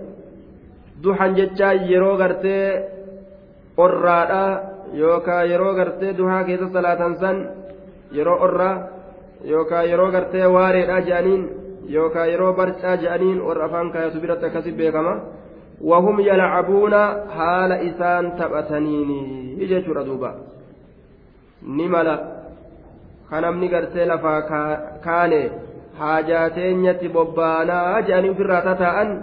Duxan 1.03 1.35
jechaa 1.39 1.73
yeroo 1.91 2.17
gartee 2.17 2.65
orraadha 3.77 4.43
yookaan 4.93 5.49
yeroo 5.49 5.73
gartee 5.79 6.17
duhaa 6.17 6.43
keessa 6.43 6.69
salaatan 6.73 7.15
san 7.21 7.37
yeroo 8.11 8.37
orraa 8.45 8.75
yookaan 9.51 9.89
yeroo 9.89 10.11
gartee 10.11 10.45
waareedha 10.55 11.01
je'aniin 11.07 11.43
yookaan 11.89 12.29
yeroo 12.31 12.53
barcaa 12.53 12.97
je'aniin 12.97 13.41
warra 13.47 13.65
afaan 13.65 13.91
kaayatu 13.91 14.19
biratti 14.21 14.45
akkasi 14.45 14.71
beekama 14.71 15.13
yalcabuuna 15.83 17.01
haala 17.37 17.81
isaan 17.81 18.31
taphataniini 18.37 19.67
jechuudha 19.71 20.03
duuba 20.03 20.35
ni 21.61 21.87
mala 21.87 22.15
kanamni 23.29 23.67
gartee 23.67 24.05
lafaa 24.05 24.41
kaane 25.05 25.41
haajateenyatti 25.99 27.09
bobbaanaa 27.09 28.01
je'anii 28.01 28.33
ofirraa 28.35 28.61
tataa'an 28.69 29.13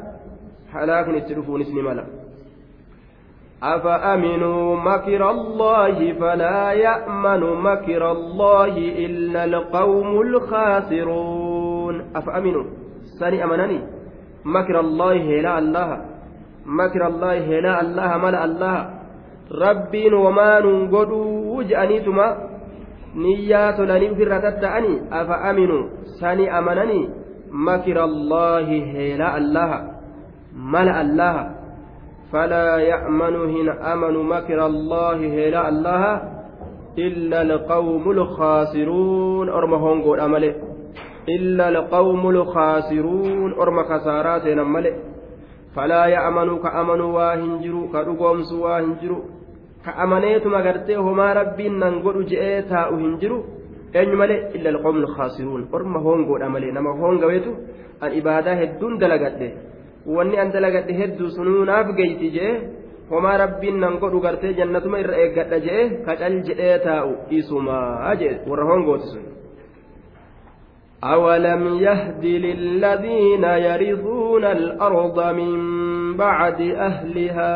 halaakin 0.73 1.21
itti 1.21 1.35
dhufuunis 1.35 1.75
ni 1.75 1.83
mala. 1.83 2.05
أفأمنوا 3.63 4.77
مكر 4.77 5.31
الله 5.31 6.13
فلا 6.13 6.73
يأمن 6.73 7.41
مكر 7.41 8.11
الله 8.11 8.75
إلا 8.79 9.45
القوم 9.45 10.21
الخاسرون 10.21 12.11
أفأمنوا 12.17 12.65
سني 13.19 13.45
أمنني 13.45 13.81
مكر 14.45 14.81
الله 14.81 15.41
هلا 15.41 15.59
الله 15.59 16.05
مكر 16.69 17.07
الله 17.07 17.59
هلا 17.59 17.81
الله 17.81 18.17
ملأ 18.17 18.45
الله. 18.45 18.91
ربين 19.53 20.15
وما 20.15 20.61
ننقدوا 20.61 21.57
وجأنيتما 21.57 22.37
نيات 23.17 23.81
لني 23.81 24.15
في 24.15 24.23
الرتتأني 24.23 25.01
أفأمنوا؟ 25.13 25.89
سني 26.21 26.59
أمنني. 26.59 27.09
مكر 27.53 28.05
الله 28.05 28.69
هلا 28.97 29.37
الله. 29.37 29.91
ملأ 30.57 31.01
الله. 31.01 31.51
فلا 32.33 32.77
يأمن 32.77 33.37
هن 33.37 33.69
أمن 33.69 34.15
مكر 34.29 34.67
الله 34.67 35.17
هلا 35.17 35.69
الله. 35.69 36.23
إلا 36.99 37.43
القوم 37.43 38.11
الخاسرون. 38.11 39.49
أرم 39.49 39.75
هونغو 39.75 40.15
إلا 41.29 41.69
القوم 41.69 42.31
الخاسرون. 42.31 43.53
أرم 43.53 43.83
خسارات 43.83 44.47
نمله 45.79 45.89
فلا 45.89 46.07
يأمن 46.07 46.59
كأمن 46.59 47.01
واهنجر 47.01 47.75
كرقومس 47.93 48.53
واهنجر 48.53 49.13
كأمنيت 49.87 50.47
مغرته 50.47 50.97
هما 50.97 51.33
ربي 51.33 51.69
ننقل 51.69 52.17
جئتا 52.31 52.81
أهنجر 52.95 53.33
eenyu 53.95 54.17
malee 54.21 54.53
illa 54.57 54.69
alqawmu 54.75 55.01
alkhaasiruun 55.01 55.63
orma 55.77 55.99
hongoodha 56.07 56.49
malee 56.55 56.73
nama 56.77 56.91
hongaweetu 57.01 57.51
an 58.05 58.11
ibaadaa 58.21 58.57
hedduun 58.61 58.99
dalagadhe 59.03 59.49
wanni 60.17 60.37
an 60.43 60.53
dalagadhe 60.53 60.93
hedduu 61.01 61.31
sunuu 61.37 61.65
naaf 61.71 61.89
geeyti 61.99 62.29
jee 62.37 62.53
homaa 63.13 63.37
rabbiin 63.43 63.81
nan 63.85 63.97
godhu 64.03 64.21
gartee 64.27 64.53
jannatuma 64.59 65.01
irra 65.03 65.17
eeggadha 65.23 65.59
jee 65.67 66.05
kacal 66.07 66.37
jedhee 66.49 66.77
taa'u 66.87 67.13
isumaa 67.39 68.15
jee 68.21 68.35
warra 68.51 68.69
hongooti 68.71 69.09
sun 69.13 69.25
أولم 71.05 71.79
يهد 71.79 72.25
للذين 72.25 73.45
يرثون 73.45 74.45
الأرض 74.45 75.35
من 75.35 75.77
بعد 76.17 76.61
أهلها 76.61 77.55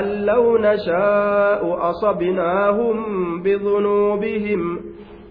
أن 0.00 0.04
لو 0.04 0.58
نشاء 0.58 1.90
أصبناهم 1.90 2.96
بذنوبهم 3.42 4.80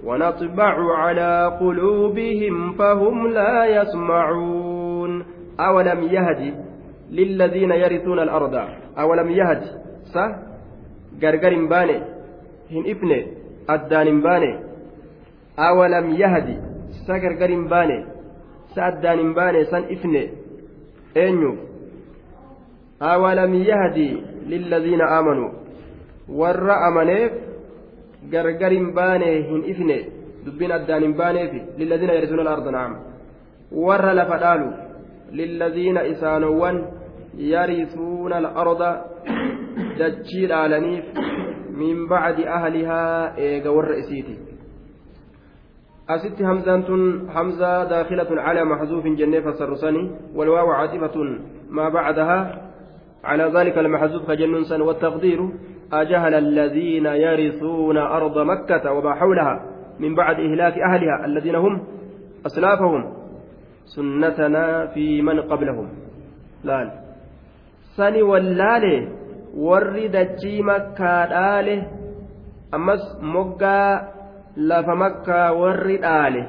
ونطبع 0.03 0.97
على 0.97 1.57
قلوبهم 1.59 2.73
فهم 2.73 3.27
لا 3.27 3.65
يسمعون 3.65 5.25
أولم 5.59 6.03
يهد 6.03 6.53
للذين 7.11 7.71
يرثون 7.71 8.19
الأرض 8.19 8.67
أولم 8.99 9.31
يهد 9.31 9.61
صح 10.13 10.35
غرغر 11.23 11.65
باني 11.65 11.97
هن 12.71 12.83
ابن 12.85 13.25
أدان 13.69 14.21
باني 14.21 14.59
أولم 15.59 16.09
يهد 16.09 16.72
sa 17.07 17.19
gargarin 17.23 17.67
baane 17.73 17.97
sa 18.75 18.85
addaan 18.91 19.19
hin 19.23 19.33
baane 19.39 19.65
san 19.71 19.83
ifne 19.95 20.23
eenyuuf 21.23 21.59
awalam 23.13 23.53
yahdi 23.71 24.07
lilladhiina 24.53 25.05
aamanuu 25.17 25.51
warra 26.41 26.75
amaneef 26.87 27.33
gargarin 28.33 28.87
baane 28.99 29.31
hin 29.49 29.63
ifne 29.73 29.97
dubbiin 30.45 30.71
addaan 30.77 31.03
hin 31.07 31.15
baaneefi 31.21 31.61
lilladhiina 31.81 32.13
yarisuuna 32.19 32.43
al-arda 32.45 32.71
na'am 32.77 32.93
warra 33.87 34.13
lafa 34.19 34.37
dhaalu 34.45 34.69
lilladhiina 35.41 36.05
isaanowwan 36.13 36.77
yarisuuna 37.53 38.35
al-arda 38.43 38.91
dachii 39.99 40.47
dhaalaniif 40.53 41.05
min 41.81 42.07
bacdi 42.07 42.47
ahlihaa 42.57 43.33
eega 43.49 43.71
warra 43.77 43.97
isiiti 44.03 44.52
أست 46.15 46.41
همزة 46.41 46.87
همزة 47.35 47.83
داخلة 47.83 48.41
على 48.41 48.63
محذوف 48.63 49.05
جنة 49.07 49.39
فسرسني 49.39 50.11
والواو 50.35 50.71
عاطفة 50.71 51.19
ما 51.69 51.89
بعدها 51.89 52.61
على 53.23 53.43
ذلك 53.43 53.77
المحذوف 53.77 54.27
كجنون 54.27 54.63
سن 54.63 54.81
والتقدير 54.81 55.49
أجهل 55.93 56.33
الذين 56.33 57.05
يرثون 57.05 57.97
أرض 57.97 58.37
مكة 58.37 58.91
وما 58.91 59.13
حولها 59.13 59.65
من 59.99 60.15
بعد 60.15 60.39
إهلاك 60.39 60.73
أهلها 60.73 61.25
الذين 61.25 61.55
هم 61.55 61.83
أسلافهم 62.45 63.13
سنتنا 63.85 64.87
في 64.87 65.21
من 65.21 65.41
قبلهم 65.41 65.89
لا 66.63 66.91
سني 67.95 68.21
واللالي 68.21 69.07
ورد 69.57 70.29
مكة 70.45 71.09
آله 71.59 71.87
أمس 72.73 73.17
مقا 73.21 74.12
lafa 74.55 74.95
makkaa 74.95 75.53
warri 75.53 75.97
dhaale 75.97 76.45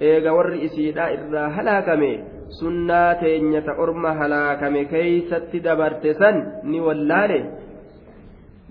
eega 0.00 0.32
warri 0.32 0.64
isiidhaa 0.66 1.10
irraa 1.10 1.50
halaakame 1.50 2.10
sunnaa 2.48 3.14
teenyata 3.14 3.76
orma 3.84 4.14
halaakame 4.14 4.84
keeysatti 4.84 5.60
dabarte 5.60 6.14
san 6.14 6.36
ni 6.64 6.80
wallaale 6.80 7.38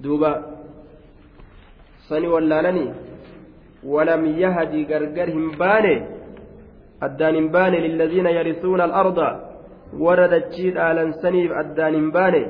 duuba 0.04 0.32
sani 2.10 2.28
wallaalanii 2.28 2.92
walam 3.94 4.26
yahdi 4.44 4.86
gargar 4.92 5.30
hin 5.30 5.50
baane 5.58 5.96
addaan 7.08 7.36
hin 7.36 7.50
baane 7.56 7.80
lilladhiina 7.88 8.30
yarisuuna 8.38 8.84
alarda 8.84 9.30
warra 10.06 10.28
dachii 10.36 10.72
dhaalan 10.78 11.14
saniif 11.26 11.52
addaan 11.64 11.94
hin 12.00 12.12
baane 12.12 12.42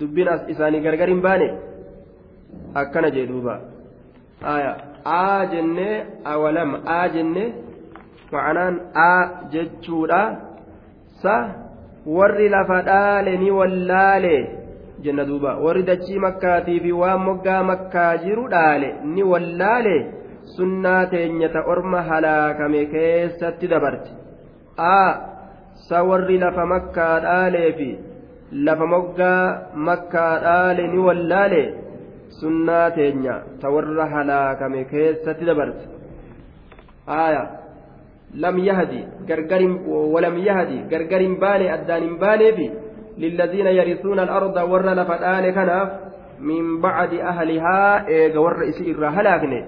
dubbiin 0.00 0.28
isaanii 0.54 0.80
gargar 0.86 1.08
hin 1.14 1.22
baane 1.28 1.48
aa 5.04 5.46
jennee 5.52 5.96
awalam 6.32 6.70
aa 6.96 7.08
jenne 7.16 7.44
ma'anaan 8.32 8.76
aa 9.08 9.22
jechuudha. 9.52 10.22
Sa 11.22 11.34
warri 12.16 12.48
lafa 12.56 12.78
dhaale 12.88 13.32
ni 13.42 13.50
wallaale 13.58 14.36
jenna 15.04 15.24
duuba. 15.30 15.56
Warri 15.64 15.82
dachii 15.90 16.18
makkaatii 16.26 16.80
fi 16.84 16.92
waan 17.02 17.20
moggaa 17.28 17.62
makkaa 17.72 18.12
jiru 18.24 18.48
dhaale 18.54 18.88
ni 19.14 19.22
wallaale 19.32 19.96
sunnaa 20.56 21.06
teenyata 21.12 21.60
orma 21.72 22.02
halaakame 22.10 22.80
keessatti 22.92 23.66
dabarte 23.72 24.10
aa 24.92 25.10
sa 25.88 26.02
warri 26.10 26.38
lafa 26.44 26.64
makkaa 26.72 27.14
dhaalee 27.26 27.70
fi 27.78 27.88
lafa 28.66 28.86
moggaa 28.94 29.44
makkaa 29.88 30.32
dhaale 30.46 30.86
ni 30.92 30.98
wallaale 31.08 31.62
sunnaa 32.38 32.90
teenya 32.90 33.42
ta 33.60 33.70
warra 33.70 34.06
halaakame 34.06 34.84
keessatti 34.92 35.44
dabarte 35.44 35.84
aya 37.06 37.42
lam 38.34 38.58
yahdi 38.58 39.02
gargarin 39.26 39.74
walam 39.86 40.38
yahdi 40.38 40.86
gargarin 40.90 41.34
baane 41.42 41.66
addaan 41.76 42.02
hin 42.02 42.16
baaneefi 42.18 42.70
lilladhiina 43.18 43.70
yarisuuna 43.70 44.22
alarda 44.22 44.66
warra 44.72 44.94
lafa 44.94 45.18
dhaale 45.18 45.50
kanaaf 45.58 45.90
min 46.40 46.80
bacdi 46.80 47.22
ahlihaa 47.32 48.06
eega 48.06 48.40
warra 48.40 48.64
isi 48.72 48.84
irraa 48.92 49.12
halaakne 49.18 49.60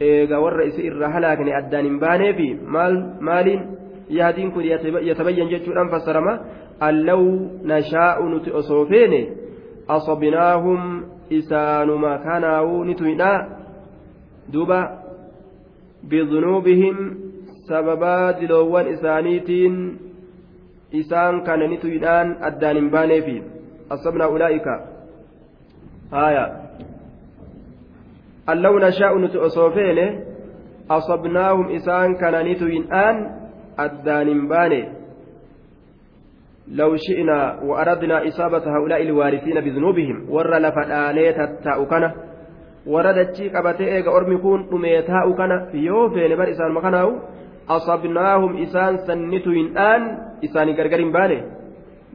eega 0.00 0.40
warra 0.44 0.64
isi 0.70 0.86
irraa 0.90 1.12
halaakne 1.16 1.54
addaan 1.60 1.84
hin 1.90 1.98
baaneefi 1.98 2.48
maaliin 3.20 3.62
yahdiin 4.08 4.52
kun 4.52 4.64
yatabayyan 4.64 5.50
jechuudhaan 5.50 5.90
fassarama 5.90 6.38
allau 6.80 7.24
nashaa'u 7.72 8.28
nuti 8.28 8.50
osoo 8.60 8.86
asabnaahum 9.88 11.04
isaanuma 11.30 12.18
kanaa'uu 12.18 12.84
ni 12.84 12.94
tuyidha 12.94 13.48
duuba 14.52 14.80
bidunuubihim 16.08 16.96
sababaa 17.68 18.32
diloowwan 18.40 18.88
isaaniitiin 18.94 19.98
isaan 20.92 21.42
kana 21.42 21.66
ni 21.66 21.78
tuyidhaan 21.78 22.36
addaan 22.40 22.76
hin 22.76 22.90
baaneefi 22.90 23.42
asabnaa 23.90 24.28
ulaa'ika 24.28 24.74
haya 26.10 26.44
allau 28.46 28.78
nashaa'u 28.78 29.18
nuti 29.18 29.38
osoo 29.38 29.70
feene 29.70 30.06
asabnaahum 30.88 31.70
isaan 31.70 32.16
kana 32.16 32.42
ni 32.42 32.54
tuyidhaan 32.54 33.16
addaan 33.76 34.28
hin 34.28 34.48
baane 34.48 34.80
لو 36.68 36.96
شئنا 36.96 37.60
وأردنا 37.62 38.28
إصابة 38.28 38.76
هؤلاء 38.76 39.02
الوارثين 39.02 39.60
بذنوبهم 39.60 40.26
ور 40.30 40.58
لفداني 40.58 41.32
تتاء 41.32 41.84
كنا 41.84 42.14
وردتشي 42.86 43.48
قبتي 43.48 43.84
إيغا 43.84 44.10
أرمي 44.16 44.36
كون 44.36 44.68
أميتاء 44.72 45.32
كنا 45.32 45.70
يوفين 45.74 46.36
بر 46.36 46.50
إسان 46.50 46.72
مكاناو 46.72 47.10
أصبناهم 47.68 48.56
إسان 48.62 48.96
سنتوين 48.96 49.78
آن 49.78 50.02
إسان 50.44 50.68
غرغرين 50.70 51.12
بالي 51.12 51.38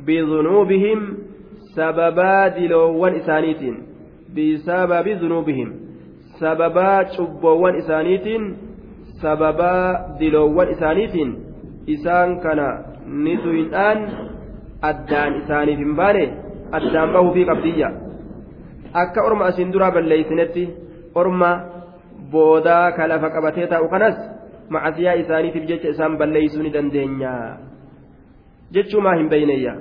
بذنوبهم 0.07 0.99
سببا 1.75 2.47
دلوان 2.47 3.13
إسانيتين 3.15 3.75
بسبب 4.35 5.07
ذنوبهم 5.07 5.69
سببا 6.39 7.03
شبوان 7.03 7.75
إسانيتين 7.75 8.43
سببا 9.21 9.75
دلوان 10.19 10.67
إسانيتين 10.67 11.29
إسان 11.89 12.39
كان 12.39 12.59
نتوين 13.07 13.73
آن 13.73 13.99
addaan 14.90 15.36
isaaniif 15.42 15.78
hin 15.84 15.94
baane 16.00 16.24
addaan 16.78 17.12
bahuu 17.12 17.32
fi 17.36 17.44
qabdiyya 17.50 17.88
akka 19.04 19.26
orma 19.28 19.44
asiin 19.52 19.72
duraa 19.72 19.90
balleeysinetti 19.96 20.64
orma 21.14 21.50
boodaa 22.34 22.92
ka 22.96 23.08
lafa 23.12 23.30
qabatee 23.36 23.66
taa'u 23.72 23.88
kanas 23.94 24.18
macasiyaa 24.68 25.20
isaaniitiif 25.22 25.64
jecha 25.70 25.94
isaan 25.94 26.18
balleeysuu 26.18 26.62
ni 26.66 26.74
dandeenya 26.76 27.32
jechuumaa 28.76 29.16
hin 29.20 29.32
beeyneyya 29.34 29.74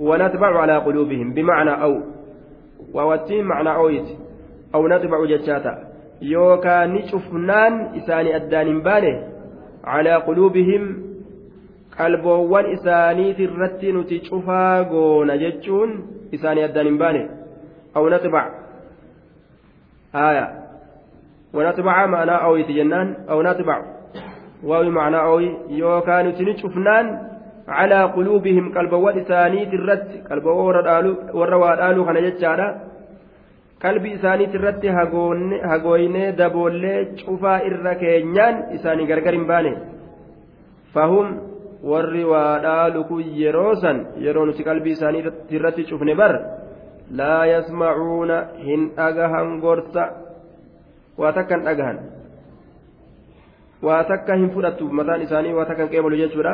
ونتبع 0.00 0.60
على 0.60 0.76
قلوبهم 0.76 1.32
بمعنى 1.34 1.82
أو 1.82 2.02
ووتين 2.94 3.44
معنى 3.44 3.74
أويت 3.74 4.08
أو 4.74 4.88
نتبع 4.88 5.24
جتشاتا 5.24 5.74
يوكا 6.22 6.86
نشوفنان 6.86 7.72
إساني 7.96 8.36
أدان 8.36 8.80
بانه 8.80 9.28
على 9.84 10.14
قلوبهم 10.14 11.03
qalboowwan 11.97 12.71
isaaniit 12.75 13.39
irratti 13.39 13.91
nuti 13.95 14.19
cufaa 14.27 14.83
goona 14.91 15.37
jechuun 15.43 15.91
isaanii 16.31 16.67
addaan 16.67 16.87
hin 16.91 16.97
baane. 17.03 17.21
Aw 17.95 18.03
natbac. 18.13 18.47
Haya 20.15 20.45
wanatbaca 21.53 22.07
ma'anaa 22.13 22.41
awiiti 22.47 22.77
jennaan. 22.79 23.15
Aw 23.27 23.39
natbac. 23.47 23.81
Waawi 24.63 24.91
ma'anaa 24.97 25.23
awi 25.31 25.47
yookaa 25.79 26.23
nuti 26.23 26.45
ni 26.45 26.57
cufnaan 26.61 27.07
calaa 27.67 28.11
quluubihim 28.17 28.71
qalbawwan 28.75 29.21
isaaniit 29.23 29.73
irratti 29.79 30.21
qalbawwan 30.27 31.09
warra 31.39 31.57
waa 31.63 31.75
dhaaluu 31.79 32.05
kana 32.05 32.25
jechaadha. 32.27 32.67
Qalbii 33.83 34.15
isaaniit 34.19 34.53
irratti 34.57 34.87
hagooynee 35.71 36.31
daboollee 36.39 36.99
cufaa 37.25 37.59
irra 37.69 37.95
keenyaan 38.03 38.63
isaanii 38.77 39.07
gargar 39.11 39.33
hin 39.37 39.47
baane. 39.51 39.73
Fahum 40.93 41.54
warri 41.83 42.23
waa 42.25 42.59
dhaalu 42.59 43.03
kun 43.09 43.23
yeroo 43.41 43.75
san 43.81 43.97
yeroo 44.25 44.45
nuti 44.45 44.63
qalbii 44.63 44.95
isaanii 44.97 45.23
irratti 45.57 45.83
cufne 45.89 46.15
bar 46.15 46.33
laa 47.11 47.45
yasmacuuna 47.45 48.37
hin 48.67 48.91
dhagahan 48.97 49.59
gorsa. 49.59 50.03
Waa 51.17 51.31
takka 51.31 51.55
hin 51.55 51.65
dhagahan. 51.65 51.97
Waa 53.81 54.03
takka 54.03 54.35
hin 54.35 54.49
fudhattu 54.55 54.89
mataan 54.89 55.21
isaanii 55.27 55.53
waa 55.53 55.65
takka 55.65 55.83
hin 55.83 55.91
qeebalu 55.93 56.17
jechuudha. 56.23 56.53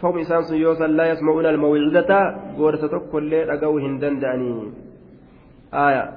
Fahum 0.00 0.18
isaan 0.18 0.44
sun 0.48 0.58
yoo 0.60 0.74
san 0.74 0.96
laa 0.96 1.06
yasmacuuna 1.12 1.48
almawcidata 1.54 2.18
gorsa 2.58 2.88
tokkollee 2.88 3.44
dhaga'uu 3.50 3.78
hin 3.84 4.00
danda'anii. 4.02 4.66
Aayaa 5.84 6.08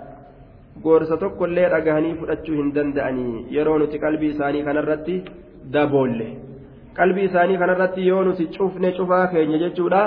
gorsa 0.84 1.18
tokkollee 1.18 1.70
dhagahanii 1.70 2.16
fudhachuu 2.20 2.58
hin 2.58 2.74
danda'anii. 2.76 3.46
Yeroo 3.58 3.78
nuti 3.80 4.00
qalbii 4.00 4.34
isaanii 4.36 4.64
kanarratti 4.68 5.22
daboolle 5.78 6.28
qalbii 6.99 7.27
isaanii 7.31 7.59
kanarratti 7.63 8.09
yoo 8.11 8.23
nuti 8.29 8.47
cufne 8.57 8.93
cufaa 8.99 9.27
keenya 9.33 9.59
jechuudha 9.65 10.03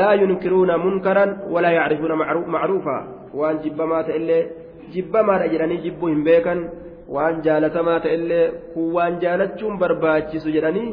laa 0.00 0.14
yunkiruuna 0.22 0.78
munkaran 0.84 1.30
walaa 1.54 1.74
yacrifuuna 1.78 2.16
macruufa 2.54 2.96
waan 3.40 3.60
jibbamaa 3.64 4.02
ta'ellee 4.08 4.42
jibbamaadha 4.94 5.50
jedhanii 5.52 5.82
jibbuu 5.84 6.10
hin 6.14 6.22
beekan 6.28 6.60
waan 7.16 7.42
jaalatamaa 7.48 7.98
ta'ellee 8.06 8.46
kun 8.72 8.86
waan 8.96 9.20
jaalachuun 9.24 9.74
barbaachisu 9.82 10.54
jedhanii 10.56 10.88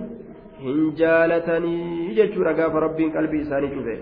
hin 0.65 0.81
jaalatanii 1.01 2.11
jechuudha 2.19 2.53
gaafa 2.59 2.83
rabbiin 2.87 3.15
qalbii 3.17 3.41
isaanii 3.47 3.73
cufe. 3.77 3.97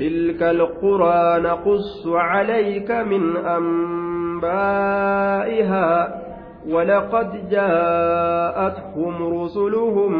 تلك 0.00 0.42
القرى 0.42 1.40
نقص 1.40 2.06
عليك 2.06 2.90
من 2.90 3.36
أنبائها 4.36 5.88
ولقد 6.69 7.49
جاءتهم 7.49 9.41
رسلهم 9.41 10.13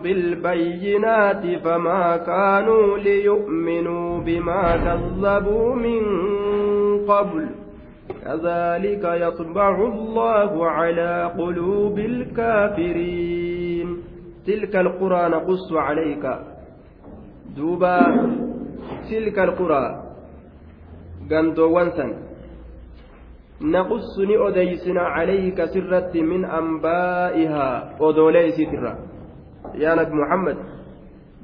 بالبينات 0.00 1.58
فما 1.64 2.16
كانوا 2.16 2.98
ليؤمنوا 2.98 4.20
بما 4.20 4.76
كذبوا 4.76 5.74
من 5.74 6.02
قبل. 7.06 7.46
كذلك 8.24 9.04
يطبع 9.04 9.74
الله 9.86 10.66
على 10.66 11.32
قلوب 11.38 11.98
الكافرين. 11.98 13.96
تلك 14.46 14.76
القرى 14.76 15.28
نقص 15.28 15.72
عليك. 15.72 16.24
دوبا 17.56 17.98
tilka 19.08 19.42
alquraa 19.42 20.02
gandoowwan 21.28 21.90
calayka 25.14 25.66
sirratti 25.74 26.22
min 26.22 26.44
ambaa'ihaa 26.44 27.74
odoolee 28.00 28.46
isiitirra 28.50 28.92
yaa 29.82 29.96
nabi 29.96 30.14
muhammad 30.22 30.58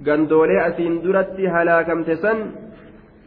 gandoolee 0.07 0.61
asiin 0.69 1.03
duratti 1.05 1.47
halaakamte 1.47 2.16
san 2.16 2.39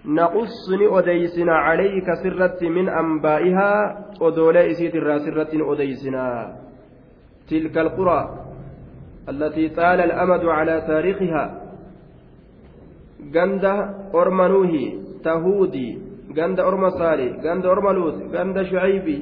naqussu 0.06 0.78
ni 0.78 0.88
odeysina 0.88 1.64
calayka 1.68 2.16
sirratti 2.24 2.70
min 2.70 2.90
ambaa'ihaa 2.90 3.82
odoolee 4.20 4.68
isiitirraa 4.74 5.20
sirratti 5.20 5.58
ni 5.58 5.64
odeysina 5.64 6.24
tilka 7.48 7.82
alquraa 7.82 8.26
التي 9.32 9.70
طال 9.70 10.00
الأمد 10.02 10.44
على 10.46 10.82
تاريخها 10.82 11.44
orma 14.14 14.48
nuuhi 14.50 15.00
tahuudi 15.24 16.11
ganda 16.38 16.66
orma 16.70 16.90
saali 17.00 17.28
ganda 17.44 17.70
orma 17.70 17.92
luut 17.94 18.18
ganda 18.32 18.66
shucaybi 18.66 19.18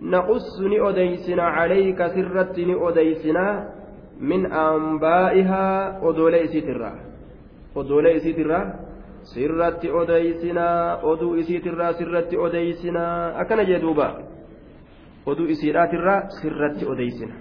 naqussu 0.00 0.68
ni 0.68 0.80
odeysina 0.80 1.44
calayka 1.56 2.10
sirratti 2.14 2.66
ni 2.66 2.74
odeysina 2.74 3.44
min 4.20 4.46
ambaa'ihaa 4.52 6.00
odoolee 6.02 6.42
isiitirraa 6.48 6.96
odoolee 7.74 8.14
isiitirraa 8.20 8.64
sirratti 9.32 9.90
odeysinaa 9.90 11.00
oduu 11.02 11.34
isiitirraa 11.34 11.92
sirratti 11.92 12.36
odeysinaa 12.36 13.38
akkana 13.42 13.62
jee 13.70 13.80
duuba 13.80 14.08
oduu 15.26 15.46
isiidhaatirraa 15.54 16.20
sirratti 16.40 16.86
odeysina 16.86 17.34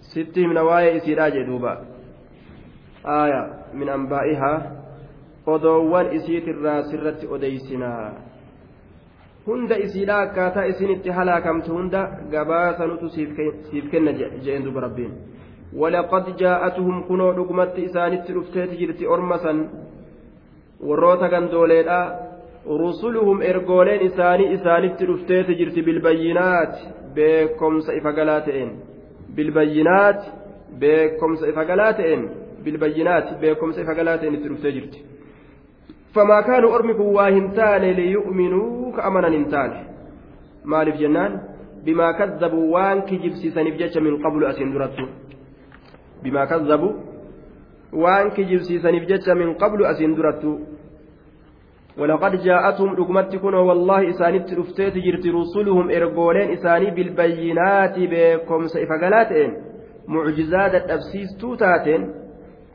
sitti 0.00 0.40
himna 0.42 0.62
waa'ee 0.64 0.96
isiidhaa 0.96 1.30
jee 1.36 1.46
duuba 1.46 1.72
aaya 3.04 3.42
min 3.72 3.88
ambaa'ihaa 3.88 4.58
odoowwan 5.53 6.13
isiitirraa 6.17 6.83
sirratti 6.89 7.27
odeysinaa 7.27 8.11
hunda 9.47 9.75
isiidha 9.85 10.19
akkaataa 10.25 10.65
isin 10.73 10.91
itti 10.95 11.09
halaakamtu 11.09 11.73
hunda 11.77 12.01
gabaasanutu 12.31 13.09
siif 13.09 13.89
kenna 13.91 14.11
jeen 14.45 14.63
duba 14.65 14.81
rabbiin 14.81 15.13
ولقد 15.81 16.25
جاءتهم 16.37 17.03
كنو 17.07 17.31
دغمت 17.31 17.79
إسانت 17.79 18.31
رفتيت 18.31 18.71
جرتي 18.79 19.07
أرمسا 19.07 19.53
warroota 20.87 21.27
gandooleedha 21.29 21.99
rusuluhum 22.65 23.41
ergooleen 23.41 24.01
isaanii 24.07 24.53
isaanitti 24.55 25.07
dhufteeti 25.09 25.55
jirti 25.59 25.81
bilbayyinaati 25.87 26.81
beekomsa 27.15 27.93
ifa 27.99 28.11
galaa 28.17 28.41
ta'een 28.47 28.71
bilbayyinaati 29.35 30.27
beekomsa 30.81 31.47
ifa 31.51 31.63
galaa 31.69 31.93
ta'een 31.99 32.29
bilbayyinaati 32.63 33.31
taane 37.54 37.92
liyu'minuu 38.00 38.92
ka 38.96 39.02
amanan 39.10 39.32
hin 39.32 39.46
taane 39.54 39.78
maaliif 40.64 40.98
jennaan 41.02 41.40
bimaa 41.84 42.12
kazzabuu 42.12 42.72
waan 42.72 43.02
kijibsiisaniif 43.02 43.78
jecha 43.78 44.00
min 44.00 44.18
qablu 44.22 44.46
asiin 44.46 44.72
durattu 44.74 45.06
bimaa 46.22 46.46
kazzabuu 46.46 46.92
waan 48.04 48.30
kijibsiisaniif 48.30 49.08
jecha 49.12 49.34
min 49.34 49.54
qablu 49.54 49.86
asiin 49.94 50.16
durattu 50.16 50.58
ولقد 51.98 52.42
جاءتهم 52.42 52.94
رقمت 52.94 53.36
كنا 53.36 53.58
والله 53.58 54.10
إسانت 54.10 54.54
رفتيت 54.54 54.94
جرت 54.94 55.26
رسلهم 55.26 55.90
إرقولين 55.90 56.50
إساني 56.52 56.90
بالبينات 56.90 57.94
بكم 57.98 58.66
سيفقلاتين 58.66 59.50
معجزات 60.08 60.74
التفسيس 60.74 61.36
توتاتين 61.40 62.00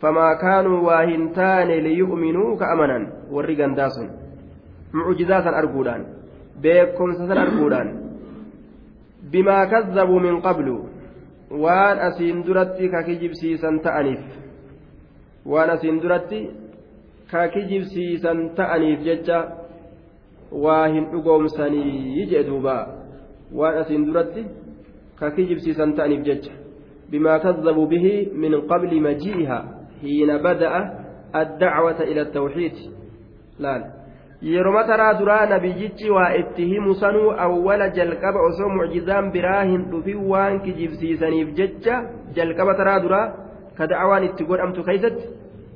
فما 0.02 0.34
كانوا 0.34 0.80
واهنتان 0.88 1.68
ليؤمنوا 1.68 2.58
كأمنا 2.58 3.00
ورقان 3.32 3.76
داسون 3.76 4.10
معجزات 4.94 5.48
أرقودان 5.48 6.02
بيكم 6.62 7.12
سسن 7.14 7.38
أرقودان 7.38 7.88
بما 9.32 9.66
كذبوا 9.66 10.20
من 10.20 10.36
قبل 10.42 10.68
kijibsiisan 13.06 13.80
ta'aniif 13.80 14.20
waan 15.46 15.70
asiin 15.70 16.02
duratti 16.02 16.50
ka 17.32 17.48
kijibsiisan 17.54 18.50
ta'aniif 18.58 19.00
jecha 19.06 19.40
waa 20.52 20.88
hin 20.88 21.06
dhugoomsanii 21.12 22.26
jee 22.32 22.44
duuba 22.48 22.76
waan 23.54 23.78
asiin 23.78 24.08
duratti 24.08 24.46
ka 25.20 25.32
kijibsiisan 25.32 25.94
ta'aniif 25.94 26.26
jecha 26.26 26.54
bimaa 27.10 27.40
kazzabuu 27.40 27.88
bihi 27.88 28.14
min 28.34 28.62
qabli 28.68 29.00
maji'iha 29.00 29.60
حين 30.02 30.38
بدأ 30.38 30.74
الدعوة 31.36 32.00
إلى 32.02 32.22
التوحيد 32.22 32.74
لا 33.60 33.92
waa 36.10 36.36
itti 36.36 36.66
himu 36.66 36.96
sanuu 36.96 37.32
awwala 37.32 37.90
jalqaba 37.90 38.42
osoo 38.42 38.70
mucjizaan 38.70 39.32
biraa 39.32 39.64
hin 39.64 39.86
dhufin 39.92 40.20
waan 40.32 40.60
kijibsiisaniif 40.60 41.56
jecha 41.56 41.96
jalqaba 42.36 42.76
taraa 42.76 43.00
duraa 43.00 43.32
ka 43.78 43.88
da'awaan 43.88 44.28
itti 44.28 44.46
godhamtu 44.46 44.84
keeysatti 44.84 45.32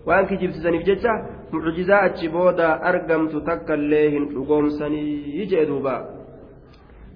waan 0.05 0.27
kijibsiisaniif 0.27 0.83
jecha 0.83 1.17
mucjizaa 1.51 2.01
achi 2.11 2.29
booda 2.29 2.69
argamtu 2.91 3.41
takkaillee 3.41 4.07
hin 4.09 4.29
dhugoomsanii 4.35 5.47
jee 5.51 5.65
duuba 5.65 5.97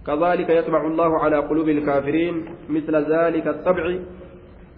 كذلك 0.07 0.49
يطبع 0.49 0.87
الله 0.87 1.19
على 1.19 1.37
قلوب 1.37 1.69
الكافرين 1.69 2.45
مثل 2.69 2.95
ذلك 2.95 3.47
الطبع 3.47 3.95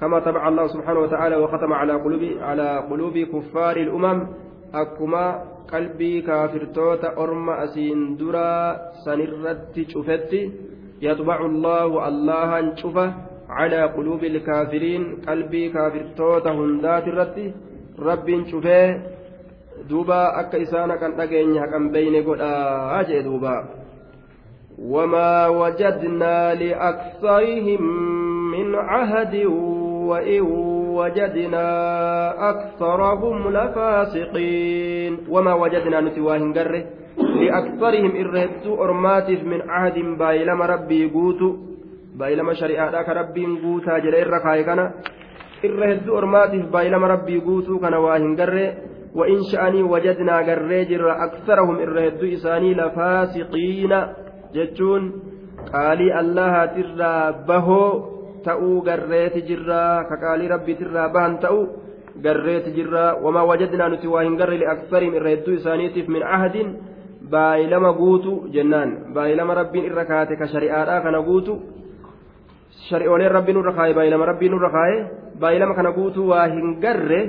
كما 0.02 0.20
تبع 0.20 0.48
الله 0.48 0.68
سبحانه 0.68 1.00
وتعالى 1.00 1.36
وختم 1.36 1.74
على 1.74 1.93
قلوب 1.93 2.24
على 2.41 2.78
قلوب 2.89 3.18
كفار 3.18 3.78
الأمم. 3.78 4.28
أكما 4.74 5.26
قلبي 5.74 6.22
كافرتوت 6.22 7.04
أرم 7.06 7.50
أسين 7.50 8.18
درا 8.18 8.76
سنرت 9.06 9.76
شفت 9.88 10.32
يطبع 11.02 11.46
الله 11.46 12.08
الله 12.08 12.76
شفه 12.76 13.14
على 13.50 13.82
قلوب 13.84 14.24
الكافرين. 14.24 15.22
قلبي 15.28 15.70
كافرتوت 15.70 16.48
هندات 16.48 17.08
الرت 17.08 17.38
رب 18.00 18.28
شفه 18.52 19.02
دوبا 19.89 20.39
أكا 20.39 20.62
إسانا 20.62 20.96
كان 20.96 21.18
تقين 21.18 21.56
كان 21.72 21.91
بين 21.91 22.16
قد 22.28 22.41
أجي 23.00 23.22
دوبا. 23.22 23.58
وما 24.80 25.48
وجدنا 25.48 26.54
لأكثرهم 26.54 27.82
من 28.52 28.76
عهد 28.76 29.36
وإن 30.10 30.41
وجدنا 30.97 31.68
أكثرهم 32.49 33.38
لفاسقين. 33.49 35.14
وما 35.30 35.53
وجدنا 35.53 36.01
نتواهن 36.01 36.53
قره 36.53 36.84
لأكثرهم 37.18 38.12
إرهدت 38.16 38.66
أرماتف 38.68 39.43
من 39.43 39.62
عهد 39.70 39.97
بايلم 40.20 40.62
ربي 40.62 41.10
قوتو 41.10 41.56
بايلم 42.16 42.53
شريعة 42.53 42.89
لك 42.89 43.10
ربي 43.10 43.45
قوتا 43.64 43.97
جل 43.99 44.16
إرقاي 44.16 44.64
كان 44.64 44.91
إرهدت 45.66 46.10
أرماتف 46.10 46.64
بايلم 46.74 47.03
ربي 47.03 47.39
قوتو 47.39 47.80
كان 47.80 47.93
واهن 47.93 48.36
قره 48.36 48.74
وإن 49.16 49.39
شأني 49.51 49.84
وجدنا 49.84 50.38
قره 50.38 50.84
جر 50.84 51.12
أكثرهم 51.12 51.76
إرهدت 51.80 52.24
إساني 52.24 52.74
لفاسقين. 52.74 53.93
جتون 54.56 55.03
قالي 55.74 56.20
الله 56.20 56.66
ترى 56.66 57.45
بهو 57.47 58.14
ta'uu 58.46 58.82
garreeti 58.88 59.41
jirraa 59.50 60.04
ka 60.10 60.16
qaalii 60.24 60.50
rabbiitirraa 60.54 61.10
bahan 61.16 61.38
ta'u 61.46 61.60
garreeti 62.26 62.76
jirraa 62.78 63.16
wamaa 63.26 63.46
wajadnaa 63.52 63.89
nuti 63.93 64.08
waa 64.08 64.24
hin 64.28 64.38
garre 64.41 64.58
liaksariin 64.64 65.18
irra 65.20 65.30
hedduu 65.34 65.56
isaaniitiif 65.60 66.08
min 66.16 66.24
ahadin 66.36 66.70
baay'ilama 67.34 67.93
guutu 68.02 68.34
jennaan 68.56 68.91
baay'ilama 69.16 69.58
rabbiin 69.62 69.89
irra 69.89 70.06
kaate 70.12 70.36
ka 70.41 70.48
shari'aadhaa 70.54 71.02
kana 71.08 71.22
guutu 71.30 71.58
shari'ooleen 72.89 73.32
rabbiin 73.38 73.60
irra 73.64 73.74
kaaye 73.80 73.98
baay'ilama 74.00 74.32
rabbiin 74.32 74.58
irra 74.60 74.70
kaaye 74.78 74.98
baay'ilama 75.43 75.76
kana 75.80 75.91
guutu 76.00 76.30
waa 76.30 76.48
hin 76.56 76.80
garre 76.86 77.24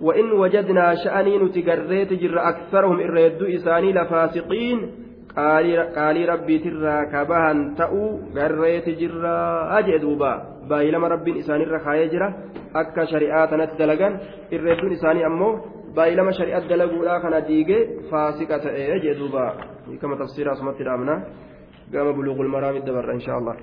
وإن 0.00 0.32
وجدنا 0.32 0.94
شأني 0.94 1.38
نتجريت 1.38 2.12
جر 2.12 2.48
أكثرهم 2.48 3.00
إرهدو 3.00 3.46
إساني 3.56 3.92
لفاسقين 3.92 4.78
qaalii 5.34 6.26
rabbiitirraa 6.30 7.10
kabahan 7.10 7.74
ta'uu 7.74 8.30
garreeti 8.34 8.94
jirraa 9.00 9.82
jee 9.82 9.98
duuba 9.98 10.53
baay'ilama 10.70 11.06
rabbiin 11.14 11.36
isaanirra 11.42 11.78
kaayee 11.86 12.08
jira 12.14 12.28
akka 12.82 13.02
shari'aa 13.12 13.44
tanatti 13.52 13.76
dalagan 13.82 14.12
irreedduun 14.54 14.92
isaanii 14.98 15.24
ammoo 15.30 15.52
baay'ilama 15.96 16.32
shari'aa 16.38 16.62
dalaguudhaa 16.72 17.20
kana 17.24 17.38
diigee 17.48 17.82
faasiqa 18.10 18.56
ta'ee 18.66 18.96
jee 19.04 19.14
duuba 19.20 19.44
hiikama 19.88 20.14
tafsiiraa 20.22 20.54
asumatti 20.56 20.82
dhaabna 20.88 21.14
gama 21.94 22.12
buluuqul 22.18 22.50
maraamit 22.56 22.84
dabarra 22.88 23.12
inshaa 23.20 23.38
allah 23.40 23.56